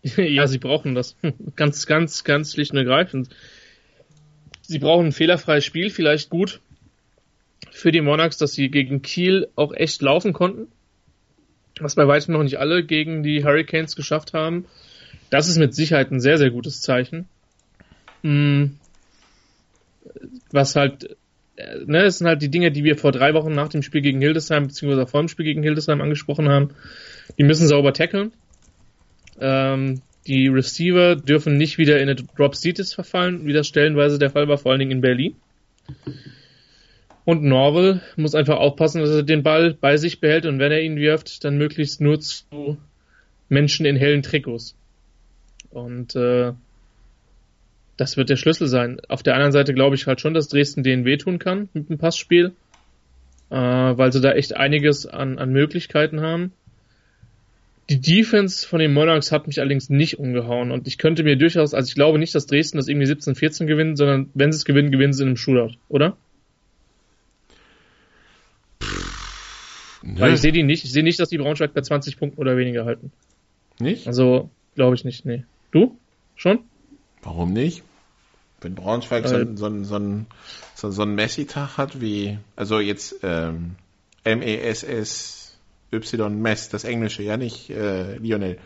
ja, 0.04 0.48
sie 0.48 0.60
brauchen 0.60 0.96
das. 0.96 1.16
ganz, 1.56 1.88
ganz, 1.88 2.24
ganz 2.24 2.54
schlicht 2.54 2.72
und 2.72 2.78
ergreifend. 2.78 3.30
Sie 4.62 4.80
brauchen 4.80 5.08
ein 5.08 5.12
fehlerfreies 5.12 5.66
Spiel, 5.66 5.90
vielleicht 5.90 6.30
gut 6.30 6.62
für 7.72 7.92
die 7.92 8.02
Monarchs, 8.02 8.38
dass 8.38 8.54
sie 8.54 8.70
gegen 8.70 9.02
Kiel 9.02 9.48
auch 9.56 9.74
echt 9.74 10.02
laufen 10.02 10.34
konnten. 10.34 10.68
Was 11.80 11.96
bei 11.96 12.08
weitem 12.08 12.34
noch 12.34 12.44
nicht 12.44 12.60
alle 12.60 12.84
gegen 12.84 13.24
die 13.24 13.44
Hurricanes 13.44 13.96
geschafft 13.96 14.34
haben. 14.34 14.66
Das 15.30 15.48
ist 15.48 15.58
mit 15.58 15.76
Sicherheit 15.76 16.12
ein 16.12 16.22
sehr, 16.22 16.38
sehr 16.38 16.52
gutes 16.52 16.82
Zeichen. 16.82 17.28
Hm. 18.24 18.78
Was 20.52 20.76
halt 20.76 21.18
ne, 21.58 22.04
das 22.04 22.18
sind 22.18 22.28
halt 22.28 22.42
die 22.42 22.50
Dinge, 22.50 22.72
die 22.72 22.84
wir 22.84 22.98
vor 22.98 23.12
drei 23.12 23.34
Wochen 23.34 23.54
nach 23.54 23.70
dem 23.70 23.82
Spiel 23.82 24.02
gegen 24.02 24.22
Hildesheim, 24.22 24.68
beziehungsweise 24.68 25.08
vor 25.08 25.22
dem 25.22 25.28
Spiel 25.28 25.46
gegen 25.46 25.64
Hildesheim 25.64 26.02
angesprochen 26.02 26.50
haben. 26.50 26.70
Die 27.38 27.44
müssen 27.44 27.68
sauber 27.68 27.94
tackeln. 27.94 28.32
Ähm, 29.40 30.02
die 30.28 30.48
Receiver 30.48 31.16
dürfen 31.16 31.58
nicht 31.58 31.78
wieder 31.78 31.98
in 31.98 32.10
eine 32.10 32.16
Drop 32.16 32.56
Seatis 32.56 32.94
verfallen, 32.94 33.46
wie 33.46 33.54
das 33.54 33.68
stellenweise 33.68 34.18
der 34.18 34.32
Fall 34.32 34.48
war, 34.48 34.58
vor 34.58 34.72
allen 34.72 34.80
Dingen 34.80 34.92
in 34.92 35.02
Berlin. 35.02 35.36
Und 37.26 37.44
Norval 37.44 38.02
muss 38.16 38.36
einfach 38.36 38.58
aufpassen, 38.58 39.02
dass 39.02 39.10
er 39.10 39.24
den 39.24 39.42
Ball 39.42 39.74
bei 39.74 39.98
sich 39.98 40.22
behält 40.22 40.46
und 40.46 40.60
wenn 40.60 40.72
er 40.72 40.82
ihn 40.82 40.96
wirft, 40.96 41.44
dann 41.44 41.58
möglichst 41.58 42.00
nur 42.00 42.20
zu 42.20 42.78
Menschen 43.50 43.88
in 43.88 43.96
hellen 43.96 44.22
Trikots. 44.22 44.76
Und 45.72 46.16
äh, 46.16 46.54
das 47.98 48.16
wird 48.16 48.30
der 48.30 48.36
Schlüssel 48.36 48.68
sein. 48.68 49.02
Auf 49.08 49.24
der 49.24 49.34
anderen 49.34 49.52
Seite 49.52 49.74
glaube 49.74 49.96
ich 49.96 50.06
halt 50.06 50.22
schon, 50.22 50.36
dass 50.36 50.50
Dresden 50.50 50.84
denen 50.84 51.04
wehtun 51.04 51.40
kann 51.40 51.70
mit 51.74 51.90
dem 51.90 51.98
Passspiel, 51.98 52.54
äh, 53.50 53.56
weil 53.56 54.12
sie 54.14 54.22
da 54.22 54.34
echt 54.34 54.56
einiges 54.56 55.08
an, 55.08 55.40
an 55.40 55.52
Möglichkeiten 55.52 56.22
haben. 56.22 56.54
Die 57.90 58.02
Defense 58.02 58.68
von 58.68 58.80
den 58.80 58.94
Monarchs 58.94 59.32
hat 59.32 59.48
mich 59.48 59.60
allerdings 59.60 59.90
nicht 59.90 60.20
umgehauen 60.20 60.72
und 60.72 60.88
ich 60.88 60.98
könnte 60.98 61.24
mir 61.24 61.38
durchaus, 61.38 61.74
also 61.74 61.88
ich 61.88 61.96
glaube 61.96 62.20
nicht, 62.20 62.34
dass 62.34 62.48
Dresden 62.48 62.78
das 62.78 62.88
irgendwie 62.88 63.12
17-14 63.12 63.66
gewinnt, 63.66 63.98
sondern 63.98 64.30
wenn 64.34 64.52
sie 64.52 64.58
es 64.58 64.66
gewinnen, 64.66 64.92
gewinnen 64.92 65.14
sie 65.14 65.24
in 65.24 65.30
einem 65.30 65.38
Shootout, 65.38 65.76
oder? 65.88 66.18
Weil 70.06 70.34
ich 70.34 70.42
sehe 70.42 70.52
die 70.52 70.64
nicht, 70.64 70.84
ich 70.84 70.92
sehe 70.92 71.04
nicht, 71.04 71.20
dass 71.20 71.30
die 71.30 71.38
Braunschweig 71.38 71.74
bei 71.74 71.82
20 71.82 72.18
Punkten 72.18 72.40
oder 72.40 72.58
weniger 72.58 72.86
halten. 72.86 73.12
Nicht? 73.80 74.08
Also, 74.08 74.50
glaube 74.76 74.96
ich 74.96 75.04
nicht, 75.04 75.26
nee. 75.26 75.44
Du? 75.72 75.98
Schon? 76.36 76.60
Warum 77.24 77.54
nicht? 77.54 77.84
Wenn 78.62 78.76
Braunschweig 78.76 79.28
so, 79.28 79.56
so, 79.56 79.84
so, 79.84 80.26
so, 80.76 80.92
so 80.92 81.02
ein 81.02 81.16
Messi-Tag 81.16 81.78
hat 81.78 82.00
wie, 82.02 82.38
also 82.56 82.80
jetzt 82.80 83.16
ähm, 83.24 83.76
M-E-S-S-Y 84.24 85.56
Mess, 86.42 86.70
das 86.70 86.84
Englische, 86.84 87.24
ja 87.24 87.38
nicht 87.38 87.70
äh, 87.70 88.18
Lionel. 88.18 88.60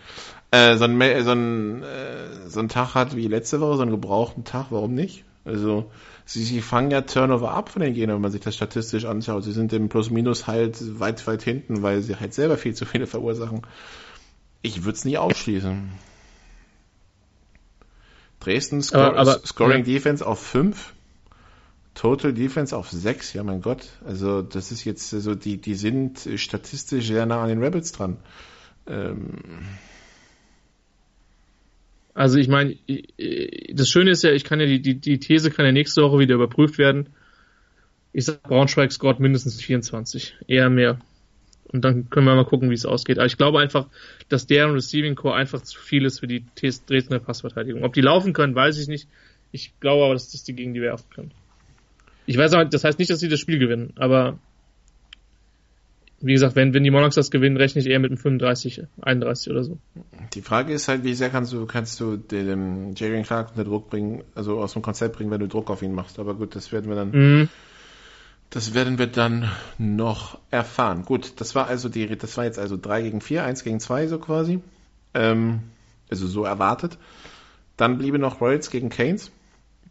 Äh, 0.51 0.75
so, 0.77 0.85
ein, 0.85 1.23
so, 1.23 1.31
ein, 1.31 1.83
äh, 1.83 2.47
so 2.47 2.59
ein 2.59 2.69
Tag 2.69 2.95
hat 2.95 3.15
wie 3.15 3.27
letzte 3.27 3.61
Woche, 3.61 3.77
so 3.77 3.81
einen 3.83 3.91
gebrauchten 3.91 4.43
Tag, 4.43 4.67
warum 4.71 4.93
nicht? 4.93 5.23
Also 5.45 5.91
sie, 6.29 6.43
sie 6.43 6.61
fangen 6.61 6.91
ja 6.91 7.01
Turnover 7.01 7.51
ab 7.51 7.69
von 7.69 7.81
den 7.81 7.93
Gegnern, 7.93 8.17
wenn 8.17 8.21
man 8.21 8.31
sich 8.31 8.41
das 8.41 8.55
statistisch 8.55 9.05
anschaut. 9.05 9.43
Sie 9.43 9.51
sind 9.51 9.73
im 9.73 9.89
Plus-Minus 9.89 10.45
halt 10.45 10.99
weit, 10.99 11.25
weit 11.25 11.41
hinten, 11.41 11.81
weil 11.81 12.01
sie 12.01 12.15
halt 12.15 12.35
selber 12.35 12.57
viel 12.57 12.75
zu 12.75 12.85
viele 12.85 13.07
verursachen. 13.07 13.61
Ich 14.61 14.83
würde 14.83 14.95
es 14.95 15.05
nie 15.05 15.17
ausschließen. 15.17 15.89
Dresden 18.39 18.81
Sco 18.81 18.99
aber, 18.99 19.17
aber, 19.17 19.39
Scoring 19.45 19.85
ja. 19.85 19.93
Defense 19.93 20.25
auf 20.25 20.39
5. 20.39 20.93
Total 21.95 22.31
Defense 22.31 22.77
auf 22.77 22.89
6, 22.89 23.33
ja 23.33 23.43
mein 23.43 23.61
Gott. 23.61 23.87
Also 24.05 24.43
das 24.43 24.71
ist 24.71 24.85
jetzt, 24.85 25.13
also 25.13 25.33
die, 25.33 25.57
die 25.57 25.75
sind 25.75 26.29
statistisch 26.35 27.07
sehr 27.07 27.25
nah 27.25 27.41
an 27.41 27.49
den 27.49 27.63
Rebels 27.63 27.91
dran. 27.91 28.17
Ähm. 28.87 29.39
Also 32.19 32.37
ich 32.37 32.49
meine, 32.49 32.75
das 33.71 33.87
Schöne 33.87 34.11
ist 34.11 34.25
ja, 34.25 34.33
ich 34.33 34.43
kann 34.43 34.59
ja 34.59 34.65
die, 34.65 34.81
die, 34.81 34.95
die 34.95 35.19
These 35.19 35.51
kann 35.51 35.65
ja 35.65 35.71
nächste 35.71 36.01
Woche 36.01 36.19
wieder 36.19 36.35
überprüft 36.35 36.77
werden. 36.77 37.07
Ich 38.11 38.25
sag, 38.25 38.43
Braunschweig 38.43 38.91
scored 38.91 39.21
mindestens 39.21 39.61
24, 39.61 40.35
eher 40.45 40.69
mehr. 40.69 40.99
Und 41.71 41.85
dann 41.85 42.09
können 42.09 42.25
wir 42.25 42.35
mal 42.35 42.43
gucken, 42.43 42.69
wie 42.71 42.73
es 42.73 42.85
ausgeht. 42.85 43.19
Aber 43.19 43.25
ich 43.25 43.37
glaube 43.37 43.61
einfach, 43.61 43.87
dass 44.27 44.47
deren 44.47 44.73
Receiving 44.73 45.15
Core 45.15 45.35
einfach 45.35 45.61
zu 45.61 45.79
viel 45.79 46.03
ist 46.03 46.19
für 46.19 46.27
die 46.27 46.43
Dresdner 46.55 47.19
Passverteidigung. 47.19 47.85
Ob 47.85 47.93
die 47.93 48.01
laufen 48.01 48.33
können, 48.33 48.53
weiß 48.53 48.79
ich 48.79 48.89
nicht. 48.89 49.07
Ich 49.53 49.79
glaube 49.79 50.03
aber, 50.03 50.13
dass 50.13 50.29
das 50.29 50.43
die 50.43 50.53
gegen 50.53 50.73
die 50.73 50.81
werfen 50.81 51.09
können. 51.15 51.31
Ich 52.25 52.37
weiß 52.37 52.51
aber, 52.51 52.65
das 52.65 52.83
heißt 52.83 52.99
nicht, 52.99 53.11
dass 53.11 53.21
sie 53.21 53.29
das 53.29 53.39
Spiel 53.39 53.59
gewinnen, 53.59 53.93
aber 53.95 54.39
wie 56.21 56.33
gesagt, 56.33 56.55
wenn, 56.55 56.73
wenn 56.73 56.83
die 56.83 56.91
Monarchs 56.91 57.15
das 57.15 57.31
gewinnen, 57.31 57.57
rechne 57.57 57.81
ich 57.81 57.87
eher 57.87 57.99
mit 57.99 58.11
einem 58.11 58.17
35, 58.17 58.83
31 59.01 59.51
oder 59.51 59.63
so. 59.63 59.77
Die 60.33 60.41
Frage 60.41 60.73
ist 60.73 60.87
halt, 60.87 61.03
wie 61.03 61.13
sehr 61.13 61.29
kannst 61.29 61.53
du, 61.53 61.65
kannst 61.65 61.99
du 61.99 62.17
dem 62.17 62.93
Jerry 62.95 63.21
Clark 63.23 63.51
unter 63.51 63.63
Druck 63.63 63.89
bringen, 63.89 64.23
also 64.35 64.59
aus 64.59 64.73
dem 64.73 64.81
Konzept 64.81 65.17
bringen, 65.17 65.31
wenn 65.31 65.39
du 65.39 65.47
Druck 65.47 65.69
auf 65.69 65.81
ihn 65.81 65.93
machst. 65.93 66.19
Aber 66.19 66.35
gut, 66.35 66.55
das 66.55 66.71
werden 66.71 66.89
wir 66.89 66.95
dann 66.95 67.11
mhm. 67.11 67.49
Das 68.49 68.73
werden 68.73 68.97
wir 68.97 69.05
dann 69.05 69.51
noch 69.77 70.39
erfahren. 70.49 71.05
Gut, 71.05 71.33
das 71.39 71.53
war 71.53 71.67
also 71.67 71.87
die, 71.87 72.07
das 72.17 72.35
war 72.35 72.45
jetzt 72.45 72.57
also 72.57 72.77
3 72.81 73.03
gegen 73.03 73.21
4, 73.21 73.43
1 73.43 73.63
gegen 73.63 73.79
2 73.79 74.07
so 74.07 74.17
quasi. 74.17 74.59
Ähm, 75.13 75.59
also 76.09 76.25
so 76.27 76.45
erwartet. 76.45 76.97
Dann 77.77 77.99
bliebe 77.99 78.17
noch 78.17 78.41
Royals 78.41 78.71
gegen 78.71 78.89
Canes. 78.89 79.31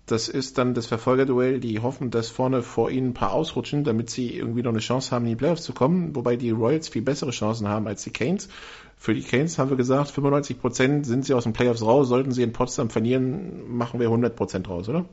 Das 0.09 0.29
ist 0.29 0.57
dann 0.57 0.75
das 0.75 0.87
Verfolgerduell. 0.87 1.61
Die 1.61 1.81
hoffen, 1.81 2.11
dass 2.11 2.31
vorne 2.31 2.63
vor 2.63 2.91
ihnen 2.91 3.11
ein 3.11 3.15
paar 3.15 3.33
ausrutschen, 3.33 3.85
damit 3.85 4.09
sie 4.09 4.35
irgendwie 4.35 4.63
noch 4.63 4.71
eine 4.71 4.81
Chance 4.81 5.11
haben, 5.11 5.27
in 5.27 5.31
die 5.31 5.37
Playoffs 5.37 5.63
zu 5.63 5.75
kommen. 5.75 6.17
Wobei 6.17 6.37
die 6.37 6.51
Royals 6.51 6.89
viel 6.89 7.03
bessere 7.03 7.31
Chancen 7.31 7.69
haben 7.69 7.87
als 7.87 8.05
die 8.05 8.11
Canes. 8.11 8.49
Für 8.97 9.15
die 9.15 9.23
Canes 9.23 9.59
haben 9.59 9.71
wir 9.71 9.77
gesagt, 9.77 10.11
95 10.11 10.59
Prozent 10.61 11.07
sind 11.07 11.25
sie 11.25 11.35
aus 11.35 11.45
den 11.45 11.53
Playoffs 11.53 11.83
raus. 11.83 12.09
Sollten 12.09 12.33
sie 12.33 12.43
in 12.43 12.53
Potsdam 12.53 12.89
verlieren, 12.89 13.69
machen 13.69 14.01
wir 14.01 14.07
100 14.07 14.35
Prozent 14.35 14.69
raus, 14.69 14.89
oder? 14.89 15.05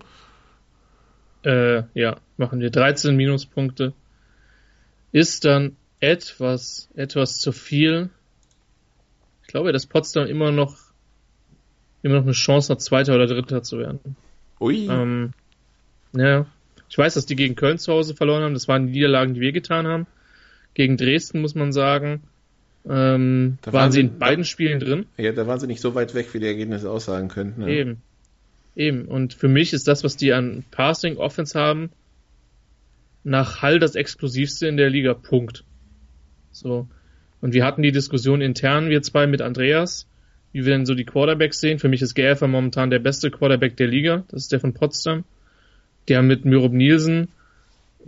Äh, 1.43 1.83
ja, 1.93 2.15
machen 2.37 2.61
wir 2.61 2.71
13 2.71 3.15
Minuspunkte. 3.15 3.93
Ist 5.11 5.43
dann 5.43 5.75
etwas, 5.99 6.89
etwas 6.95 7.37
zu 7.37 7.51
viel. 7.51 8.09
Ich 9.43 9.47
glaube, 9.49 9.73
dass 9.73 9.85
Potsdam 9.85 10.25
immer 10.25 10.51
noch, 10.51 10.75
immer 12.01 12.15
noch 12.15 12.23
eine 12.23 12.31
Chance 12.31 12.71
hat, 12.71 12.81
Zweiter 12.81 13.13
oder 13.13 13.27
Dritter 13.27 13.61
zu 13.61 13.77
werden. 13.77 14.15
Ui. 14.59 14.87
Ähm, 14.87 15.31
ja. 16.13 16.45
Ich 16.89 16.97
weiß, 16.97 17.15
dass 17.15 17.25
die 17.25 17.35
gegen 17.35 17.55
Köln 17.55 17.77
zu 17.77 17.91
Hause 17.91 18.15
verloren 18.15 18.43
haben. 18.43 18.53
Das 18.53 18.67
waren 18.67 18.87
die 18.87 18.93
Niederlagen, 18.93 19.33
die 19.33 19.41
wir 19.41 19.51
getan 19.51 19.87
haben. 19.87 20.07
Gegen 20.73 20.97
Dresden 20.97 21.41
muss 21.41 21.55
man 21.55 21.73
sagen. 21.73 22.23
Ähm, 22.87 23.57
Da 23.61 23.73
waren, 23.73 23.81
waren 23.81 23.91
sie 23.91 24.01
in 24.01 24.19
beiden 24.19 24.45
Spielen 24.45 24.79
drin. 24.79 25.05
ja, 25.17 25.31
da 25.31 25.47
waren 25.47 25.59
sie 25.59 25.67
nicht 25.67 25.81
so 25.81 25.95
weit 25.95 26.13
weg, 26.13 26.33
wie 26.33 26.39
die 26.39 26.45
Ergebnisse 26.45 26.89
aussagen 26.89 27.27
könnten. 27.29 27.61
Ja. 27.63 27.67
Eben. 27.67 28.01
Eben. 28.75 29.05
Und 29.05 29.33
für 29.33 29.47
mich 29.47 29.73
ist 29.73 29.87
das, 29.87 30.03
was 30.03 30.17
die 30.17 30.33
an 30.33 30.63
Passing 30.71 31.17
Offense 31.17 31.59
haben, 31.59 31.89
nach 33.23 33.61
Hall 33.61 33.79
das 33.79 33.95
explosivste 33.95 34.67
in 34.67 34.77
der 34.77 34.89
Liga. 34.89 35.13
Punkt. 35.15 35.63
So. 36.51 36.87
Und 37.41 37.53
wir 37.53 37.65
hatten 37.65 37.81
die 37.81 37.91
Diskussion 37.91 38.41
intern, 38.41 38.89
wir 38.89 39.01
zwei 39.01 39.27
mit 39.27 39.41
Andreas, 39.41 40.07
wie 40.55 40.65
wir 40.65 40.71
denn 40.71 40.85
so 40.85 40.95
die 40.95 41.03
Quarterbacks 41.03 41.59
sehen. 41.59 41.79
Für 41.79 41.89
mich 41.89 42.01
ist 42.01 42.15
Gäfer 42.15 42.47
momentan 42.47 42.89
der 42.89 42.99
beste 42.99 43.29
Quarterback 43.29 43.75
der 43.75 43.87
Liga. 43.87 44.23
Das 44.29 44.43
ist 44.43 44.53
der 44.53 44.61
von 44.61 44.73
Potsdam. 44.73 45.25
Die 46.07 46.15
haben 46.15 46.27
mit 46.27 46.45
Myrob 46.45 46.71
Nielsen 46.71 47.27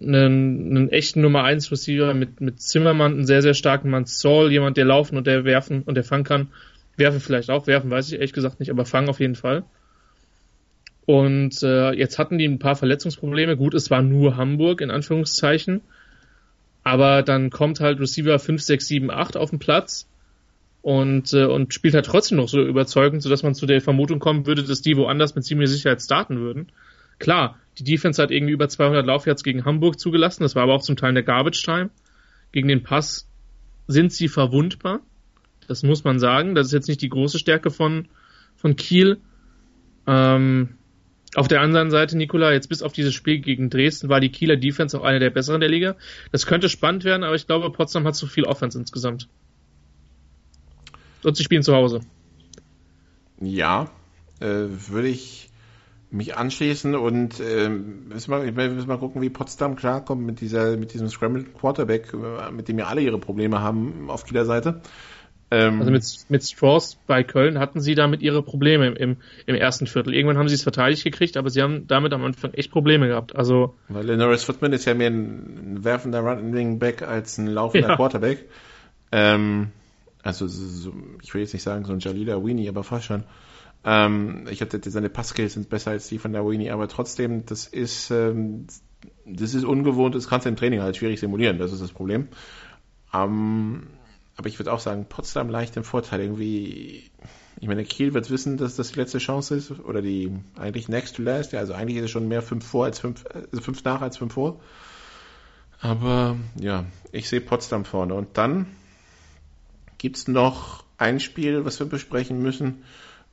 einen, 0.02 0.70
einen 0.70 0.90
echten 0.90 1.20
Nummer 1.20 1.44
1 1.44 1.70
Receiver, 1.74 2.14
mit, 2.14 2.40
mit 2.40 2.62
Zimmermann 2.62 3.12
einen 3.12 3.26
sehr, 3.26 3.42
sehr 3.42 3.54
starken 3.54 3.90
Mann. 3.90 4.06
Saul, 4.06 4.50
jemand, 4.50 4.78
der 4.78 4.86
laufen 4.86 5.18
und 5.18 5.28
der 5.28 5.44
werfen 5.44 5.82
und 5.82 5.96
der 5.96 6.06
fangen 6.06 6.24
kann. 6.24 6.48
Werfen 6.96 7.20
vielleicht 7.20 7.50
auch, 7.50 7.68
werfen 7.68 7.90
weiß 7.90 8.08
ich 8.08 8.14
ehrlich 8.14 8.32
gesagt 8.32 8.62
nicht, 8.62 8.72
aber 8.72 8.86
fangen 8.86 9.10
auf 9.10 9.20
jeden 9.20 9.36
Fall. 9.36 9.66
Und 11.06 11.62
äh, 11.64 11.92
jetzt 11.92 12.18
hatten 12.18 12.38
die 12.38 12.46
ein 12.46 12.60
paar 12.60 12.78
Verletzungsprobleme. 12.78 13.58
Gut, 13.58 13.74
es 13.74 13.92
war 13.92 14.02
nur 14.02 14.38
Hamburg 14.38 14.80
in 14.80 14.90
Anführungszeichen. 14.90 15.82
Aber 16.86 17.24
dann 17.24 17.50
kommt 17.50 17.82
halt 17.82 18.00
Receiver 18.00 18.40
5, 18.40 18.62
6, 18.62 18.88
7, 18.88 19.12
8 19.12 19.36
auf 19.36 19.50
den 19.50 19.60
Platz 19.60 20.08
und, 20.88 21.34
äh, 21.34 21.44
und 21.44 21.74
spielt 21.74 21.96
halt 21.96 22.06
trotzdem 22.06 22.38
noch 22.38 22.48
so 22.48 22.62
überzeugend, 22.62 23.22
sodass 23.22 23.44
man 23.44 23.54
zu 23.54 23.66
der 23.66 23.82
Vermutung 23.82 24.20
kommen 24.20 24.46
würde, 24.46 24.64
dass 24.64 24.82
die 24.82 24.96
woanders 24.96 25.36
mit 25.36 25.44
ziemlicher 25.44 25.74
Sicherheit 25.74 26.02
starten 26.02 26.40
würden. 26.40 26.72
Klar, 27.20 27.58
die 27.78 27.84
Defense 27.84 28.24
hat 28.24 28.32
irgendwie 28.32 28.54
über 28.54 28.70
200 28.70 29.06
Laufyards 29.06 29.44
gegen 29.44 29.66
Hamburg 29.66 30.00
zugelassen. 30.00 30.44
Das 30.44 30.56
war 30.56 30.64
aber 30.64 30.76
auch 30.76 30.82
zum 30.82 30.96
Teil 30.96 31.10
in 31.10 31.16
der 31.16 31.26
Garbage 31.26 31.62
Time. 31.62 31.90
Gegen 32.54 32.70
den 32.70 32.84
Pass 32.84 33.28
sind 33.88 34.14
sie 34.14 34.30
verwundbar. 34.30 35.02
Das 35.68 35.84
muss 35.84 36.06
man 36.06 36.20
sagen. 36.20 36.56
Das 36.56 36.68
ist 36.68 36.74
jetzt 36.74 36.88
nicht 36.88 37.02
die 37.02 37.10
große 37.10 37.38
Stärke 37.38 37.70
von, 37.70 38.08
von 38.56 38.78
Kiel. 38.78 39.18
Ähm, 40.08 40.78
auf 41.36 41.50
der 41.50 41.60
anderen 41.60 41.92
Seite, 41.92 42.16
Nikola, 42.16 42.54
jetzt 42.54 42.70
bis 42.70 42.82
auf 42.82 42.94
dieses 42.94 43.14
Spiel 43.14 43.40
gegen 43.40 43.70
Dresden 43.70 44.08
war 44.08 44.22
die 44.22 44.32
Kieler 44.32 44.56
Defense 44.56 44.98
auch 44.98 45.04
eine 45.04 45.20
der 45.20 45.32
besseren 45.32 45.60
der 45.60 45.70
Liga. 45.70 45.98
Das 46.32 46.46
könnte 46.46 46.70
spannend 46.70 47.04
werden, 47.04 47.26
aber 47.26 47.36
ich 47.36 47.46
glaube, 47.46 47.70
Potsdam 47.74 48.08
hat 48.08 48.16
zu 48.16 48.26
viel 48.26 48.46
Offense 48.46 48.80
insgesamt. 48.80 49.28
Und 51.24 51.36
sie 51.36 51.44
spielen 51.44 51.64
zu 51.64 51.74
Hause. 51.74 52.02
Ja, 53.40 53.90
äh, 54.40 54.46
würde 54.46 55.08
ich 55.08 55.50
mich 56.10 56.38
anschließen 56.38 56.96
und 56.96 57.42
ähm, 57.42 58.08
müssen, 58.08 58.32
wir, 58.32 58.56
wir 58.56 58.70
müssen 58.70 58.88
mal 58.88 58.98
gucken, 58.98 59.22
wie 59.22 59.30
Potsdam 59.30 59.76
klarkommt 59.76 60.26
mit 60.26 60.40
dieser, 60.40 60.78
mit 60.78 60.94
diesem 60.94 61.10
Scrambled 61.10 61.54
Quarterback, 61.54 62.14
äh, 62.14 62.52
mit 62.52 62.70
dem 62.70 62.80
ja 62.80 62.88
alle 62.88 63.02
ihre 63.02 63.20
Probleme 63.20 63.60
haben 63.60 64.10
auf 64.10 64.24
Kieler 64.24 64.46
Seite. 64.46 64.82
Ähm, 65.52 65.80
Also 65.80 65.92
mit, 65.92 66.04
mit 66.30 66.44
Strauss 66.44 66.98
bei 67.08 67.24
Köln 67.24 67.60
hatten 67.60 67.80
sie 67.80 67.96
damit 67.96 68.22
ihre 68.22 68.42
Probleme 68.42 68.88
im, 68.88 68.96
im, 68.96 69.18
im 69.46 69.56
ersten 69.56 69.88
Viertel. 69.88 70.14
Irgendwann 70.14 70.38
haben 70.38 70.48
sie 70.48 70.56
es 70.56 70.64
verteidigt 70.64 71.04
gekriegt, 71.04 71.38
aber 71.38 71.50
sie 71.50 71.62
haben 71.62 71.88
damit 71.88 72.14
am 72.14 72.24
Anfang 72.24 72.54
echt 72.54 72.72
Probleme 72.72 73.08
gehabt. 73.08 73.36
Also 73.36 73.76
weil 73.90 74.16
Norris 74.18 74.44
Footman 74.44 74.74
ist 74.74 74.86
ja 74.86 74.94
mehr 74.94 75.10
ein 75.10 75.84
werfender 75.84 76.22
Running 76.22 76.80
Back 76.80 77.02
als 77.02 77.38
ein 77.38 77.48
laufender 77.48 77.90
Ja. 77.90 77.96
Quarterback. 77.96 78.46
Ähm, 79.12 79.72
also 80.28 80.48
so, 80.48 80.94
ich 81.24 81.34
will 81.34 81.42
jetzt 81.42 81.54
nicht 81.54 81.64
sagen 81.64 81.86
so 81.86 81.94
ein 81.94 82.00
Jalila 82.00 82.44
Weenie, 82.44 82.70
aber 82.70 82.84
fast 82.84 83.06
schon. 83.06 83.24
Ähm, 83.84 84.46
ich 84.50 84.62
habe 84.62 84.80
seine 84.84 85.10
Passkills 85.10 85.54
sind 85.54 85.70
besser 85.70 85.92
als 85.92 86.08
die 86.08 86.20
von 86.20 86.34
der 86.34 86.46
Weenie, 86.46 86.72
aber 86.72 86.88
trotzdem, 86.88 87.46
das 87.46 87.66
ist 87.68 88.12
ähm, 88.12 88.68
das 89.26 89.54
ist 89.54 89.64
ungewohnt, 89.64 90.16
das 90.16 90.28
kannst 90.28 90.46
du 90.46 90.50
im 90.50 90.56
Training 90.56 90.82
halt 90.82 90.98
schwierig 90.98 91.20
simulieren, 91.20 91.60
das 91.60 91.72
ist 91.72 91.82
das 91.82 91.92
Problem. 91.92 92.28
Ähm, 93.14 93.88
aber 94.36 94.48
ich 94.48 94.60
würde 94.60 94.72
auch 94.72 94.80
sagen, 94.80 95.06
Potsdam 95.08 95.50
leicht 95.50 95.78
im 95.78 95.84
Vorteil. 95.84 96.22
Irgendwie, 96.22 97.10
ich 97.60 97.68
meine, 97.68 97.84
Kiel 97.84 98.14
wird 98.14 98.30
wissen, 98.30 98.58
dass 98.58 98.76
das 98.76 98.92
die 98.92 99.00
letzte 99.00 99.18
Chance 99.18 99.56
ist, 99.56 99.72
oder 99.72 100.02
die 100.02 100.32
eigentlich 100.58 100.90
next 100.90 101.16
to 101.16 101.24
last, 101.24 101.54
ja, 101.54 101.60
also 101.60 101.74
eigentlich 101.74 101.98
ist 101.98 102.06
es 102.06 102.12
schon 102.12 102.28
mehr 102.28 102.42
fünf 102.42 102.66
vor 102.66 102.86
als 102.86 103.00
fünf, 103.00 103.26
also 103.34 103.62
fünf 103.62 103.84
nach 103.84 104.02
als 104.02 104.18
fünf 104.18 104.34
vor. 104.34 104.60
Aber 105.80 106.38
ja, 106.60 106.86
ich 107.12 107.30
sehe 107.30 107.42
Potsdam 107.42 107.86
vorne. 107.86 108.14
Und 108.14 108.38
dann 108.38 108.68
gibt's 109.98 110.28
noch 110.28 110.84
ein 110.98 111.20
Spiel, 111.20 111.66
was 111.66 111.80
wir 111.80 111.88
besprechen 111.88 112.42
müssen. 112.42 112.84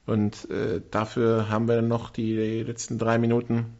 Und 0.06 0.50
äh, 0.50 0.82
dafür 0.90 1.48
haben 1.48 1.66
wir 1.68 1.80
noch 1.82 2.10
die 2.10 2.62
letzten 2.62 2.98
drei 2.98 3.18
Minuten. 3.18 3.74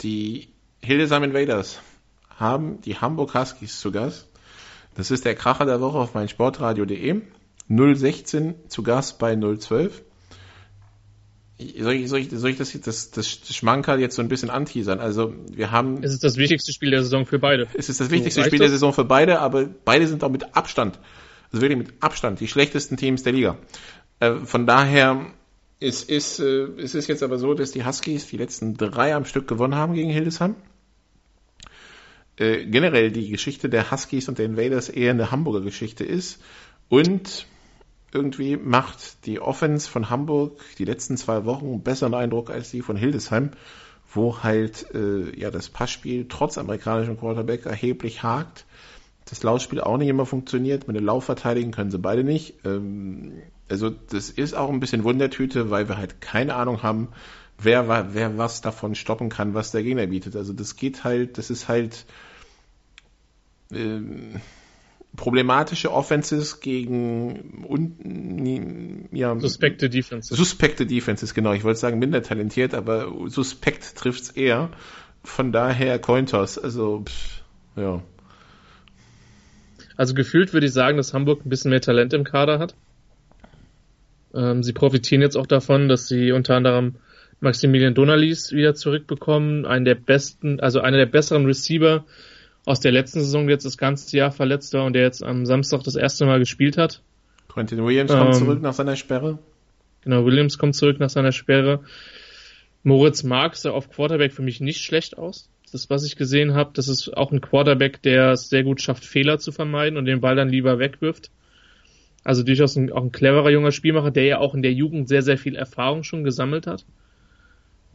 Die 0.00 0.48
Hildesheim 0.80 1.24
Invaders 1.24 1.80
haben 2.30 2.80
die 2.80 2.96
Hamburg 2.96 3.34
Huskies 3.34 3.80
zu 3.80 3.90
Gast. 3.90 4.28
Das 4.94 5.10
ist 5.10 5.24
der 5.24 5.34
Kracher 5.34 5.66
der 5.66 5.80
Woche 5.80 5.98
auf 5.98 6.14
meinsportradio.de. 6.14 7.20
016 7.68 8.54
zu 8.68 8.82
Gast 8.82 9.18
bei 9.18 9.36
012. 9.36 10.02
Soll 11.58 11.92
ich, 11.94 12.08
soll 12.08 12.20
ich, 12.20 12.30
soll 12.30 12.50
ich 12.50 12.56
das, 12.56 12.80
das, 12.80 13.10
das, 13.10 13.28
Schmankerl 13.28 14.00
jetzt 14.00 14.14
so 14.14 14.22
ein 14.22 14.28
bisschen 14.28 14.48
anteasern? 14.48 15.00
Also, 15.00 15.34
wir 15.50 15.72
haben 15.72 16.04
es 16.04 16.12
ist 16.12 16.22
das 16.22 16.36
wichtigste 16.36 16.72
Spiel 16.72 16.92
der 16.92 17.02
Saison 17.02 17.26
für 17.26 17.40
beide. 17.40 17.66
es 17.74 17.88
ist 17.88 18.00
das 18.00 18.10
wichtigste 18.10 18.44
Spiel 18.44 18.60
der 18.60 18.68
das? 18.68 18.74
Saison 18.74 18.92
für 18.92 19.04
beide, 19.04 19.40
aber 19.40 19.64
beide 19.66 20.06
sind 20.06 20.22
auch 20.22 20.30
mit 20.30 20.56
Abstand, 20.56 21.00
also 21.52 21.62
wirklich 21.62 21.78
mit 21.78 22.02
Abstand, 22.02 22.40
die 22.40 22.48
schlechtesten 22.48 22.96
Teams 22.96 23.22
der 23.22 23.32
Liga. 23.32 23.58
Äh, 24.20 24.36
von 24.44 24.66
daher, 24.66 25.26
es 25.80 26.02
ist, 26.02 26.40
äh, 26.40 26.64
es 26.78 26.94
ist 26.94 27.08
jetzt 27.08 27.22
aber 27.22 27.38
so, 27.38 27.54
dass 27.54 27.72
die 27.72 27.84
Huskies 27.84 28.26
die 28.26 28.36
letzten 28.36 28.76
drei 28.76 29.14
am 29.14 29.24
Stück 29.24 29.48
gewonnen 29.48 29.74
haben 29.74 29.94
gegen 29.94 30.10
Hildesheim. 30.10 30.56
Äh, 32.36 32.66
generell 32.66 33.10
die 33.10 33.30
Geschichte 33.30 33.68
der 33.68 33.90
Huskies 33.90 34.28
und 34.28 34.38
der 34.38 34.46
Invaders 34.46 34.88
eher 34.88 35.10
eine 35.10 35.30
Hamburger 35.30 35.60
Geschichte 35.60 36.04
ist 36.04 36.40
und 36.88 37.46
irgendwie 38.12 38.56
macht 38.56 39.26
die 39.26 39.40
Offense 39.40 39.88
von 39.88 40.08
Hamburg 40.08 40.60
die 40.78 40.84
letzten 40.84 41.16
zwei 41.16 41.44
Wochen 41.44 41.66
einen 41.66 41.82
besseren 41.82 42.14
Eindruck 42.14 42.50
als 42.50 42.70
die 42.70 42.80
von 42.80 42.96
Hildesheim, 42.96 43.50
wo 44.12 44.42
halt 44.42 44.86
äh, 44.94 45.38
ja 45.38 45.50
das 45.50 45.68
Passspiel 45.68 46.26
trotz 46.28 46.58
amerikanischem 46.58 47.18
Quarterback 47.18 47.66
erheblich 47.66 48.22
hakt. 48.22 48.64
Das 49.30 49.42
Laufspiel 49.42 49.80
auch 49.80 49.98
nicht 49.98 50.08
immer 50.08 50.26
funktioniert. 50.26 50.86
Mit 50.86 50.96
dem 50.96 51.04
Lauf 51.04 51.24
verteidigen 51.24 51.70
können 51.70 51.90
sie 51.90 51.98
beide 51.98 52.24
nicht. 52.24 52.54
Ähm, 52.64 53.42
also 53.68 53.90
das 53.90 54.30
ist 54.30 54.54
auch 54.54 54.70
ein 54.70 54.80
bisschen 54.80 55.04
Wundertüte, 55.04 55.70
weil 55.70 55.88
wir 55.88 55.98
halt 55.98 56.20
keine 56.20 56.54
Ahnung 56.54 56.82
haben, 56.82 57.08
wer, 57.58 58.14
wer 58.14 58.38
was 58.38 58.60
davon 58.60 58.94
stoppen 58.94 59.28
kann, 59.28 59.54
was 59.54 59.70
der 59.70 59.82
Gegner 59.82 60.06
bietet. 60.06 60.36
Also 60.36 60.52
das 60.52 60.76
geht 60.76 61.04
halt, 61.04 61.38
das 61.38 61.50
ist 61.50 61.68
halt 61.68 62.06
ähm, 63.72 64.40
problematische 65.16 65.92
Offenses 65.92 66.60
gegen 66.60 67.64
un, 67.68 69.08
ja, 69.12 69.38
Suspekte 69.38 69.90
Defense. 69.90 70.34
suspekte 70.34 70.86
Defenses, 70.86 71.34
genau. 71.34 71.52
Ich 71.52 71.64
wollte 71.64 71.80
sagen 71.80 71.98
minder 71.98 72.22
talentiert, 72.22 72.74
aber 72.74 73.12
suspekt 73.28 73.96
trifft's 73.96 74.30
eher. 74.30 74.70
Von 75.24 75.52
daher 75.52 75.98
Cointos, 75.98 76.58
also 76.58 77.02
pff, 77.04 77.42
ja. 77.76 78.02
Also 79.98 80.14
gefühlt 80.14 80.52
würde 80.52 80.66
ich 80.66 80.72
sagen, 80.72 80.96
dass 80.96 81.12
Hamburg 81.12 81.44
ein 81.44 81.48
bisschen 81.48 81.70
mehr 81.70 81.80
Talent 81.80 82.14
im 82.14 82.22
Kader 82.22 82.60
hat. 82.60 82.74
Ähm, 84.32 84.62
sie 84.62 84.72
profitieren 84.72 85.22
jetzt 85.22 85.36
auch 85.36 85.46
davon, 85.46 85.88
dass 85.88 86.06
sie 86.06 86.30
unter 86.30 86.54
anderem 86.54 86.94
Maximilian 87.40 87.94
Donalis 87.94 88.52
wieder 88.52 88.74
zurückbekommen, 88.74 89.66
einen 89.66 89.84
der 89.84 89.96
besten, 89.96 90.60
also 90.60 90.80
einer 90.80 90.98
der 90.98 91.06
besseren 91.06 91.46
Receiver 91.46 92.04
aus 92.64 92.78
der 92.78 92.92
letzten 92.92 93.20
Saison, 93.20 93.48
der 93.48 93.54
jetzt 93.54 93.66
das 93.66 93.76
ganze 93.76 94.16
Jahr 94.16 94.30
verletzt 94.30 94.72
war 94.72 94.84
und 94.84 94.92
der 94.92 95.02
jetzt 95.02 95.24
am 95.24 95.44
Samstag 95.46 95.82
das 95.82 95.96
erste 95.96 96.26
Mal 96.26 96.38
gespielt 96.38 96.78
hat. 96.78 97.02
Quentin 97.48 97.84
Williams 97.84 98.12
kommt 98.12 98.34
Ähm, 98.34 98.38
zurück 98.38 98.62
nach 98.62 98.74
seiner 98.74 98.94
Sperre. 98.94 99.38
Genau, 100.02 100.24
Williams 100.24 100.58
kommt 100.58 100.76
zurück 100.76 101.00
nach 101.00 101.10
seiner 101.10 101.32
Sperre. 101.32 101.80
Moritz 102.84 103.24
Marx 103.24 103.62
sah 103.62 103.70
auf 103.70 103.90
Quarterback 103.90 104.32
für 104.32 104.42
mich 104.42 104.60
nicht 104.60 104.80
schlecht 104.80 105.18
aus. 105.18 105.48
Das, 105.70 105.90
was 105.90 106.04
ich 106.04 106.16
gesehen 106.16 106.54
habe, 106.54 106.70
das 106.74 106.88
ist 106.88 107.16
auch 107.16 107.32
ein 107.32 107.40
Quarterback, 107.40 108.02
der 108.02 108.32
es 108.32 108.48
sehr 108.48 108.64
gut 108.64 108.80
schafft, 108.80 109.04
Fehler 109.04 109.38
zu 109.38 109.52
vermeiden 109.52 109.98
und 109.98 110.04
den 110.04 110.20
Ball 110.20 110.36
dann 110.36 110.48
lieber 110.48 110.78
wegwirft. 110.78 111.30
Also 112.24 112.42
durchaus 112.42 112.76
ein, 112.76 112.92
auch 112.92 113.02
ein 113.02 113.12
cleverer 113.12 113.50
junger 113.50 113.72
Spielmacher, 113.72 114.10
der 114.10 114.24
ja 114.24 114.38
auch 114.38 114.54
in 114.54 114.62
der 114.62 114.72
Jugend 114.72 115.08
sehr, 115.08 115.22
sehr 115.22 115.38
viel 115.38 115.56
Erfahrung 115.56 116.02
schon 116.02 116.24
gesammelt 116.24 116.66
hat. 116.66 116.84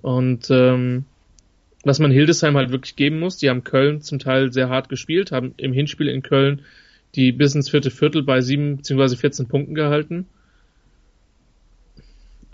Und 0.01 0.49
ähm, 0.49 1.05
was 1.83 1.99
man 1.99 2.11
Hildesheim 2.11 2.57
halt 2.57 2.71
wirklich 2.71 2.95
geben 2.95 3.19
muss, 3.19 3.37
die 3.37 3.49
haben 3.49 3.63
Köln 3.63 4.01
zum 4.01 4.19
Teil 4.19 4.51
sehr 4.51 4.69
hart 4.69 4.89
gespielt, 4.89 5.31
haben 5.31 5.53
im 5.57 5.73
Hinspiel 5.73 6.07
in 6.07 6.23
Köln 6.23 6.61
die 7.15 7.31
bis 7.31 7.53
ins 7.55 7.69
vierte 7.69 7.91
Viertel 7.91 8.23
bei 8.23 8.41
sieben 8.41 8.77
bzw. 8.77 9.15
14 9.15 9.47
Punkten 9.47 9.75
gehalten. 9.75 10.27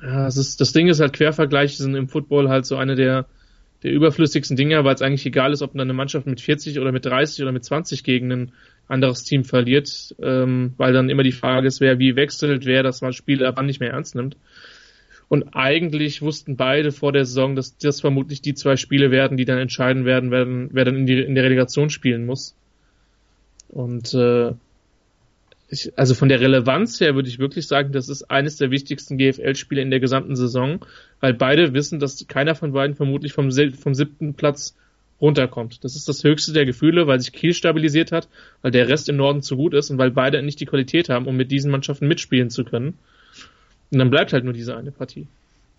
Ja, 0.01 0.25
das, 0.25 0.37
ist, 0.37 0.61
das 0.61 0.73
Ding 0.73 0.87
ist 0.87 0.99
halt 0.99 1.13
Quervergleiche 1.13 1.77
sind 1.77 1.95
im 1.95 2.07
Football 2.07 2.49
halt 2.49 2.65
so 2.65 2.77
eine 2.77 2.95
der, 2.95 3.25
der 3.83 3.91
überflüssigsten 3.91 4.57
Dinger, 4.57 4.83
weil 4.83 4.95
es 4.95 5.01
eigentlich 5.01 5.25
egal 5.25 5.53
ist, 5.53 5.61
ob 5.61 5.71
dann 5.71 5.81
eine 5.81 5.93
Mannschaft 5.93 6.27
mit 6.27 6.41
40 6.41 6.79
oder 6.79 6.91
mit 6.91 7.05
30 7.05 7.41
oder 7.43 7.51
mit 7.51 7.63
20 7.63 8.03
gegen 8.03 8.31
ein 8.31 8.51
anderes 8.87 9.23
Team 9.23 9.43
verliert, 9.43 10.15
ähm, 10.21 10.73
weil 10.77 10.93
dann 10.93 11.09
immer 11.09 11.23
die 11.23 11.31
Frage 11.31 11.67
ist, 11.67 11.79
wer 11.79 11.99
wie 11.99 12.15
wechselt, 12.15 12.65
wer 12.65 12.83
das 12.83 13.01
Spiel 13.15 13.45
ab 13.45 13.61
nicht 13.61 13.79
mehr 13.79 13.91
ernst 13.91 14.15
nimmt. 14.15 14.35
Und 15.29 15.55
eigentlich 15.55 16.23
wussten 16.23 16.57
beide 16.57 16.91
vor 16.91 17.11
der 17.11 17.23
Saison, 17.23 17.55
dass 17.55 17.77
das 17.77 18.01
vermutlich 18.01 18.41
die 18.41 18.55
zwei 18.55 18.75
Spiele 18.75 19.11
werden, 19.11 19.37
die 19.37 19.45
dann 19.45 19.59
entscheiden 19.59 20.03
werden, 20.03 20.31
werden 20.31 20.69
wer 20.73 20.85
dann 20.85 20.95
in, 20.95 21.05
die, 21.05 21.21
in 21.21 21.35
der 21.35 21.43
Relegation 21.43 21.91
spielen 21.91 22.25
muss. 22.25 22.55
Und 23.69 24.15
äh, 24.15 24.53
ich, 25.69 25.97
also 25.97 26.15
von 26.15 26.29
der 26.29 26.39
Relevanz 26.39 26.99
her 26.99 27.15
würde 27.15 27.29
ich 27.29 27.39
wirklich 27.39 27.67
sagen, 27.67 27.91
das 27.91 28.09
ist 28.09 28.29
eines 28.31 28.57
der 28.57 28.71
wichtigsten 28.71 29.17
GFL-Spiele 29.17 29.81
in 29.81 29.91
der 29.91 29.99
gesamten 29.99 30.35
Saison, 30.35 30.79
weil 31.19 31.33
beide 31.33 31.73
wissen, 31.73 31.99
dass 31.99 32.25
keiner 32.27 32.55
von 32.55 32.73
beiden 32.73 32.95
vermutlich 32.95 33.33
vom, 33.33 33.51
vom 33.51 33.93
siebten 33.93 34.33
Platz 34.33 34.75
runterkommt. 35.21 35.83
Das 35.83 35.95
ist 35.95 36.07
das 36.07 36.23
höchste 36.23 36.53
der 36.53 36.65
Gefühle, 36.65 37.05
weil 37.05 37.19
sich 37.19 37.33
Kiel 37.33 37.53
stabilisiert 37.53 38.11
hat, 38.11 38.27
weil 38.61 38.71
der 38.71 38.87
Rest 38.87 39.09
im 39.09 39.17
Norden 39.17 39.41
zu 39.41 39.57
gut 39.57 39.73
ist 39.73 39.89
und 39.89 39.97
weil 39.97 40.11
beide 40.11 40.41
nicht 40.41 40.59
die 40.59 40.65
Qualität 40.65 41.09
haben, 41.09 41.27
um 41.27 41.35
mit 41.35 41.51
diesen 41.51 41.71
Mannschaften 41.71 42.07
mitspielen 42.07 42.49
zu 42.49 42.63
können. 42.63 42.97
Und 43.91 43.99
dann 43.99 44.09
bleibt 44.09 44.33
halt 44.33 44.43
nur 44.43 44.53
diese 44.53 44.75
eine 44.75 44.91
Partie. 44.91 45.27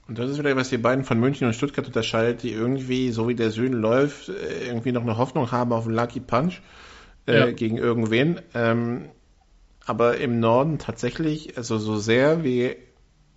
Und 0.09 0.18
das 0.18 0.30
ist 0.30 0.38
wieder, 0.38 0.55
was 0.57 0.70
die 0.70 0.78
beiden 0.78 1.05
von 1.05 1.20
München 1.20 1.47
und 1.47 1.55
Stuttgart 1.55 1.86
unterscheidet, 1.86 2.43
die 2.43 2.51
irgendwie, 2.51 3.11
so 3.11 3.28
wie 3.28 3.34
der 3.34 3.51
Süden 3.51 3.80
läuft, 3.80 4.28
äh, 4.28 4.66
irgendwie 4.66 4.93
noch 4.93 5.03
eine 5.03 5.16
Hoffnung 5.16 5.53
haben 5.53 5.72
auf 5.72 5.86
einen 5.86 5.95
Lucky 5.95 6.20
Punch 6.20 6.61
äh, 7.26 7.38
ja. 7.38 7.51
gegen 7.53 7.76
irgendwen. 7.76 8.41
Ähm, 8.53 9.05
aber 9.87 10.18
im 10.18 10.41
Norden 10.41 10.78
tatsächlich, 10.78 11.57
also 11.57 11.78
so 11.78 11.99
sehr 11.99 12.45
wir 12.45 12.76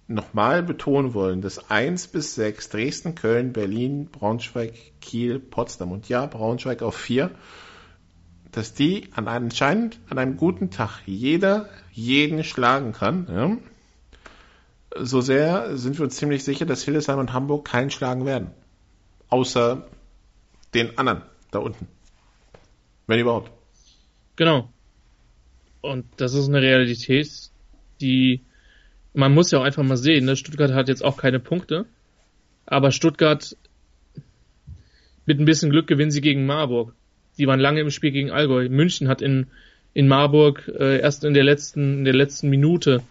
nochmal 0.08 0.64
betonen 0.64 1.14
wollen, 1.14 1.42
dass 1.42 1.70
1 1.70 2.08
bis 2.08 2.36
6 2.36 2.70
Dresden, 2.70 3.16
Köln, 3.16 3.54
Berlin, 3.54 4.10
Braunschweig, 4.12 4.74
Kiel, 5.02 5.40
Potsdam 5.40 5.92
und 5.92 6.10
ja, 6.10 6.26
Braunschweig 6.26 6.82
auf 6.82 6.96
4, 6.96 7.32
dass 8.52 8.74
die 8.74 9.10
an 9.14 9.28
einem 9.28 9.46
anscheinend 9.46 10.00
an 10.10 10.18
einem 10.18 10.38
guten 10.38 10.70
Tag 10.70 11.02
jeder 11.06 11.70
jeden 11.92 12.44
schlagen 12.44 12.92
kann. 12.92 13.28
Ja? 13.30 13.58
So 15.04 15.22
sehr 15.22 15.76
sind 15.78 15.98
wir 15.98 16.04
uns 16.06 16.18
ziemlich 16.18 16.44
sicher, 16.44 16.66
dass 16.66 16.84
Hildesheim 16.84 17.20
und 17.20 17.34
Hamburg 17.34 17.66
keinen 17.66 17.90
schlagen 17.90 18.26
werden. 18.26 18.52
Außer 19.30 19.88
den 20.74 20.98
anderen 20.98 21.24
da 21.52 21.60
unten. 21.60 21.88
Wenn 23.08 23.20
überhaupt. 23.20 23.52
Genau. 24.36 24.70
Und 25.84 26.06
das 26.18 26.34
ist 26.34 26.48
eine 26.48 26.62
Realität, 26.62 27.30
die 28.00 28.42
man 29.14 29.34
muss 29.34 29.52
ja 29.52 29.60
auch 29.60 29.64
einfach 29.64 29.84
mal 29.84 29.98
sehen, 29.98 30.26
ne? 30.26 30.36
Stuttgart 30.36 30.72
hat 30.72 30.88
jetzt 30.88 31.04
auch 31.04 31.18
keine 31.18 31.40
Punkte, 31.40 31.86
aber 32.66 32.92
Stuttgart 32.92 33.56
mit 35.26 35.40
ein 35.40 35.46
bisschen 35.46 35.70
Glück 35.70 35.86
gewinnen 35.86 36.10
sie 36.10 36.22
gegen 36.22 36.46
Marburg. 36.46 36.94
Die 37.38 37.46
waren 37.46 37.60
lange 37.60 37.82
im 37.82 37.90
Spiel 37.90 38.12
gegen 38.12 38.32
Allgäu. 38.32 38.70
München 38.70 39.10
hat 39.10 39.22
in, 39.22 39.48
in 39.94 40.08
Marburg 40.08 40.68
äh, 40.68 41.00
erst 41.00 41.26
in 41.26 41.34
der 41.34 41.44
letzten, 41.44 42.00
in 42.00 42.06
der 42.06 42.14
letzten 42.14 42.50
Minute 42.50 43.02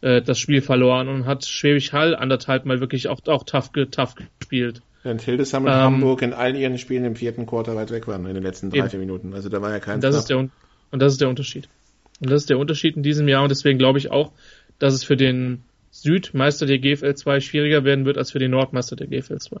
äh, 0.00 0.20
das 0.20 0.38
Spiel 0.38 0.62
verloren 0.62 1.08
und 1.08 1.26
hat 1.26 1.46
Schwäbisch 1.46 1.92
Hall 1.92 2.16
anderthalb 2.16 2.64
Mal 2.64 2.80
wirklich 2.80 3.08
auch, 3.08 3.20
auch 3.28 3.44
tough, 3.44 3.70
tough 3.90 4.16
gespielt. 4.16 4.82
Während 5.04 5.22
Hildesheim 5.22 5.64
und 5.64 5.70
ähm, 5.70 5.78
Hamburg 5.78 6.22
in 6.22 6.32
all 6.34 6.56
ihren 6.56 6.76
Spielen 6.76 7.04
im 7.04 7.14
vierten 7.14 7.46
Quarter 7.46 7.76
weit 7.76 7.92
weg 7.92 8.08
waren 8.08 8.26
in 8.26 8.34
den 8.34 8.42
letzten 8.42 8.70
drei, 8.70 8.88
vier 8.88 8.98
Minuten. 8.98 9.32
Also 9.32 9.48
da 9.48 9.62
war 9.62 9.70
ja 9.70 9.78
kein 9.78 10.00
das 10.00 10.16
ist 10.16 10.26
der, 10.26 10.38
Und 10.38 10.50
das 10.92 11.12
ist 11.12 11.20
der 11.20 11.28
Unterschied. 11.28 11.68
Und 12.20 12.30
das 12.30 12.42
ist 12.42 12.50
der 12.50 12.58
Unterschied 12.58 12.96
in 12.96 13.02
diesem 13.02 13.28
Jahr 13.28 13.42
und 13.42 13.48
deswegen 13.48 13.78
glaube 13.78 13.98
ich 13.98 14.10
auch, 14.10 14.32
dass 14.78 14.94
es 14.94 15.04
für 15.04 15.16
den 15.16 15.62
Südmeister 15.90 16.66
der 16.66 16.78
GFL 16.78 17.14
2 17.14 17.40
schwieriger 17.40 17.84
werden 17.84 18.04
wird 18.04 18.18
als 18.18 18.30
für 18.30 18.38
den 18.38 18.50
Nordmeister 18.50 18.96
der 18.96 19.06
GFL 19.06 19.38
2. 19.38 19.56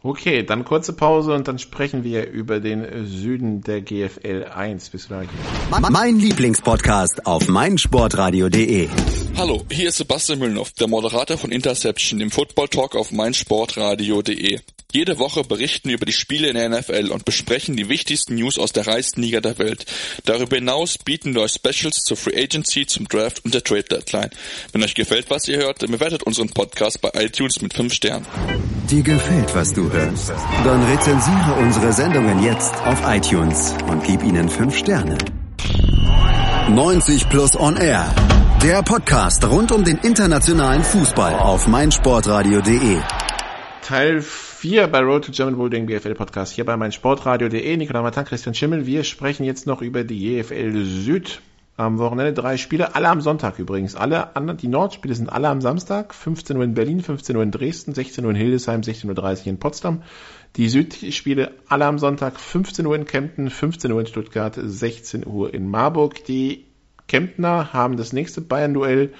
Okay, 0.00 0.44
dann 0.44 0.64
kurze 0.64 0.92
Pause 0.92 1.32
und 1.34 1.48
dann 1.48 1.58
sprechen 1.58 2.04
wir 2.04 2.28
über 2.30 2.60
den 2.60 3.04
Süden 3.06 3.62
der 3.62 3.80
GFL 3.80 4.44
1. 4.44 4.90
Bis 4.90 5.08
gleich. 5.08 5.28
Mein 5.90 6.20
Lieblingspodcast 6.20 7.26
auf 7.26 7.48
meinsportradio.de. 7.48 8.88
Hallo, 9.36 9.64
hier 9.72 9.88
ist 9.88 9.98
Sebastian 9.98 10.38
Müllnow, 10.38 10.70
der 10.74 10.86
Moderator 10.86 11.36
von 11.36 11.50
Interception 11.50 12.20
im 12.20 12.30
Football 12.30 12.68
Talk 12.68 12.94
auf 12.94 13.10
meinsportradio.de. 13.10 14.60
Jede 14.90 15.18
Woche 15.18 15.44
berichten 15.44 15.90
wir 15.90 15.96
über 15.96 16.06
die 16.06 16.14
Spiele 16.14 16.48
in 16.48 16.54
der 16.54 16.70
NFL 16.70 17.10
und 17.10 17.26
besprechen 17.26 17.76
die 17.76 17.90
wichtigsten 17.90 18.36
News 18.36 18.58
aus 18.58 18.72
der 18.72 18.86
reichsten 18.86 19.20
Liga 19.20 19.42
der 19.42 19.58
Welt. 19.58 19.84
Darüber 20.24 20.56
hinaus 20.56 20.96
bieten 20.96 21.34
wir 21.34 21.42
euch 21.42 21.52
Specials 21.52 21.96
zur 22.04 22.16
Free 22.16 22.42
Agency, 22.42 22.86
zum 22.86 23.06
Draft 23.06 23.44
und 23.44 23.52
der 23.52 23.62
Trade 23.62 23.82
Deadline. 23.82 24.30
Wenn 24.72 24.82
euch 24.82 24.94
gefällt, 24.94 25.28
was 25.28 25.46
ihr 25.46 25.58
hört, 25.58 25.82
dann 25.82 25.90
bewertet 25.90 26.22
unseren 26.22 26.48
Podcast 26.48 27.02
bei 27.02 27.10
iTunes 27.16 27.60
mit 27.60 27.74
5 27.74 27.92
Sternen. 27.92 28.26
Dir 28.90 29.02
gefällt, 29.02 29.54
was 29.54 29.74
du 29.74 29.92
hörst? 29.92 30.30
Dann 30.64 30.82
rezensiere 30.84 31.54
unsere 31.58 31.92
Sendungen 31.92 32.42
jetzt 32.42 32.74
auf 32.86 33.02
iTunes 33.04 33.74
und 33.90 34.02
gib 34.04 34.22
ihnen 34.22 34.48
5 34.48 34.74
Sterne. 34.74 35.18
90 36.70 37.28
Plus 37.28 37.54
On 37.56 37.76
Air. 37.76 38.10
Der 38.62 38.82
Podcast 38.82 39.44
rund 39.44 39.70
um 39.70 39.84
den 39.84 39.98
internationalen 39.98 40.82
Fußball 40.82 41.34
auf 41.34 41.66
meinsportradio.de. 41.66 43.02
Teil 43.88 44.20
4 44.20 44.86
bei 44.88 45.00
Road 45.00 45.24
to 45.24 45.32
German 45.32 45.56
Bowl, 45.56 45.70
den 45.70 45.86
GFL 45.86 46.12
Podcast 46.12 46.52
hier 46.52 46.66
bei 46.66 46.76
meinsportradio.de. 46.76 47.74
Nicola 47.78 48.02
Matan, 48.02 48.26
Christian 48.26 48.54
Schimmel. 48.54 48.84
Wir 48.84 49.02
sprechen 49.02 49.44
jetzt 49.44 49.66
noch 49.66 49.80
über 49.80 50.04
die 50.04 50.42
GFL 50.42 50.84
Süd. 50.84 51.40
Am 51.78 51.96
Wochenende 51.96 52.34
drei 52.34 52.58
Spiele, 52.58 52.94
alle 52.94 53.08
am 53.08 53.22
Sonntag 53.22 53.58
übrigens. 53.58 53.94
Alle 53.94 54.36
anderen, 54.36 54.58
die 54.58 54.68
Nordspiele 54.68 55.14
sind 55.14 55.32
alle 55.32 55.48
am 55.48 55.62
Samstag. 55.62 56.12
15 56.12 56.58
Uhr 56.58 56.64
in 56.64 56.74
Berlin, 56.74 57.00
15 57.00 57.34
Uhr 57.34 57.42
in 57.42 57.50
Dresden, 57.50 57.94
16 57.94 58.26
Uhr 58.26 58.30
in 58.32 58.36
Hildesheim, 58.36 58.82
16.30 58.82 59.40
Uhr 59.40 59.46
in 59.46 59.58
Potsdam. 59.58 60.02
Die 60.56 60.68
Südspiele 60.68 61.52
alle 61.66 61.86
am 61.86 61.98
Sonntag, 61.98 62.38
15 62.38 62.84
Uhr 62.84 62.94
in 62.94 63.06
Kempten, 63.06 63.48
15 63.48 63.90
Uhr 63.90 64.00
in 64.00 64.06
Stuttgart, 64.06 64.54
16 64.62 65.26
Uhr 65.26 65.54
in 65.54 65.66
Marburg. 65.66 66.24
Die 66.24 66.66
Kemptner 67.06 67.72
haben 67.72 67.96
das 67.96 68.12
nächste 68.12 68.42
Bayern-Duell. 68.42 69.14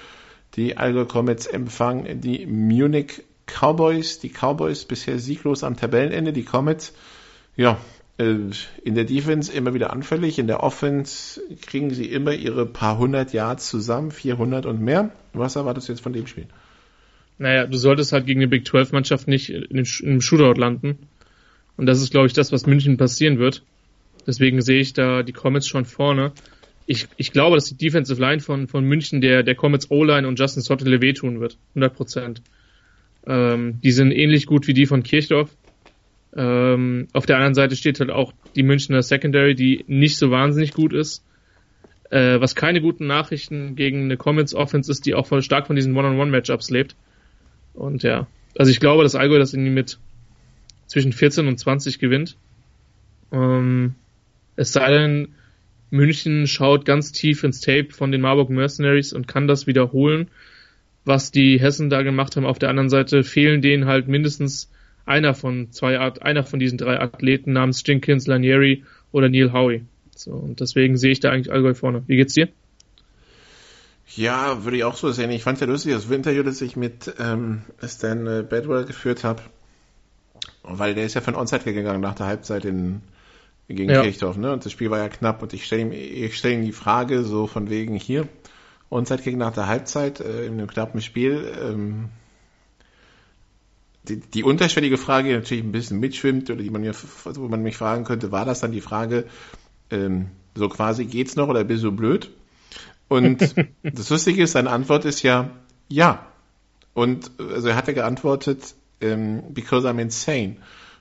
Die 0.57 0.77
Allgäu 0.77 1.07
Comets 1.07 1.47
empfangen 1.47 2.21
die 2.21 2.45
Munich 2.45 3.23
Cowboys, 3.49 4.20
die 4.20 4.30
Cowboys 4.30 4.84
bisher 4.84 5.18
sieglos 5.18 5.64
am 5.64 5.76
Tabellenende, 5.76 6.32
die 6.32 6.44
Comets, 6.44 6.92
ja, 7.57 7.78
äh, 8.18 8.36
in 8.84 8.94
der 8.94 9.05
Defense 9.05 9.53
immer 9.53 9.74
wieder 9.74 9.92
anfällig, 9.92 10.38
in 10.38 10.46
der 10.46 10.62
Offense 10.62 11.40
kriegen 11.62 11.90
sie 11.90 12.07
immer 12.07 12.32
ihre 12.32 12.66
paar 12.66 12.99
hundert 12.99 13.32
Yards 13.32 13.68
zusammen, 13.68 14.11
400 14.11 14.66
und 14.66 14.80
mehr. 14.80 15.11
Was 15.32 15.57
erwartest 15.57 15.88
du 15.88 15.92
jetzt 15.92 16.03
von 16.03 16.12
dem 16.12 16.26
Spiel? 16.26 16.46
Naja, 17.38 17.66
du 17.66 17.76
solltest 17.78 18.12
halt 18.12 18.26
gegen 18.26 18.40
eine 18.40 18.49
Big 18.49 18.66
12 18.66 18.92
Mannschaft 18.92 19.28
nicht 19.28 19.51
in 19.51 19.84
einem 20.05 20.20
Shootout 20.20 20.61
landen. 20.61 20.99
Und 21.76 21.86
das 21.86 22.03
ist, 22.03 22.11
glaube 22.11 22.26
ich, 22.26 22.32
das, 22.32 22.51
was 22.51 22.66
München 22.66 22.96
passieren 22.96 23.38
wird. 23.38 23.62
Deswegen 24.26 24.61
sehe 24.61 24.80
ich 24.80 24.92
da 24.92 25.22
die 25.22 25.32
Comets 25.32 25.68
schon 25.68 25.84
vorne. 25.84 26.32
Ich, 26.86 27.07
ich 27.16 27.30
glaube, 27.30 27.57
dass 27.57 27.66
die 27.66 27.76
Defensive 27.76 28.20
Line 28.20 28.40
von, 28.40 28.66
von 28.66 28.84
München 28.84 29.20
der, 29.20 29.44
der 29.44 29.55
Comets 29.55 29.90
O-Line 29.90 30.26
und 30.26 30.40
Justin 30.40 30.62
Sottele 30.62 31.01
wehtun 31.01 31.38
wird. 31.38 31.57
100 31.70 31.94
Prozent. 31.94 32.42
Ähm, 33.27 33.81
die 33.83 33.93
sind 33.93 34.12
ähnlich 34.12 34.47
gut 34.47 34.66
wie 34.66 34.75
die 34.75 34.87
von 34.87 35.03
Kirchdorf. 35.03 35.55
Ähm, 36.37 37.09
auf 37.12 37.27
der 37.27 37.37
anderen 37.37 37.55
Seite 37.55 37.77
steht 37.77 38.01
halt 38.01 38.11
auch 38.11 38.33
die 38.55 38.62
Münchner 38.62 39.03
Secondary, 39.03 39.55
die 39.55 39.85
nicht 39.87 40.16
so 40.16 40.31
wahnsinnig 40.31 40.73
gut 40.73 40.93
ist. 40.93 41.25
Äh, 42.11 42.41
was 42.41 42.55
keine 42.55 42.81
guten 42.81 43.07
Nachrichten 43.07 43.77
gegen 43.77 44.05
eine 44.05 44.16
Comets 44.16 44.55
Offense 44.55 44.91
ist, 44.91 45.05
die 45.05 45.14
auch 45.14 45.27
voll 45.27 45.43
stark 45.43 45.66
von 45.66 45.77
diesen 45.77 45.97
One-on-One-Matchups 45.97 46.71
lebt. 46.71 46.97
Und 47.75 48.03
ja, 48.03 48.27
also 48.57 48.71
ich 48.71 48.81
glaube, 48.81 49.03
dass 49.03 49.14
Allgäu 49.14 49.39
das 49.39 49.53
irgendwie 49.53 49.73
mit 49.73 49.99
zwischen 50.87 51.12
14 51.12 51.47
und 51.47 51.59
20 51.59 51.99
gewinnt. 51.99 52.37
Ähm, 53.31 53.95
es 54.57 54.73
sei 54.73 54.91
denn, 54.91 55.29
München 55.91 56.47
schaut 56.47 56.85
ganz 56.85 57.12
tief 57.12 57.45
ins 57.45 57.61
Tape 57.61 57.89
von 57.91 58.11
den 58.11 58.21
Marburg 58.21 58.51
Mercenaries 58.51 59.12
und 59.12 59.29
kann 59.29 59.47
das 59.47 59.66
wiederholen 59.66 60.29
was 61.05 61.30
die 61.30 61.61
Hessen 61.61 61.90
da 61.90 62.03
gemacht 62.03 62.36
haben. 62.36 62.44
Auf 62.44 62.59
der 62.59 62.68
anderen 62.68 62.90
Seite 62.90 63.24
fehlen 63.24 63.62
denen 63.62 63.86
halt 63.86 64.09
mindestens 64.09 64.70
einer 65.07 65.34
von 65.34 65.72
zwei 65.72 65.99
Art, 65.99 66.22
einer 66.22 66.44
von 66.44 66.59
diesen 66.59 66.78
drei 66.78 67.01
Athleten 67.01 67.53
namens 67.53 67.82
Jinkins, 67.86 68.26
Lanieri 68.26 68.84
oder 69.11 69.28
Neil 69.28 69.53
Howie. 69.53 69.84
So, 70.14 70.32
und 70.32 70.61
deswegen 70.61 70.96
sehe 70.96 71.12
ich 71.12 71.20
da 71.20 71.30
eigentlich 71.30 71.53
Allgäu 71.53 71.74
vorne. 71.74 72.03
Wie 72.07 72.16
geht's 72.16 72.34
dir? 72.34 72.49
Ja, 74.16 74.64
würde 74.64 74.76
ich 74.76 74.84
auch 74.84 74.96
so 74.96 75.11
sehen. 75.12 75.30
Ich 75.30 75.42
fand 75.42 75.61
ja 75.61 75.66
lustig, 75.66 75.92
das 75.92 76.11
Interview, 76.11 76.42
das 76.42 76.61
ich 76.61 76.76
mit 76.76 77.14
ähm, 77.18 77.62
Stan 77.86 78.26
äh, 78.26 78.44
Bedwell 78.49 78.84
geführt 78.84 79.22
habe, 79.22 79.42
weil 80.62 80.94
der 80.94 81.05
ist 81.05 81.14
ja 81.14 81.20
von 81.20 81.36
Onside 81.36 81.72
gegangen 81.72 82.01
nach 82.01 82.14
der 82.14 82.26
Halbzeit 82.26 82.64
in, 82.64 83.03
gegen 83.68 83.90
ja. 83.90 84.03
Kirchdorf, 84.03 84.36
ne? 84.36 84.53
Und 84.53 84.64
das 84.64 84.72
Spiel 84.72 84.90
war 84.90 84.99
ja 84.99 85.09
knapp 85.09 85.42
und 85.42 85.53
ich 85.53 85.66
stelle 85.66 85.82
ihm, 85.82 85.92
ich 85.92 86.36
stelle 86.36 86.55
ihm 86.55 86.64
die 86.64 86.72
Frage 86.72 87.22
so 87.22 87.46
von 87.46 87.68
wegen 87.70 87.94
hier, 87.94 88.26
und 88.89 89.09
seit 89.09 89.24
gegen 89.24 89.39
nach 89.39 89.53
der 89.53 89.66
Halbzeit 89.66 90.20
äh, 90.20 90.47
in 90.47 90.55
einem 90.55 90.66
knappen 90.66 91.01
Spiel. 91.01 91.53
Ähm, 91.61 92.09
die, 94.05 94.20
die 94.20 94.43
unterschwellige 94.43 94.97
Frage, 94.97 95.28
die 95.28 95.34
natürlich 95.34 95.64
ein 95.64 95.72
bisschen 95.72 96.01
mitschwimmt 96.01 96.51
oder 96.51 96.62
die 96.62 96.70
man 96.70 96.80
mir, 96.80 96.95
wo 97.24 97.49
man 97.49 97.62
mich 97.62 97.76
fragen 97.76 98.05
könnte, 98.05 98.32
war 98.32 98.45
das 98.45 98.61
dann 98.61 98.72
die 98.72 98.80
Frage, 98.80 99.26
ähm, 99.91 100.28
so 100.55 100.68
quasi 100.68 101.05
geht's 101.05 101.36
noch 101.36 101.49
oder 101.49 101.64
bist 101.64 101.84
du 101.84 101.93
blöd? 101.93 102.30
Und 103.09 103.55
das 103.82 104.11
Lustige 104.11 104.43
ist, 104.43 104.53
seine 104.53 104.70
Antwort 104.70 105.05
ist 105.05 105.22
ja 105.22 105.51
ja. 105.89 106.26
Und 106.95 107.30
also 107.39 107.68
er 107.68 107.76
hatte 107.76 107.95
geantwortet, 107.95 108.74
ähm, 109.01 109.55
because 109.55 109.89
I'm 109.89 110.01
insane, 110.01 110.57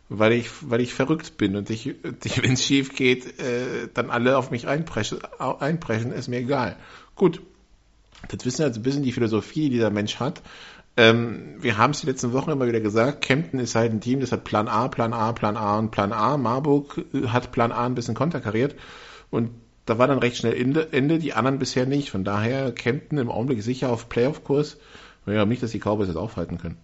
weil 0.09 0.33
ich 0.33 0.49
weil 0.61 0.81
ich 0.81 0.93
verrückt 0.93 1.38
bin 1.38 1.55
und 1.55 1.69
ich, 1.69 1.95
wenn 2.03 2.53
es 2.53 2.63
schief 2.63 2.95
geht, 2.95 3.39
äh, 3.39 3.89
dann 3.93 4.09
alle 4.09 4.38
auf 4.38 4.51
mich 4.51 4.67
einpreschen, 4.67 5.19
einpreschen, 5.39 6.11
ist 6.11 6.27
mir 6.27 6.38
egal. 6.38 6.77
Gut, 7.15 7.41
das 8.30 8.45
wissen 8.45 8.63
also 8.63 8.80
ein 8.80 8.84
bisschen 8.84 9.03
die 9.03 9.11
Philosophie, 9.11 9.63
die 9.63 9.71
dieser 9.71 9.89
Mensch 9.89 10.19
hat. 10.19 10.41
Ähm, 10.95 11.55
wir 11.59 11.78
haben 11.78 11.91
es 11.91 12.01
die 12.01 12.07
letzten 12.07 12.34
Wochen 12.34 12.49
immer 12.49 12.67
wieder 12.67 12.80
gesagt, 12.80 13.21
Kempten 13.21 13.59
ist 13.59 13.75
halt 13.75 13.91
ein 13.91 14.01
Team, 14.01 14.19
das 14.19 14.32
hat 14.32 14.43
Plan 14.43 14.67
A, 14.67 14.88
Plan 14.88 15.13
A, 15.13 15.32
Plan 15.32 15.55
A 15.55 15.78
und 15.78 15.91
Plan 15.91 16.11
A. 16.11 16.38
Marburg 16.38 17.05
äh, 17.13 17.28
hat 17.28 17.51
Plan 17.51 17.71
A 17.71 17.86
ein 17.86 17.93
bisschen 17.95 18.15
konterkariert 18.15 18.75
und 19.30 19.51
da 19.88 19.97
war 19.97 20.07
dann 20.07 20.19
recht 20.19 20.38
schnell 20.38 20.53
Ende, 20.53 20.91
Ende 20.91 21.17
die 21.17 21.34
anderen 21.34 21.59
bisher 21.59 21.86
nicht. 21.86 22.09
Von 22.09 22.25
daher 22.25 22.71
Kempten 22.73 23.17
im 23.17 23.32
Augenblick 23.32 23.63
sicher 23.63 23.89
auf 23.89 24.09
Playoff-Kurs. 24.09 24.78
Ich 25.25 25.34
glaube 25.34 25.49
nicht, 25.49 25.63
dass 25.63 25.71
die 25.71 25.80
Cowboys 25.80 26.07
das 26.07 26.17
aufhalten 26.17 26.57
können. 26.57 26.78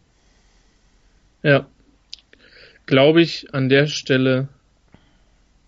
Ja. 1.42 1.68
Glaube 2.86 3.22
ich 3.22 3.54
an 3.54 3.68
der 3.68 3.88
Stelle, 3.88 4.48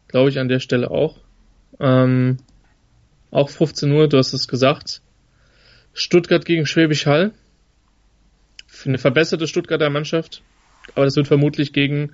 glaube 0.08 0.30
ich 0.30 0.40
an 0.40 0.48
der 0.48 0.60
Stelle 0.60 0.92
auch. 0.92 1.18
Ähm, 1.80 2.38
auch 3.32 3.50
15 3.50 3.92
Uhr, 3.92 4.08
du 4.08 4.18
hast 4.18 4.34
es 4.34 4.48
gesagt. 4.48 5.02
Stuttgart 5.96 6.46
gegen 6.46 6.66
Schwäbisch 6.66 7.08
Hall 7.08 7.32
eine 8.86 8.98
verbesserte 8.98 9.48
Stuttgarter 9.48 9.90
Mannschaft, 9.90 10.44
aber 10.94 11.06
das 11.06 11.16
wird 11.16 11.28
vermutlich 11.28 11.74
gegen 11.74 12.12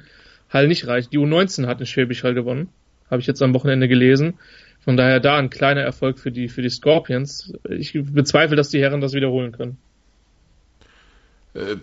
Hall 0.49 0.67
nicht 0.67 0.87
reichen. 0.87 1.09
Die 1.11 1.17
U19 1.17 1.65
hat 1.65 1.79
in 1.79 1.85
Schwäbisch 1.85 2.23
Hall 2.23 2.33
gewonnen, 2.33 2.69
habe 3.09 3.21
ich 3.21 3.27
jetzt 3.27 3.41
am 3.41 3.53
Wochenende 3.53 3.87
gelesen. 3.87 4.35
Von 4.79 4.97
daher 4.97 5.19
da 5.19 5.37
ein 5.37 5.49
kleiner 5.49 5.81
Erfolg 5.81 6.19
für 6.19 6.31
die, 6.31 6.47
für 6.47 6.61
die 6.61 6.69
Scorpions. 6.69 7.53
Ich 7.69 7.93
bezweifle, 7.93 8.55
dass 8.55 8.69
die 8.69 8.79
Herren 8.79 9.01
das 9.01 9.13
wiederholen 9.13 9.51
können. 9.51 9.77
Äh, 11.53 11.75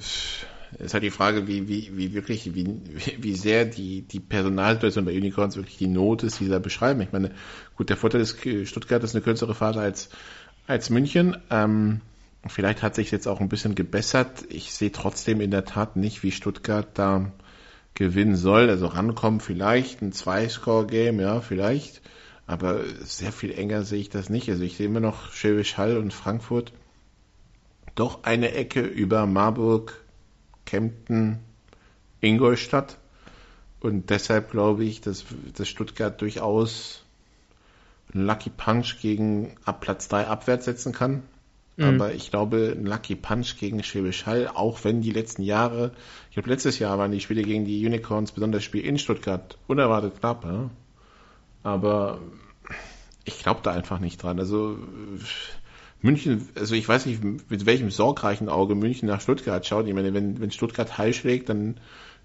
ist 0.78 0.94
halt 0.94 1.04
die 1.04 1.10
Frage, 1.10 1.46
wie, 1.46 1.68
wie, 1.68 1.96
wie 1.96 2.14
wirklich, 2.14 2.54
wie, 2.54 2.66
wie 3.18 3.34
sehr 3.34 3.64
die, 3.64 4.02
die 4.02 4.20
Personalsituation 4.20 5.04
bei 5.04 5.16
Unicorns 5.16 5.56
wirklich 5.56 5.78
die 5.78 5.86
Not 5.86 6.22
ist, 6.24 6.40
dieser 6.40 6.60
beschreiben. 6.60 7.00
Ich 7.00 7.12
meine, 7.12 7.30
gut, 7.76 7.88
der 7.88 7.96
Vorteil 7.96 8.20
ist, 8.20 8.38
Stuttgart 8.64 9.02
ist 9.04 9.14
eine 9.14 9.22
kürzere 9.22 9.54
Phase 9.54 9.80
als, 9.80 10.10
als 10.68 10.90
München. 10.90 11.36
Ähm, 11.50 12.00
Vielleicht 12.46 12.82
hat 12.82 12.94
sich 12.94 13.10
jetzt 13.10 13.26
auch 13.26 13.40
ein 13.40 13.48
bisschen 13.48 13.74
gebessert. 13.74 14.44
Ich 14.48 14.72
sehe 14.72 14.92
trotzdem 14.92 15.40
in 15.40 15.50
der 15.50 15.64
Tat 15.64 15.96
nicht, 15.96 16.22
wie 16.22 16.30
Stuttgart 16.30 16.86
da 16.94 17.32
gewinnen 17.94 18.36
soll. 18.36 18.70
Also 18.70 18.86
rankommen 18.86 19.40
vielleicht, 19.40 20.02
ein 20.02 20.12
Zwei-Score-Game, 20.12 21.20
ja, 21.20 21.40
vielleicht. 21.40 22.00
Aber 22.46 22.80
sehr 23.02 23.32
viel 23.32 23.52
enger 23.52 23.82
sehe 23.82 24.00
ich 24.00 24.08
das 24.08 24.30
nicht. 24.30 24.48
Also 24.48 24.62
ich 24.62 24.76
sehe 24.76 24.86
immer 24.86 25.00
noch 25.00 25.32
Schwäbisch 25.32 25.76
Hall 25.76 25.96
und 25.96 26.12
Frankfurt 26.12 26.72
doch 27.94 28.22
eine 28.22 28.52
Ecke 28.52 28.80
über 28.80 29.26
Marburg, 29.26 30.00
Kempten, 30.64 31.40
Ingolstadt. 32.20 32.96
Und 33.80 34.10
deshalb 34.10 34.52
glaube 34.52 34.84
ich, 34.84 35.00
dass, 35.00 35.24
dass 35.54 35.68
Stuttgart 35.68 36.20
durchaus 36.20 37.04
einen 38.14 38.26
Lucky 38.26 38.50
Punch 38.50 39.00
gegen 39.00 39.56
ab 39.64 39.80
Platz 39.80 40.08
3 40.08 40.26
abwärts 40.26 40.64
setzen 40.64 40.92
kann. 40.92 41.22
Mhm. 41.76 41.84
Aber 41.84 42.12
ich 42.12 42.30
glaube, 42.30 42.74
ein 42.76 42.86
Lucky 42.86 43.14
Punch 43.14 43.56
gegen 43.58 43.82
Schwäbisch 43.82 44.26
Hall, 44.26 44.50
auch 44.52 44.82
wenn 44.84 45.00
die 45.00 45.12
letzten 45.12 45.42
Jahre, 45.42 45.92
ich 46.28 46.34
glaube 46.34 46.50
letztes 46.50 46.78
Jahr 46.78 46.98
waren 46.98 47.12
die 47.12 47.20
Spiele 47.20 47.42
gegen 47.42 47.64
die 47.64 47.86
Unicorns, 47.86 48.32
besonders 48.32 48.58
das 48.58 48.64
Spiel 48.64 48.84
in 48.84 48.98
Stuttgart, 48.98 49.56
unerwartet 49.68 50.18
knapp. 50.18 50.44
Ja? 50.44 50.70
Aber 51.62 52.20
ich 53.24 53.38
glaube 53.38 53.60
da 53.62 53.72
einfach 53.72 54.00
nicht 54.00 54.22
dran. 54.22 54.40
Also 54.40 54.78
München, 56.00 56.48
also 56.56 56.74
ich 56.74 56.88
weiß 56.88 57.06
nicht, 57.06 57.22
mit 57.22 57.66
welchem 57.66 57.90
sorgreichen 57.90 58.48
Auge 58.48 58.74
München 58.74 59.08
nach 59.08 59.20
Stuttgart 59.20 59.64
schaut. 59.66 59.86
Ich 59.86 59.94
meine, 59.94 60.14
wenn, 60.14 60.40
wenn 60.40 60.50
Stuttgart 60.50 60.98
Hall 60.98 61.12
schlägt, 61.12 61.48
dann 61.48 61.76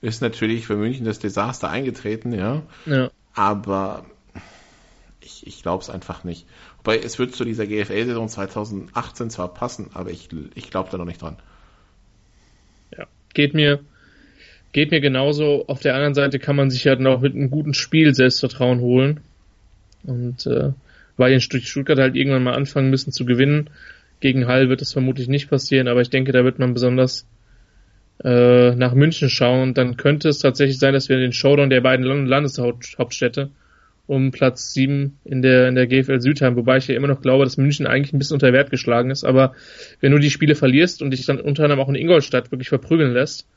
ist 0.02 0.22
natürlich 0.22 0.66
für 0.66 0.76
München 0.76 1.06
das 1.06 1.20
Desaster 1.20 1.70
eingetreten, 1.70 2.34
ja. 2.34 2.64
ja. 2.86 3.10
Aber 3.34 4.06
ich, 5.24 5.48
ich 5.48 5.62
glaube 5.62 5.82
es 5.84 5.90
einfach 5.90 6.24
nicht. 6.24 6.46
Wobei 6.78 7.00
es 7.00 7.20
wird 7.20 7.36
zu 7.36 7.46
dieser 7.46 7.66
GFL-Saison 7.66 8.28
2018 8.28 9.30
zwar 9.30 9.54
passen, 9.54 9.90
aber 9.94 10.12
ich, 10.12 10.30
ich 10.56 10.70
glaube 10.70 10.90
da 10.92 10.98
noch 10.98 11.06
nicht 11.06 11.22
dran. 11.22 11.38
Ja, 12.98 13.08
geht 13.34 13.54
mir, 13.54 13.80
geht 14.72 14.92
mir 14.92 15.02
genauso. 15.02 15.66
Auf 15.68 15.82
der 15.82 15.96
anderen 15.96 16.14
Seite 16.14 16.40
kann 16.40 16.56
man 16.56 16.70
sich 16.70 16.84
ja 16.84 16.94
auch 16.94 17.22
mit 17.22 17.34
einem 17.34 17.50
guten 17.50 17.74
Spiel 17.74 18.14
Selbstvertrauen 18.14 18.80
holen. 18.80 19.22
Und 20.04 20.46
äh, 20.46 20.74
weil 21.18 21.34
in 21.34 21.42
Stuttgart 21.42 22.00
halt 22.00 22.16
irgendwann 22.16 22.44
mal 22.44 22.56
anfangen 22.56 22.90
müssen 22.90 23.12
zu 23.12 23.26
gewinnen. 23.26 23.70
Gegen 24.20 24.48
Hall 24.48 24.70
wird 24.70 24.82
das 24.82 24.94
vermutlich 24.94 25.28
nicht 25.28 25.50
passieren, 25.50 25.88
aber 25.88 26.02
ich 26.02 26.10
denke, 26.10 26.32
da 26.32 26.44
wird 26.44 26.60
man 26.60 26.74
besonders 26.74 27.28
äh, 28.24 28.76
nach 28.76 28.94
München 28.94 29.30
schauen. 29.30 29.74
Dann 29.74 29.98
könnte 29.98 30.30
es 30.30 30.40
tatsächlich 30.40 30.80
sein, 30.80 30.94
dass 30.94 31.10
wir 31.10 31.18
den 31.18 31.34
Showdown 31.34 31.70
der 31.70 31.82
beiden 31.82 32.06
Landeshauptstädte 32.26 33.50
um 34.06 34.32
Platz 34.32 34.74
7 34.74 35.18
in 35.24 35.42
der, 35.42 35.70
in 35.70 35.76
der 35.76 35.88
GFL 35.88 36.20
Süd 36.20 36.42
haben, 36.42 36.56
wobei 36.56 36.78
ich 36.78 36.88
ja 36.88 36.96
immer 36.96 37.08
noch 37.08 37.22
glaube, 37.22 37.46
dass 37.46 37.58
München 37.58 37.88
eigentlich 37.88 38.14
ein 38.14 38.20
bisschen 38.20 38.36
unter 38.36 38.52
Wert 38.52 38.70
geschlagen 38.70 39.10
ist, 39.10 39.24
aber 39.24 39.54
wenn 40.02 40.12
du 40.12 40.20
die 40.20 40.30
Spiele 40.30 40.56
verlierst 40.56 41.02
und 41.02 41.12
dich 41.12 41.26
dann 41.26 41.40
unter 41.40 41.64
anderem 41.64 41.80
auch 41.80 41.90
in 41.90 41.96
Ingolstadt 41.96 42.52
wirklich 42.52 42.70
verprügeln 42.70 43.14
lässt, 43.14 43.48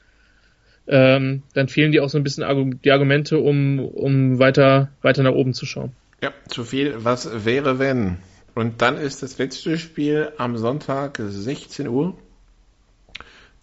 ähm, 0.88 1.42
dann 1.54 1.68
fehlen 1.68 1.90
dir 1.90 2.04
auch 2.04 2.08
so 2.08 2.18
ein 2.18 2.22
bisschen 2.22 2.78
die 2.84 2.92
Argumente, 2.92 3.38
um, 3.38 3.80
um 3.80 4.38
weiter, 4.38 4.90
weiter 5.02 5.24
nach 5.24 5.32
oben 5.32 5.52
zu 5.52 5.66
schauen. 5.66 5.92
Ja, 6.22 6.32
zu 6.48 6.64
viel, 6.64 6.94
was 6.98 7.44
wäre 7.44 7.78
wenn? 7.80 8.18
Und 8.54 8.80
dann 8.82 8.96
ist 8.96 9.22
das 9.22 9.36
letzte 9.38 9.78
Spiel 9.78 10.32
am 10.38 10.56
Sonntag 10.56 11.20
16 11.20 11.88
Uhr. 11.88 12.16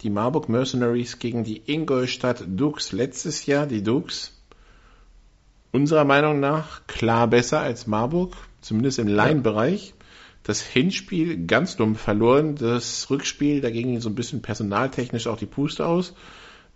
Die 0.02 0.10
Marburg 0.10 0.50
Mercenaries 0.50 1.18
gegen 1.18 1.44
die 1.44 1.62
Ingolstadt 1.66 2.44
Dukes. 2.46 2.92
Letztes 2.92 3.46
Jahr 3.46 3.66
die 3.66 3.82
Dukes 3.82 4.33
unserer 5.74 6.04
Meinung 6.04 6.38
nach 6.38 6.86
klar 6.86 7.26
besser 7.26 7.58
als 7.58 7.88
Marburg, 7.88 8.36
zumindest 8.60 9.00
im 9.00 9.08
Laienbereich. 9.08 9.94
Das 10.44 10.62
Hinspiel 10.62 11.46
ganz 11.46 11.74
dumm 11.76 11.96
verloren, 11.96 12.54
das 12.54 13.10
Rückspiel, 13.10 13.60
da 13.60 13.70
ging 13.70 14.00
so 14.00 14.08
ein 14.08 14.14
bisschen 14.14 14.40
personaltechnisch 14.40 15.26
auch 15.26 15.36
die 15.36 15.46
Puste 15.46 15.84
aus. 15.84 16.14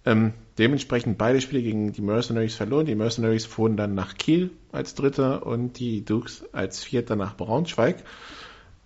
Ähm, 0.05 0.33
dementsprechend 0.59 1.17
beide 1.17 1.41
Spiele 1.41 1.63
gegen 1.63 1.93
die 1.93 2.03
Mercenaries 2.03 2.57
verloren. 2.57 2.87
Die 2.87 2.97
Mercenaries 2.97 3.47
fuhren 3.47 3.77
dann 3.77 3.95
nach 3.95 4.17
Kiel 4.17 4.51
als 4.73 4.97
Dritter 4.97 5.47
und 5.47 5.79
die 5.79 6.05
Dukes 6.05 6.45
als 6.53 6.83
Vierter 6.83 7.15
nach 7.15 7.37
Braunschweig. 7.37 8.03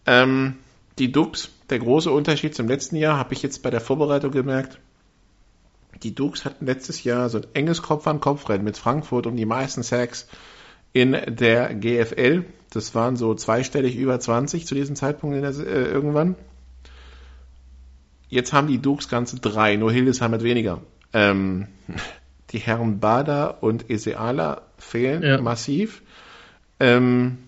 Ähm, 0.05 0.57
die 0.99 1.11
Dukes, 1.11 1.49
der 1.71 1.79
große 1.79 2.11
Unterschied 2.11 2.55
zum 2.55 2.69
letzten 2.69 2.97
Jahr, 2.97 3.17
habe 3.17 3.33
ich 3.33 3.43
jetzt 3.43 3.63
bei 3.63 3.71
der 3.71 3.81
Vorbereitung 3.81 4.31
gemerkt, 4.31 4.79
die 6.03 6.15
Dukes 6.15 6.45
hatten 6.45 6.67
letztes 6.67 7.05
Jahr 7.05 7.29
so 7.29 7.39
ein 7.39 7.47
enges 7.55 7.83
Kopf-an-Kopf-Rennen 7.83 8.65
mit 8.65 8.77
Frankfurt 8.77 9.27
um 9.27 9.37
die 9.37 9.47
meisten 9.47 9.83
Sacks 9.83 10.27
in 10.93 11.13
der 11.13 11.75
GFL. 11.75 12.45
Das 12.71 12.95
waren 12.95 13.17
so 13.17 13.35
zweistellig 13.35 13.97
über 13.97 14.19
20 14.19 14.67
zu 14.67 14.75
diesem 14.75 14.97
Zeitpunkt 14.97 15.37
der, 15.37 15.51
äh, 15.51 15.85
irgendwann. 15.85 16.37
Jetzt 18.29 18.53
haben 18.53 18.69
die 18.69 18.79
Dukes 18.79 19.09
ganze 19.09 19.39
drei, 19.39 19.77
nur 19.77 19.93
Hildesheim 19.93 20.33
hat 20.33 20.43
weniger. 20.43 20.81
Ähm, 21.13 21.69
die 22.51 22.59
Herren 22.59 22.99
Bader 22.99 23.63
und 23.63 23.91
Eseala 23.91 24.63
fehlen 24.79 25.23
ja. 25.23 25.41
massiv. 25.41 26.03
Ähm, 26.81 27.39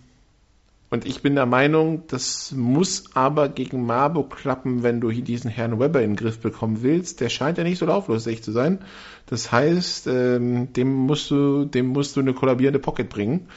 und 0.94 1.04
ich 1.04 1.22
bin 1.22 1.34
der 1.34 1.44
Meinung, 1.44 2.04
das 2.06 2.52
muss 2.52 3.04
aber 3.14 3.48
gegen 3.48 3.84
Marburg 3.84 4.36
klappen, 4.36 4.84
wenn 4.84 5.00
du 5.00 5.10
diesen 5.10 5.50
Herrn 5.50 5.80
Weber 5.80 6.00
in 6.00 6.10
den 6.10 6.16
Griff 6.16 6.38
bekommen 6.38 6.82
willst. 6.82 7.20
Der 7.20 7.30
scheint 7.30 7.58
ja 7.58 7.64
nicht 7.64 7.78
so 7.78 7.86
lauflustig 7.86 8.44
zu 8.44 8.52
sein. 8.52 8.78
Das 9.26 9.50
heißt, 9.50 10.06
ähm, 10.06 10.72
dem 10.72 10.92
musst 10.92 11.32
du, 11.32 11.64
dem 11.64 11.86
musst 11.86 12.14
du 12.14 12.20
eine 12.20 12.32
kollabierende 12.32 12.78
Pocket 12.78 13.08
bringen, 13.08 13.48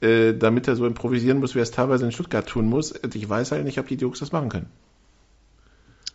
äh, 0.00 0.32
damit 0.32 0.68
er 0.68 0.76
so 0.76 0.86
improvisieren 0.86 1.40
muss, 1.40 1.56
wie 1.56 1.58
er 1.58 1.64
es 1.64 1.72
teilweise 1.72 2.04
in 2.04 2.12
Stuttgart 2.12 2.46
tun 2.46 2.66
muss. 2.66 2.94
Ich 3.12 3.28
weiß 3.28 3.50
halt 3.50 3.64
nicht, 3.64 3.80
ob 3.80 3.88
die 3.88 3.96
Dukes 3.96 4.20
das 4.20 4.30
machen 4.30 4.48
können. 4.48 4.70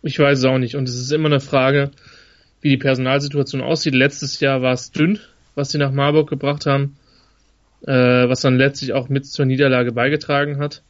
Ich 0.02 0.18
weiß 0.18 0.38
es 0.38 0.44
auch 0.46 0.56
nicht. 0.56 0.74
Und 0.74 0.88
es 0.88 0.96
ist 0.96 1.12
immer 1.12 1.26
eine 1.26 1.40
Frage, 1.40 1.90
wie 2.62 2.70
die 2.70 2.78
Personalsituation 2.78 3.60
aussieht. 3.60 3.94
Letztes 3.94 4.40
Jahr 4.40 4.62
war 4.62 4.72
es 4.72 4.90
dünn, 4.90 5.20
was 5.54 5.70
sie 5.70 5.76
nach 5.78 5.92
Marburg 5.92 6.30
gebracht 6.30 6.64
haben 6.64 6.96
äh, 7.86 8.28
was 8.28 8.40
dann 8.40 8.56
letztlich 8.56 8.92
auch 8.92 9.08
mit 9.08 9.26
zur 9.26 9.44
Niederlage 9.44 9.92
beigetragen 9.92 10.58
hat. 10.58 10.82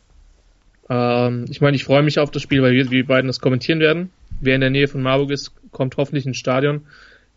Ähm, 0.88 1.46
ich 1.48 1.60
meine, 1.60 1.76
ich 1.76 1.84
freue 1.84 2.02
mich 2.02 2.18
auf 2.18 2.30
das 2.30 2.42
Spiel, 2.42 2.62
weil 2.62 2.72
wir, 2.72 2.90
wir 2.90 3.06
beiden 3.06 3.28
das 3.28 3.40
kommentieren 3.40 3.80
werden. 3.80 4.10
Wer 4.40 4.54
in 4.54 4.60
der 4.60 4.70
Nähe 4.70 4.88
von 4.88 5.02
Marburg 5.02 5.30
ist, 5.30 5.52
kommt 5.70 5.96
hoffentlich 5.96 6.26
ins 6.26 6.38
Stadion. 6.38 6.86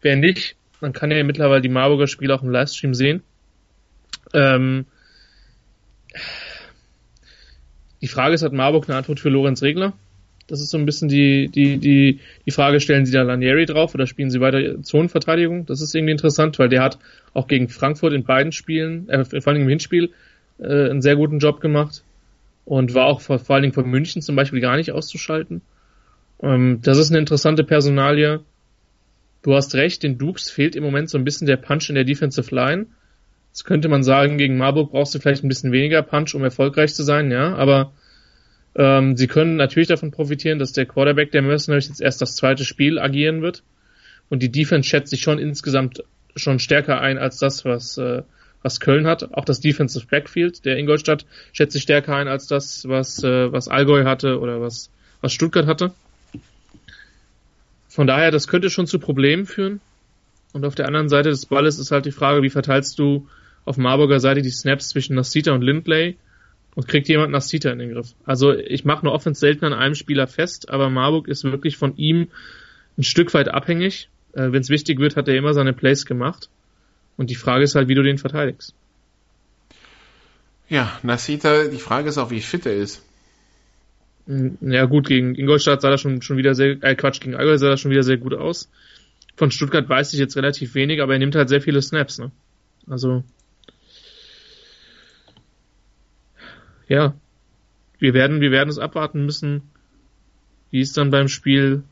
Wer 0.02 0.16
nicht, 0.16 0.56
man 0.82 0.94
kann 0.94 1.12
ja 1.12 1.24
mittlerweile 1.24 1.62
die 1.62 1.70
Marburger 1.70 2.08
Spiele 2.08 2.34
auch 2.34 2.44
im 2.44 2.50
Livestream 2.50 2.94
sehen. 2.94 3.24
Ähm, 4.34 4.86
die 8.02 8.08
Frage 8.08 8.36
ist, 8.36 8.44
hat 8.44 8.54
Marburg 8.54 8.88
eine 8.88 8.98
Antwort 8.98 9.20
für 9.20 9.30
Lorenz 9.30 9.62
Regler? 9.62 9.94
Das 10.48 10.62
ist 10.62 10.70
so 10.70 10.78
ein 10.78 10.86
bisschen 10.86 11.10
die, 11.10 11.48
die, 11.48 11.78
die, 11.78 12.20
die 12.46 12.52
Frage, 12.52 12.80
stellen 12.80 13.06
sie 13.06 13.12
da 13.12 13.24
Lanieri 13.24 13.66
drauf 13.66 13.96
oder 13.96 14.06
spielen 14.06 14.30
sie 14.30 14.42
weiter 14.42 14.82
Zonenverteidigung? 14.84 15.66
Das 15.66 15.82
ist 15.82 15.96
irgendwie 15.96 16.12
interessant, 16.12 16.60
weil 16.60 16.70
der 16.70 16.84
hat 16.84 17.00
auch 17.34 17.48
gegen 17.48 17.68
Frankfurt 17.68 18.14
in 18.14 18.24
beiden 18.24 18.52
Spielen, 18.52 19.10
äh, 19.10 19.26
vor 19.26 19.54
allem 19.54 19.64
im 19.64 19.70
Hinspiel, 19.70 20.12
äh, 20.60 20.90
einen 20.90 21.02
sehr 21.02 21.16
guten 21.16 21.40
Job 21.40 21.62
gemacht 21.62 22.04
und 22.66 22.94
war 22.94 23.06
auch 23.06 23.22
vor, 23.22 23.40
vor 23.40 23.56
allen 23.56 23.64
Dingen 23.64 23.74
von 23.74 23.90
München 23.90 24.22
zum 24.22 24.36
Beispiel 24.36 24.62
gar 24.62 24.78
nicht 24.78 24.92
auszuschalten. 24.92 25.62
Ähm, 26.42 26.80
das 26.84 26.98
ist 26.98 27.10
eine 27.10 27.20
interessante 27.20 27.64
Personalie. 27.64 28.42
Du 29.42 29.54
hast 29.56 29.76
recht, 29.76 30.04
den 30.04 30.18
Dukes 30.18 30.50
fehlt 30.50 30.76
im 30.76 30.84
Moment 30.84 31.10
so 31.10 31.18
ein 31.18 31.24
bisschen 31.24 31.48
der 31.48 31.58
Punch 31.58 31.90
in 31.90 31.96
der 31.96 32.04
Defensive 32.04 32.54
Line. 32.54 32.88
Jetzt 33.50 33.64
könnte 33.64 33.88
man 33.88 34.04
sagen, 34.04 34.38
gegen 34.38 34.58
Marburg 34.58 34.92
brauchst 34.92 35.16
du 35.16 35.20
vielleicht 35.20 35.44
ein 35.44 35.48
bisschen 35.48 35.72
weniger 35.72 36.02
Punch, 36.02 36.36
um 36.36 36.44
erfolgreich 36.44 36.94
zu 36.94 37.04
sein, 37.04 37.32
ja, 37.32 37.56
aber 37.56 37.94
ähm, 38.76 39.16
sie 39.16 39.28
können 39.28 39.56
natürlich 39.56 39.88
davon 39.88 40.12
profitieren, 40.12 40.60
dass 40.60 40.74
der 40.74 40.86
Quarterback 40.86 41.32
der 41.32 41.42
Mercenaries 41.42 41.88
jetzt 41.88 42.02
erst 42.02 42.22
das 42.22 42.36
zweite 42.36 42.66
Spiel 42.66 43.00
agieren 43.00 43.42
wird. 43.42 43.64
Und 44.30 44.44
die 44.44 44.52
Defense 44.52 44.88
schätzt 44.88 45.12
sich 45.12 45.22
schon 45.22 45.40
insgesamt 45.40 46.04
schon 46.36 46.60
stärker 46.60 47.00
ein 47.00 47.18
als 47.18 47.38
das, 47.38 47.64
was, 47.64 47.98
äh, 47.98 48.24
was 48.62 48.80
Köln 48.80 49.08
hat. 49.08 49.34
Auch 49.34 49.46
das 49.46 49.62
Defensive 49.62 50.08
Backfield 50.08 50.66
der 50.66 50.78
Ingolstadt 50.78 51.26
schätzt 51.54 51.74
sich 51.74 51.84
stärker 51.84 52.16
ein 52.16 52.28
als 52.28 52.48
das, 52.48 52.88
was, 52.88 53.24
äh, 53.24 53.52
was 53.52 53.70
Allgäu 53.70 54.04
hatte 54.04 54.40
oder 54.40 54.60
was, 54.60 54.90
was 55.22 55.32
Stuttgart 55.32 55.68
hatte. 55.68 55.94
Von 57.88 58.08
daher, 58.08 58.32
das 58.32 58.50
könnte 58.50 58.70
schon 58.70 58.88
zu 58.88 59.00
Problemen 59.00 59.46
führen. 59.46 59.80
Und 60.52 60.66
auf 60.66 60.76
der 60.76 60.88
anderen 60.88 61.08
Seite 61.08 61.30
des 61.30 61.46
Balles 61.46 61.80
ist 61.80 61.92
halt 61.92 62.06
die 62.06 62.12
Frage, 62.12 62.42
wie 62.42 62.50
verteilst 62.50 63.00
du 63.00 63.28
auf 63.64 63.78
Marburger 63.78 64.20
Seite 64.20 64.42
die 64.42 64.52
Snaps 64.52 64.90
zwischen 64.90 65.16
Nasita 65.16 65.54
und 65.54 65.62
Lindley 65.62 66.18
und 66.76 66.88
kriegt 66.88 67.08
jemand 67.08 67.32
Nasita 67.32 67.72
in 67.72 67.80
den 67.80 67.94
Griff. 67.94 68.14
Also 68.26 68.54
ich 68.54 68.86
mache 68.86 69.02
eine 69.02 69.12
Offense 69.12 69.40
selten 69.40 69.66
an 69.66 69.74
einem 69.74 69.96
Spieler 69.96 70.28
fest, 70.28 70.70
aber 70.70 70.90
Marburg 70.90 71.28
ist 71.28 71.44
wirklich 71.44 71.78
von 71.78 71.96
ihm 71.98 72.28
ein 72.98 73.04
Stück 73.04 73.34
weit 73.34 73.48
abhängig. 73.48 74.10
Äh, 74.34 74.52
Wenn 74.52 74.62
es 74.62 74.70
wichtig 74.70 75.00
wird, 75.00 75.16
hat 75.16 75.28
er 75.28 75.36
immer 75.36 75.54
seine 75.54 75.74
Plays 75.74 76.06
gemacht. 76.06 76.50
Und 77.18 77.30
die 77.30 77.36
Frage 77.36 77.64
ist 77.64 77.76
halt, 77.76 77.88
wie 77.88 77.96
du 77.96 78.04
den 78.04 78.18
verteidigst. 78.18 78.74
Ja, 80.68 81.00
Nasita, 81.04 81.66
die 81.66 81.78
Frage 81.78 82.10
ist 82.10 82.18
auch, 82.18 82.32
wie 82.32 82.42
fit 82.42 82.66
er 82.66 82.76
ist. 82.76 83.04
Ja 84.28 84.86
gut, 84.86 85.08
gegen 85.08 85.36
Ingolstadt 85.36 85.82
sah 85.82 85.92
das 85.92 86.02
schon, 86.02 86.22
schon 86.24 86.38
wieder 86.38 86.56
sehr, 86.56 86.84
äh 86.84 86.96
Quatsch, 86.96 87.22
gegen 87.22 87.36
Allgäu 87.36 87.58
sah 87.58 87.70
das 87.70 87.80
schon 87.80 87.92
wieder 87.92 88.04
sehr 88.04 88.18
gut 88.18 88.34
aus. 88.34 88.70
Von 89.38 89.52
Stuttgart 89.52 89.88
weiß 89.88 90.14
ich 90.14 90.20
jetzt 90.20 90.36
relativ 90.36 90.74
wenig, 90.74 91.02
aber 91.02 91.14
er 91.14 91.20
nimmt 91.20 91.36
halt 91.36 91.50
sehr 91.50 91.62
viele 91.62 91.82
Snaps, 91.82 92.18
ne? 92.18 92.32
Also. 92.88 93.24
Ja. 96.88 97.14
Wir 98.00 98.14
werden, 98.14 98.42
wir 98.42 98.52
werden 98.52 98.70
es 98.70 98.78
abwarten 98.78 99.26
müssen, 99.26 99.62
wie 100.72 100.82
es 100.82 100.94
dann 100.94 101.12
beim 101.12 101.28
Spiel 101.28 101.84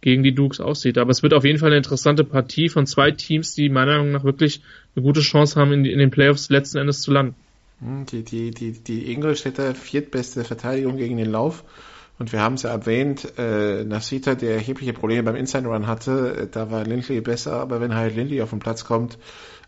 gegen 0.00 0.22
die 0.22 0.34
Dukes 0.34 0.60
aussieht. 0.60 0.98
Aber 0.98 1.10
es 1.10 1.22
wird 1.22 1.34
auf 1.34 1.44
jeden 1.44 1.58
Fall 1.58 1.68
eine 1.68 1.76
interessante 1.76 2.24
Partie 2.24 2.68
von 2.68 2.86
zwei 2.86 3.10
Teams, 3.10 3.54
die 3.54 3.68
meiner 3.68 3.98
Meinung 3.98 4.12
nach 4.12 4.24
wirklich 4.24 4.62
eine 4.94 5.02
gute 5.02 5.20
Chance 5.20 5.60
haben, 5.60 5.72
in, 5.72 5.84
in 5.84 5.98
den 5.98 6.10
Playoffs 6.10 6.50
letzten 6.50 6.78
Endes 6.78 7.00
zu 7.00 7.10
landen. 7.10 7.34
Hm, 7.80 8.06
Die, 8.06 8.22
die, 8.22 8.50
die, 8.50 8.72
die 8.72 9.12
Ingolstädter 9.12 9.74
viertbeste 9.74 10.44
Verteidigung 10.44 10.96
gegen 10.96 11.16
den 11.16 11.30
Lauf. 11.30 11.64
Und 12.18 12.32
wir 12.32 12.40
haben 12.40 12.54
es 12.54 12.62
ja 12.62 12.70
erwähnt, 12.70 13.32
äh, 13.38 13.84
Nasita, 13.84 14.34
der 14.34 14.54
erhebliche 14.54 14.92
Probleme 14.92 15.22
beim 15.22 15.36
Inside 15.36 15.68
Run 15.68 15.86
hatte, 15.86 16.48
da 16.50 16.68
war 16.70 16.84
Lindley 16.84 17.20
besser, 17.20 17.52
aber 17.52 17.80
wenn 17.80 17.94
halt 17.94 18.16
Lindley 18.16 18.42
auf 18.42 18.50
den 18.50 18.58
Platz 18.58 18.84
kommt, 18.84 19.18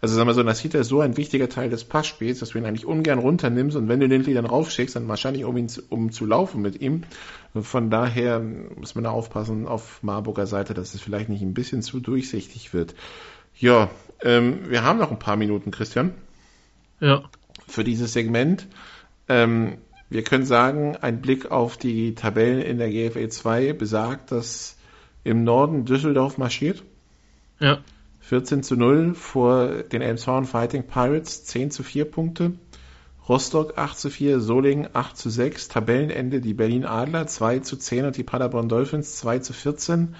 also 0.00 0.14
sagen 0.14 0.28
wir 0.28 0.34
so, 0.34 0.42
Nasita 0.42 0.78
ist 0.78 0.88
so 0.88 1.00
ein 1.00 1.16
wichtiger 1.16 1.48
Teil 1.48 1.68
des 1.68 1.84
Passspiels, 1.84 2.38
dass 2.38 2.50
du 2.50 2.58
ihn 2.58 2.64
eigentlich 2.64 2.86
ungern 2.86 3.18
runternimmst 3.18 3.76
und 3.76 3.88
wenn 3.88 4.00
du 4.00 4.06
Lindley 4.06 4.32
dann 4.32 4.46
raufschickst, 4.46 4.96
dann 4.96 5.08
wahrscheinlich 5.08 5.44
um 5.44 5.56
ihn 5.56 5.68
zu, 5.68 5.82
um 5.90 6.10
zu 6.10 6.24
laufen 6.24 6.62
mit 6.62 6.80
ihm. 6.80 7.04
Von 7.60 7.90
daher 7.90 8.40
muss 8.40 8.94
man 8.94 9.04
da 9.04 9.10
aufpassen 9.10 9.66
auf 9.66 10.02
Marburger 10.02 10.46
Seite, 10.46 10.72
dass 10.72 10.94
es 10.94 11.02
vielleicht 11.02 11.28
nicht 11.28 11.42
ein 11.42 11.52
bisschen 11.52 11.82
zu 11.82 12.00
durchsichtig 12.00 12.72
wird. 12.72 12.94
Ja, 13.58 13.90
ähm, 14.22 14.70
wir 14.70 14.84
haben 14.84 14.98
noch 14.98 15.10
ein 15.10 15.18
paar 15.18 15.36
Minuten, 15.36 15.70
Christian 15.70 16.14
Ja. 17.00 17.24
für 17.66 17.84
dieses 17.84 18.14
Segment. 18.14 18.68
Ähm, 19.28 19.78
wir 20.08 20.24
können 20.24 20.46
sagen, 20.46 20.96
ein 20.96 21.20
Blick 21.20 21.50
auf 21.50 21.76
die 21.76 22.14
Tabellen 22.14 22.62
in 22.62 22.78
der 22.78 22.90
GFL 22.90 23.28
2 23.28 23.72
besagt, 23.74 24.32
dass 24.32 24.76
im 25.24 25.44
Norden 25.44 25.84
Düsseldorf 25.84 26.38
marschiert. 26.38 26.82
Ja. 27.58 27.80
14 28.30 28.62
zu 28.62 28.76
0 28.76 29.16
vor 29.16 29.82
den 29.82 30.02
Elmshorn 30.02 30.44
Fighting 30.44 30.84
Pirates, 30.84 31.46
10 31.46 31.72
zu 31.72 31.82
4 31.82 32.04
Punkte. 32.04 32.52
Rostock 33.28 33.76
8 33.76 33.98
zu 33.98 34.08
4, 34.08 34.38
Solingen 34.38 34.88
8 34.92 35.16
zu 35.16 35.30
6, 35.30 35.66
Tabellenende 35.66 36.40
die 36.40 36.54
Berlin 36.54 36.84
Adler 36.84 37.26
2 37.26 37.58
zu 37.58 37.76
10 37.76 38.04
und 38.04 38.16
die 38.16 38.22
Paderborn 38.22 38.68
Dolphins 38.68 39.16
2 39.16 39.40
zu 39.40 39.52
14. 39.52 40.14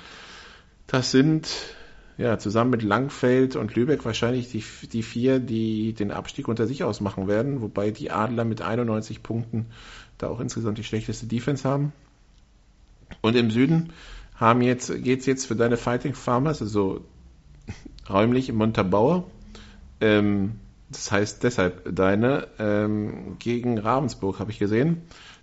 Das 0.88 1.12
sind 1.12 1.50
ja 2.18 2.36
zusammen 2.36 2.70
mit 2.70 2.82
Langfeld 2.82 3.54
und 3.54 3.76
Lübeck 3.76 4.04
wahrscheinlich 4.04 4.50
die, 4.50 4.64
die 4.88 5.04
vier, 5.04 5.38
die 5.38 5.92
den 5.92 6.10
Abstieg 6.10 6.48
unter 6.48 6.66
sich 6.66 6.82
ausmachen 6.82 7.28
werden, 7.28 7.62
wobei 7.62 7.92
die 7.92 8.10
Adler 8.10 8.44
mit 8.44 8.60
91 8.60 9.22
Punkten 9.22 9.66
da 10.18 10.26
auch 10.26 10.40
insgesamt 10.40 10.78
die 10.78 10.84
schlechteste 10.84 11.26
Defense 11.26 11.62
haben. 11.62 11.92
Und 13.20 13.36
im 13.36 13.52
Süden 13.52 13.92
haben 14.34 14.62
jetzt, 14.62 14.92
geht's 15.04 15.26
jetzt 15.26 15.46
für 15.46 15.54
deine 15.54 15.76
Fighting 15.76 16.14
Farmers, 16.14 16.60
also 16.60 17.04
räumlich 18.12 18.48
im 18.48 18.56
Montabaur, 18.56 19.30
ähm, 20.00 20.52
das 20.90 21.12
heißt 21.12 21.42
deshalb 21.44 21.94
deine, 21.94 22.48
ähm, 22.58 23.36
gegen 23.38 23.78
Ravensburg 23.78 24.38
habe 24.40 24.50
ich 24.50 24.58
gesehen. 24.58 25.02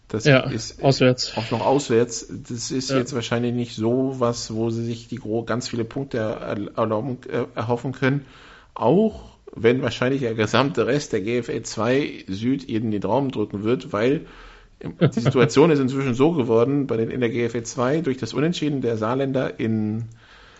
Das 0.10 0.24
Ja, 0.26 0.40
ist 0.50 0.82
auswärts. 0.82 1.36
auch 1.38 1.52
noch 1.52 1.66
auswärts. 1.66 2.28
Das 2.48 2.72
ist 2.72 2.90
Ja. 2.90 2.98
jetzt 2.98 3.14
wahrscheinlich 3.14 3.54
nicht 3.54 3.76
so 3.76 4.16
was, 4.20 4.54
wo 4.54 4.70
sie 4.70 4.86
sich 4.86 5.08
die 5.10 5.18
gro 5.18 5.44
ganz 5.44 5.68
viele 5.68 5.84
Punkte 5.84 6.18
er 6.20 6.58
erlauben, 6.78 7.18
äh, 7.30 7.46
erhoffen 7.56 7.92
können. 7.92 8.26
Auch 8.74 9.24
wenn 9.54 9.82
wahrscheinlich 9.82 10.22
der 10.22 10.34
gesamte 10.36 10.86
Rest 10.88 11.14
der 11.14 11.22
GFL 11.22 11.62
2 11.64 12.24
Süd 12.28 12.68
ihnen 12.70 12.92
den 12.92 13.02
Daumen 13.02 13.32
drücken 13.32 13.64
wird, 13.64 13.92
weil 13.92 14.26
die 14.82 15.20
Situation 15.20 15.72
ist 15.72 15.80
inzwischen 15.80 16.14
so 16.14 16.32
geworden 16.34 16.88
bei 16.88 16.98
den 16.98 17.10
in 17.10 17.20
der 17.20 17.30
GFL 17.30 17.64
2 17.64 18.02
durch 18.02 18.18
das 18.18 18.34
Unentschieden 18.34 18.82
der 18.82 18.96
Saarländer 18.98 19.60
in 19.60 20.06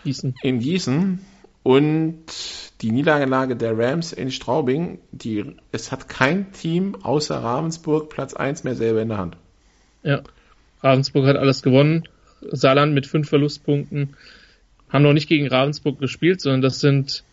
Gießen. 0.04 0.34
in 0.42 0.58
Gießen 0.58 1.20
und 1.62 2.24
die 2.80 2.92
Niederlage 2.92 3.56
der 3.56 3.76
Rams 3.76 4.12
in 4.12 4.30
Straubing, 4.30 5.00
die, 5.10 5.56
es 5.72 5.90
hat 5.90 6.08
kein 6.08 6.52
Team 6.52 6.96
außer 7.02 7.36
Ravensburg 7.36 8.08
Platz 8.08 8.34
1 8.34 8.64
mehr 8.64 8.74
selber 8.74 9.02
in 9.02 9.08
der 9.08 9.18
Hand. 9.18 9.36
Ja. 10.02 10.22
Ravensburg 10.82 11.26
hat 11.26 11.36
alles 11.36 11.62
gewonnen. 11.62 12.04
Saarland 12.40 12.94
mit 12.94 13.06
fünf 13.06 13.28
Verlustpunkten. 13.28 14.16
Haben 14.88 15.02
noch 15.02 15.12
nicht 15.12 15.28
gegen 15.28 15.48
Ravensburg 15.48 15.98
gespielt, 15.98 16.40
sondern 16.40 16.62
das 16.62 16.78
sind, 16.78 17.24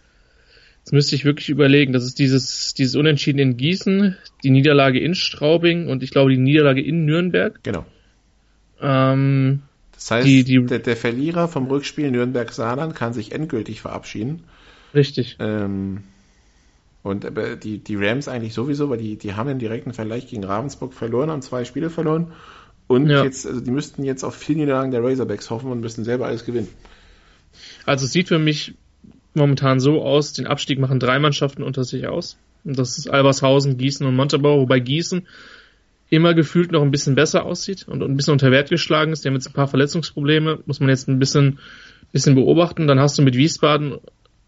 jetzt 0.79 0.91
müsste 0.91 1.15
ich 1.15 1.25
wirklich 1.25 1.49
überlegen, 1.49 1.93
das 1.93 2.03
ist 2.03 2.17
dieses, 2.17 2.73
dieses 2.73 2.95
Unentschieden 2.95 3.39
in 3.39 3.55
Gießen, 3.55 4.17
die 4.43 4.49
Niederlage 4.49 4.99
in 4.99 5.13
Straubing 5.13 5.87
und 5.87 6.01
ich 6.01 6.09
glaube 6.09 6.31
die 6.31 6.37
Niederlage 6.37 6.81
in 6.81 7.05
Nürnberg. 7.05 7.63
Genau. 7.63 7.85
Ähm, 8.81 9.61
Das 9.95 10.11
heißt, 10.11 10.27
Die- 10.27 10.43
die- 10.43 10.65
der, 10.65 10.79
der 10.79 10.95
Verlierer 10.97 11.47
vom 11.47 11.67
Rückspiel 11.67 12.11
Nürnberg-Saarland 12.11 12.95
kann 12.95 13.13
sich 13.13 13.31
endgültig 13.31 13.81
verabschieden. 13.81 14.43
richtig. 14.93 15.37
Ähm, 15.39 16.03
und 17.03 17.27
die, 17.63 17.77
die 17.79 17.95
Rams 17.95 18.27
eigentlich 18.27 18.53
sowieso, 18.53 18.89
weil 18.89 18.97
die, 18.97 19.15
die 19.17 19.33
haben 19.35 19.47
den 19.47 19.59
direkten 19.59 19.93
Vergleich 19.93 20.27
gegen 20.27 20.43
Ravensburg 20.43 20.93
verloren, 20.93 21.29
haben 21.29 21.41
zwei 21.43 21.63
Spiele 21.65 21.89
verloren. 21.89 22.31
Und 22.87 23.09
Ja. 23.09 23.23
jetzt, 23.23 23.45
also 23.45 23.61
die 23.61 23.71
müssten 23.71 24.03
jetzt 24.03 24.23
auf 24.23 24.35
vier 24.35 24.55
Niederlagen 24.55 24.91
der 24.91 25.03
Razorbacks 25.03 25.49
hoffen 25.49 25.71
und 25.71 25.81
müssen 25.81 26.03
selber 26.03 26.25
alles 26.27 26.45
gewinnen. 26.45 26.67
Also 27.85 28.05
es 28.05 28.11
sieht 28.11 28.27
für 28.27 28.39
mich 28.39 28.73
momentan 29.33 29.79
so 29.79 30.01
aus, 30.01 30.33
den 30.33 30.47
Abstieg 30.47 30.79
machen 30.79 30.99
drei 30.99 31.19
Mannschaften 31.19 31.61
unter 31.63 31.83
sich 31.83 32.07
aus. 32.07 32.37
Und 32.63 32.79
das 32.79 32.97
ist 32.97 33.07
Albershausen, 33.07 33.77
Gießen 33.77 34.05
und 34.05 34.15
Montabaur, 34.15 34.59
wobei 34.59 34.79
Gießen 34.79 35.27
immer 36.15 36.33
gefühlt 36.33 36.71
noch 36.71 36.81
ein 36.81 36.91
bisschen 36.91 37.15
besser 37.15 37.45
aussieht 37.45 37.87
und 37.87 38.01
ein 38.01 38.15
bisschen 38.17 38.31
unter 38.33 38.49
Wert 38.51 38.69
geschlagen 38.69 39.11
ist. 39.13 39.23
Die 39.23 39.27
haben 39.29 39.35
jetzt 39.35 39.47
ein 39.47 39.53
paar 39.53 39.67
Verletzungsprobleme, 39.67 40.59
muss 40.65 40.79
man 40.79 40.89
jetzt 40.89 41.07
ein 41.07 41.19
bisschen, 41.19 41.59
bisschen 42.11 42.33
beobachten. 42.35 42.87
Dann 42.87 42.99
hast 42.99 43.17
du 43.17 43.21
mit 43.21 43.35
Wiesbaden 43.35 43.99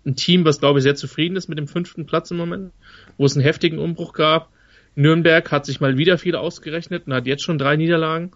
ein 0.06 0.16
Team, 0.16 0.46
was 0.46 0.60
glaube 0.60 0.80
ich 0.80 0.84
sehr 0.84 0.96
zufrieden 0.96 1.36
ist 1.36 1.50
mit 1.50 1.58
dem 1.58 1.68
fünften 1.68 2.06
Platz 2.06 2.32
im 2.32 2.38
Moment, 2.38 2.72
wo 3.18 3.26
es 3.26 3.36
einen 3.36 3.44
heftigen 3.44 3.78
Umbruch 3.80 4.14
gab. 4.14 4.50
Nürnberg 4.96 5.52
hat 5.52 5.66
sich 5.66 5.80
mal 5.80 5.98
wieder 5.98 6.18
viel 6.18 6.36
ausgerechnet 6.36 7.04
und 7.06 7.14
hat 7.14 7.28
jetzt 7.28 7.44
schon 7.44 7.58
drei 7.60 7.76
Niederlagen. 7.76 8.32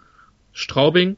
Straubing 0.53 1.15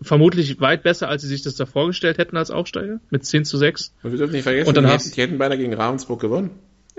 vermutlich 0.00 0.60
weit 0.60 0.82
besser, 0.84 1.08
als 1.08 1.22
sie 1.22 1.28
sich 1.28 1.42
das 1.42 1.56
da 1.56 1.66
vorgestellt 1.66 2.18
hätten 2.18 2.36
als 2.36 2.50
Aufsteiger, 2.52 3.00
mit 3.10 3.24
10 3.24 3.44
zu 3.44 3.56
6. 3.56 3.94
Und 4.02 4.12
wir 4.12 4.18
dürfen 4.18 4.32
nicht 4.32 4.44
vergessen, 4.44 4.68
Und 4.68 4.76
dann 4.76 4.84
die, 4.84 4.90
hast- 4.90 5.06
hätten, 5.06 5.14
die 5.16 5.20
hätten 5.22 5.38
beinahe 5.38 5.58
gegen 5.58 5.74
Ravensburg 5.74 6.20
gewonnen. 6.20 6.50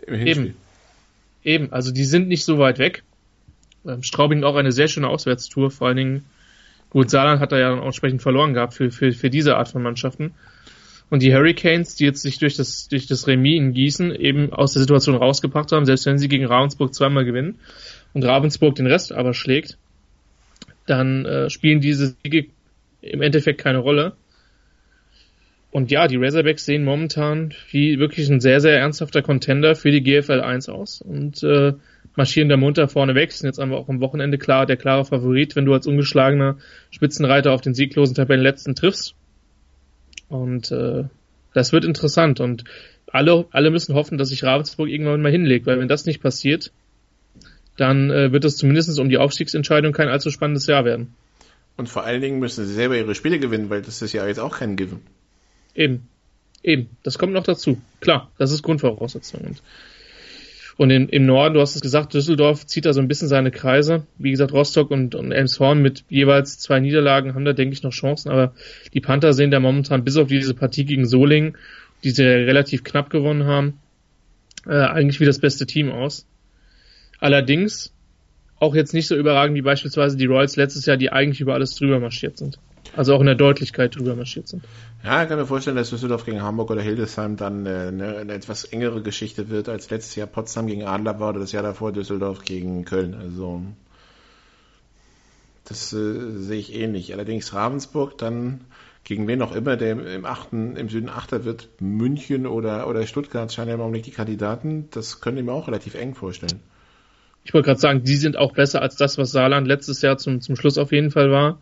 Eben. 0.08 0.56
Eben, 1.44 1.72
also 1.72 1.92
die 1.92 2.04
sind 2.04 2.28
nicht 2.28 2.44
so 2.44 2.58
weit 2.58 2.80
weg. 2.80 3.04
Ähm, 3.88 4.04
Straubing 4.04 4.44
auch 4.44 4.56
eine 4.56 4.72
sehr 4.72 4.88
schöne 4.88 5.08
Auswärtstour, 5.08 5.72
vor 5.72 5.88
allen 5.88 5.98
Dingen, 5.98 6.26
gut, 6.90 7.10
Saarland 7.10 7.40
hat 7.40 7.52
da 7.52 7.60
ja 7.60 7.70
dann 7.70 7.80
auch 7.80 7.86
entsprechend 7.86 8.22
verloren 8.22 8.54
gehabt 8.54 8.74
für, 8.74 8.92
für, 8.92 9.12
für 9.12 9.30
diese 9.30 9.58
Art 9.58 9.70
von 9.70 9.82
Mannschaften. 9.82 10.34
Und 11.10 11.24
die 11.24 11.34
Hurricanes, 11.34 11.96
die 11.96 12.06
jetzt 12.06 12.22
sich 12.22 12.38
durch 12.38 12.56
das, 12.56 12.88
durch 12.88 13.08
das 13.08 13.26
Remis 13.26 13.58
in 13.58 13.74
Gießen 13.74 14.14
eben 14.14 14.54
aus 14.54 14.74
der 14.74 14.82
Situation 14.82 15.16
rausgebracht 15.16 15.72
haben, 15.72 15.86
selbst 15.86 16.06
wenn 16.06 16.20
sie 16.20 16.28
gegen 16.28 16.46
Ravensburg 16.46 16.94
zweimal 16.94 17.26
gewinnen 17.26 17.60
und 18.14 18.24
Ravensburg 18.24 18.76
den 18.76 18.86
Rest 18.86 19.12
aber 19.12 19.34
schlägt, 19.34 19.78
dann 20.86 21.26
äh, 21.26 21.50
spielen 21.50 21.82
diese 21.82 22.16
Siege 22.24 22.48
im 23.02 23.22
Endeffekt 23.22 23.60
keine 23.60 23.80
Rolle. 23.80 24.14
Und 25.72 25.92
ja, 25.92 26.08
die 26.08 26.18
Razorbacks 26.18 26.66
sehen 26.66 26.84
momentan 26.84 27.54
wie 27.72 28.00
wirklich 28.00 28.30
ein 28.30 28.40
sehr, 28.40 28.60
sehr 28.60 28.80
ernsthafter 28.80 29.22
Contender 29.22 29.76
für 29.76 29.92
die 29.92 30.02
GFL 30.02 30.42
1 30.42 30.70
aus 30.70 31.02
und 31.02 31.44
äh, 31.44 31.74
marschieren 32.20 32.50
da 32.50 32.58
munter 32.58 32.88
vorne 32.90 33.16
weg. 33.16 33.32
Sind 33.32 33.48
jetzt 33.48 33.60
aber 33.60 33.78
auch 33.78 33.90
am 33.90 34.02
Wochenende 34.02 34.38
klar 34.38 34.66
der 34.66 34.78
klare 34.78 35.06
Favorit, 35.06 35.56
wenn 35.56 35.66
du 35.66 35.74
als 35.74 35.88
ungeschlagener 35.88 36.58
Spitzenreiter 36.92 37.54
auf 37.54 37.62
den 37.62 37.74
sieglosen 37.74 38.14
Tabellenletzten 38.14 38.76
triffst. 38.76 39.16
Und 40.28 40.70
äh, 40.72 41.06
das 41.54 41.72
wird 41.72 41.86
interessant 41.86 42.40
und 42.40 42.66
alle, 43.12 43.48
alle 43.52 43.72
müssen 43.72 43.96
hoffen, 43.96 44.20
dass 44.20 44.30
sich 44.30 44.44
Ravensburg 44.44 44.90
irgendwann 44.90 45.22
mal 45.22 45.32
hinlegt, 45.32 45.66
weil 45.66 45.80
wenn 45.80 45.88
das 45.88 46.06
nicht 46.06 46.22
passiert, 46.22 46.72
dann 47.78 48.12
äh, 48.12 48.32
wird 48.32 48.46
es 48.46 48.58
zumindest 48.58 49.00
um 49.00 49.10
die 49.10 49.18
Aufstiegsentscheidung 49.18 49.94
kein 49.94 50.10
allzu 50.10 50.30
spannendes 50.30 50.68
Jahr 50.68 50.86
werden. 50.86 51.16
Und 51.78 51.88
vor 51.88 52.04
allen 52.04 52.22
Dingen 52.22 52.40
müssen 52.40 52.66
sie 52.66 52.74
selber 52.74 52.98
ihre 52.98 53.16
Spiele 53.16 53.40
gewinnen, 53.40 53.70
weil 53.70 53.82
das 53.82 54.02
ist 54.02 54.14
ja 54.14 54.28
jetzt 54.28 54.40
auch 54.40 54.60
kein 54.60 54.76
Given. 54.76 55.00
Eben. 55.74 56.08
Eben. 56.62 56.90
Das 57.04 57.18
kommt 57.18 57.32
noch 57.32 57.46
dazu. 57.46 57.82
Klar, 58.02 58.30
das 58.38 58.52
ist 58.52 58.62
Grundvoraussetzung. 58.62 59.40
Und, 59.42 59.64
und 60.80 60.92
in, 60.92 61.10
im 61.10 61.26
Norden, 61.26 61.56
du 61.56 61.60
hast 61.60 61.76
es 61.76 61.82
gesagt, 61.82 62.14
Düsseldorf 62.14 62.66
zieht 62.66 62.86
da 62.86 62.94
so 62.94 63.02
ein 63.02 63.10
bisschen 63.10 63.28
seine 63.28 63.52
Kreise. 63.52 64.08
Wie 64.18 64.32
gesagt, 64.32 64.54
Rostock 64.54 64.92
und, 64.92 65.14
und 65.14 65.34
Elmshorn 65.34 65.82
mit 65.82 66.06
jeweils 66.08 66.58
zwei 66.58 66.80
Niederlagen 66.80 67.36
haben 67.36 67.44
da, 67.44 67.52
denke 67.52 67.74
ich, 67.74 67.84
noch 67.84 67.92
Chancen. 67.92 68.32
Aber 68.32 68.54
die 68.94 69.02
Panther 69.02 69.34
sehen 69.34 69.52
da 69.52 69.60
momentan 69.60 70.06
bis 70.06 70.16
auf 70.16 70.30
diese 70.30 70.54
Partie 70.54 70.86
gegen 70.86 71.06
Solingen, 71.06 71.58
die 72.06 72.12
sie 72.12 72.24
relativ 72.24 72.86
knapp 72.86 73.10
gewonnen 73.10 73.44
haben, 73.44 73.82
äh, 74.68 74.72
eigentlich 74.72 75.20
wie 75.20 75.26
das 75.26 75.40
beste 75.40 75.66
Team 75.66 75.92
aus. 75.92 76.26
Allerdings 77.20 77.94
auch 78.58 78.74
jetzt 78.74 78.94
nicht 78.94 79.08
so 79.08 79.18
überragend 79.18 79.58
wie 79.58 79.62
beispielsweise 79.62 80.16
die 80.16 80.28
Royals 80.28 80.56
letztes 80.56 80.86
Jahr, 80.86 80.96
die 80.96 81.12
eigentlich 81.12 81.42
über 81.42 81.56
alles 81.56 81.76
drüber 81.76 82.00
marschiert 82.00 82.38
sind. 82.38 82.58
Also 82.96 83.14
auch 83.14 83.20
in 83.20 83.28
der 83.28 83.36
Deutlichkeit 83.36 83.96
drüber 83.96 84.16
marschiert 84.16 84.48
sind. 84.48 84.64
Ja, 85.04 85.24
ich 85.24 85.30
kann 85.30 85.38
mir 85.38 85.46
vorstellen, 85.46 85.76
dass 85.78 85.90
Düsseldorf 85.90 86.26
gegen 86.26 86.42
Hamburg 86.42 86.72
oder 86.72 86.82
Hildesheim 86.82 87.38
dann 87.38 87.66
äh, 87.66 87.88
eine, 87.88 88.18
eine 88.18 88.34
etwas 88.34 88.64
engere 88.64 89.02
Geschichte 89.02 89.50
wird, 89.50 89.70
als 89.70 89.90
letztes 89.90 90.16
Jahr 90.16 90.28
Potsdam 90.28 90.68
gegen 90.68 90.84
Adler 90.84 91.20
war 91.20 91.30
oder 91.30 91.40
das 91.40 91.52
Jahr 91.52 91.64
davor 91.64 91.92
Düsseldorf 91.92 92.44
gegen 92.44 92.86
Köln. 92.86 93.14
Also 93.14 93.62
das 95.66 95.94
äh, 95.94 96.32
sehe 96.38 96.60
ich 96.60 96.74
ähnlich. 96.74 97.14
Allerdings 97.14 97.54
Ravensburg 97.54 98.18
dann 98.18 98.62
gegen 99.04 99.28
wen 99.28 99.42
auch 99.42 99.56
immer, 99.56 99.78
der 99.78 99.92
im, 99.92 100.26
achten, 100.26 100.76
im 100.76 100.90
Süden 100.90 101.10
Achter 101.10 101.46
wird, 101.46 101.70
München 101.80 102.46
oder, 102.46 102.88
oder 102.88 103.06
Stuttgart 103.08 103.52
scheinen 103.52 103.70
ja 103.70 103.76
im 103.76 103.82
Augenblick 103.82 104.04
die 104.04 104.12
Kandidaten. 104.12 104.90
Das 104.92 105.22
können 105.22 105.38
ich 105.38 105.46
mir 105.46 105.54
auch 105.54 105.68
relativ 105.68 105.96
eng 105.96 106.16
vorstellen. 106.16 106.60
Ich 107.44 107.54
wollte 107.54 107.68
gerade 107.68 107.80
sagen, 107.80 108.04
die 108.04 108.18
sind 108.18 108.36
auch 108.36 108.54
besser 108.54 108.82
als 108.82 108.98
das, 108.98 109.18
was 109.18 109.32
Saarland 109.32 109.68
letztes 109.68 110.02
Jahr 110.02 110.18
zum, 110.18 110.42
zum 110.42 110.56
Schluss 110.56 110.78
auf 110.78 110.92
jeden 110.92 111.12
Fall 111.12 111.32
war 111.32 111.60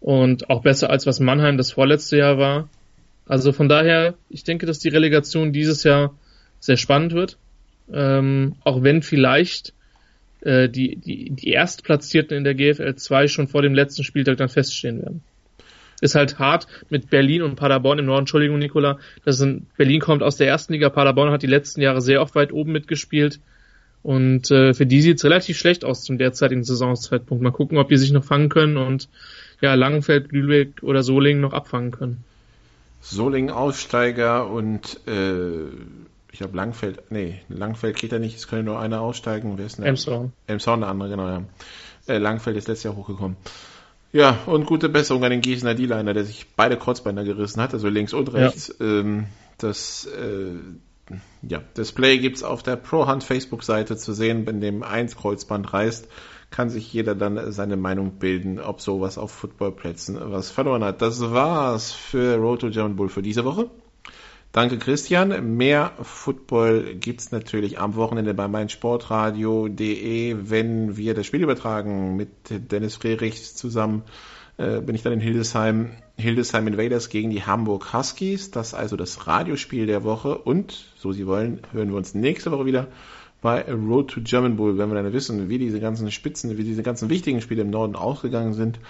und 0.00 0.50
auch 0.50 0.62
besser 0.62 0.90
als 0.90 1.06
was 1.06 1.20
Mannheim 1.20 1.56
das 1.56 1.72
vorletzte 1.72 2.16
Jahr 2.16 2.38
war. 2.38 2.68
Also 3.26 3.52
von 3.52 3.68
daher, 3.68 4.14
ich 4.30 4.44
denke, 4.44 4.66
dass 4.66 4.78
die 4.78 4.88
Relegation 4.88 5.52
dieses 5.52 5.84
Jahr 5.84 6.14
sehr 6.60 6.76
spannend 6.76 7.12
wird. 7.12 7.36
Ähm, 7.92 8.54
auch 8.64 8.82
wenn 8.82 9.02
vielleicht 9.02 9.72
äh, 10.40 10.68
die, 10.68 10.96
die, 10.96 11.30
die 11.30 11.50
Erstplatzierten 11.50 12.36
in 12.36 12.44
der 12.44 12.54
GFL 12.54 12.94
2 12.94 13.28
schon 13.28 13.48
vor 13.48 13.62
dem 13.62 13.74
letzten 13.74 14.04
Spieltag 14.04 14.36
dann 14.36 14.48
feststehen 14.48 15.00
werden. 15.02 15.22
Ist 16.00 16.14
halt 16.14 16.38
hart 16.38 16.68
mit 16.90 17.10
Berlin 17.10 17.42
und 17.42 17.56
Paderborn 17.56 17.98
im 17.98 18.06
Norden. 18.06 18.20
Entschuldigung, 18.20 18.58
Nikola. 18.58 18.98
Das 19.24 19.36
sind, 19.38 19.66
Berlin 19.76 20.00
kommt 20.00 20.22
aus 20.22 20.36
der 20.36 20.46
ersten 20.46 20.72
Liga. 20.72 20.90
Paderborn 20.90 21.32
hat 21.32 21.42
die 21.42 21.48
letzten 21.48 21.80
Jahre 21.80 22.00
sehr 22.00 22.22
oft 22.22 22.36
weit 22.36 22.52
oben 22.52 22.70
mitgespielt. 22.70 23.40
Und 24.02 24.50
äh, 24.52 24.74
für 24.74 24.86
die 24.86 25.02
sieht 25.02 25.18
es 25.18 25.24
relativ 25.24 25.58
schlecht 25.58 25.84
aus 25.84 26.04
zum 26.04 26.18
derzeitigen 26.18 26.62
Saisonzeitpunkt. 26.62 27.42
Mal 27.42 27.50
gucken, 27.50 27.78
ob 27.78 27.88
die 27.88 27.96
sich 27.96 28.12
noch 28.12 28.24
fangen 28.24 28.48
können 28.48 28.76
und 28.76 29.08
ja, 29.60 29.74
Langenfeld, 29.74 30.32
Lübeck 30.32 30.82
oder 30.82 31.02
Solingen 31.02 31.40
noch 31.40 31.52
abfangen 31.52 31.90
können. 31.90 32.24
Solingen 33.00 33.50
Aussteiger 33.50 34.48
und 34.50 35.00
äh, 35.06 35.66
ich 36.30 36.38
glaube 36.38 36.56
Langfeld, 36.56 37.10
nee, 37.10 37.40
Langfeld 37.48 37.96
geht 37.96 38.12
ja 38.12 38.18
nicht, 38.18 38.36
es 38.36 38.48
könnte 38.48 38.64
nur 38.64 38.78
einer 38.80 39.00
aussteigen. 39.00 39.56
Wer 39.56 39.66
ist 39.66 39.78
denn 39.78 39.84
Emshorn. 39.84 40.32
Emshorn, 40.46 40.80
der 40.80 40.90
andere, 40.90 41.08
genau, 41.08 41.28
ja. 41.28 41.42
Äh, 42.06 42.18
Langfeld 42.18 42.56
ist 42.56 42.68
letztes 42.68 42.84
Jahr 42.84 42.96
hochgekommen. 42.96 43.36
Ja, 44.12 44.38
und 44.46 44.64
gute 44.66 44.88
Besserung 44.88 45.22
an 45.24 45.30
den 45.30 45.42
Gießener 45.42 45.74
D-Liner, 45.74 46.14
der 46.14 46.24
sich 46.24 46.46
beide 46.56 46.76
Kreuzbeine 46.76 47.24
gerissen 47.24 47.60
hat, 47.60 47.74
also 47.74 47.88
links 47.88 48.14
und 48.14 48.32
rechts. 48.32 48.74
Ja. 48.78 48.86
Ähm, 48.86 49.26
das 49.58 50.06
äh, 50.06 51.14
ja, 51.42 51.62
Display 51.76 52.18
gibt's 52.18 52.42
auf 52.42 52.62
der 52.62 52.76
ProHunt 52.76 53.24
Facebook-Seite 53.24 53.96
zu 53.96 54.12
sehen, 54.12 54.46
wenn 54.46 54.60
dem 54.60 54.82
eins 54.82 55.16
Kreuzband 55.16 55.72
reißt 55.72 56.08
kann 56.50 56.70
sich 56.70 56.92
jeder 56.92 57.14
dann 57.14 57.52
seine 57.52 57.76
Meinung 57.76 58.12
bilden, 58.18 58.58
ob 58.58 58.80
sowas 58.80 59.18
auf 59.18 59.30
Footballplätzen 59.30 60.18
was 60.20 60.50
verloren 60.50 60.82
hat. 60.82 61.02
Das 61.02 61.20
war's 61.20 61.92
für 61.92 62.36
Road 62.36 62.60
to 62.60 62.70
German 62.70 62.96
Bull 62.96 63.08
für 63.08 63.22
diese 63.22 63.44
Woche. 63.44 63.70
Danke 64.50 64.78
Christian. 64.78 65.56
Mehr 65.58 65.92
Football 66.00 66.94
gibt's 66.94 67.32
natürlich 67.32 67.78
am 67.78 67.96
Wochenende 67.96 68.32
bei 68.32 68.48
meinsportradio.de, 68.48 70.36
wenn 70.40 70.96
wir 70.96 71.14
das 71.14 71.26
Spiel 71.26 71.42
übertragen 71.42 72.16
mit 72.16 72.30
Dennis 72.48 72.96
Frerichs 72.96 73.54
zusammen. 73.54 74.04
Äh, 74.56 74.80
bin 74.80 74.94
ich 74.94 75.02
dann 75.02 75.12
in 75.12 75.20
Hildesheim, 75.20 75.90
Hildesheim 76.16 76.66
Invaders 76.66 77.10
gegen 77.10 77.30
die 77.30 77.44
Hamburg 77.44 77.92
Huskies. 77.92 78.50
Das 78.50 78.68
ist 78.68 78.74
also 78.74 78.96
das 78.96 79.26
Radiospiel 79.26 79.86
der 79.86 80.02
Woche 80.02 80.38
und, 80.38 80.86
so 80.96 81.12
Sie 81.12 81.26
wollen, 81.26 81.60
hören 81.72 81.90
wir 81.90 81.96
uns 81.96 82.14
nächste 82.14 82.50
Woche 82.50 82.64
wieder 82.64 82.88
bei 83.40 83.64
Road 83.70 84.10
to 84.10 84.20
German 84.22 84.56
Bowl, 84.56 84.78
wenn 84.78 84.88
wir 84.90 85.00
dann 85.02 85.12
wissen, 85.12 85.48
wie 85.48 85.58
diese 85.58 85.80
ganzen 85.80 86.10
Spitzen, 86.10 86.56
wie 86.58 86.64
diese 86.64 86.82
ganzen 86.82 87.08
wichtigen 87.08 87.40
Spiele 87.40 87.62
im 87.62 87.70
Norden 87.70 87.96
ausgegangen 87.96 88.54
sind. 88.54 88.80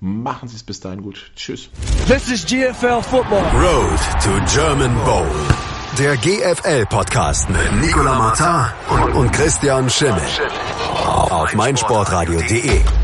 Machen 0.00 0.48
Sie 0.48 0.56
es 0.56 0.62
bis 0.62 0.80
dahin 0.80 1.02
gut. 1.02 1.30
Tschüss. 1.36 1.70
This 2.06 2.30
is 2.30 2.44
GFL 2.44 3.00
Football. 3.02 3.42
Road 3.54 3.98
to 4.22 4.30
German 4.52 4.94
Bowl. 5.04 5.26
Der 5.98 6.16
GFL 6.16 6.86
Podcast 6.86 7.48
mit 7.48 7.80
Nicola 7.80 8.18
Martin 8.18 8.72
und, 8.90 9.14
und 9.14 9.32
Christian 9.32 9.88
Schimmel. 9.88 10.20
Auf 11.06 11.54
meinsportradio.de. 11.54 13.03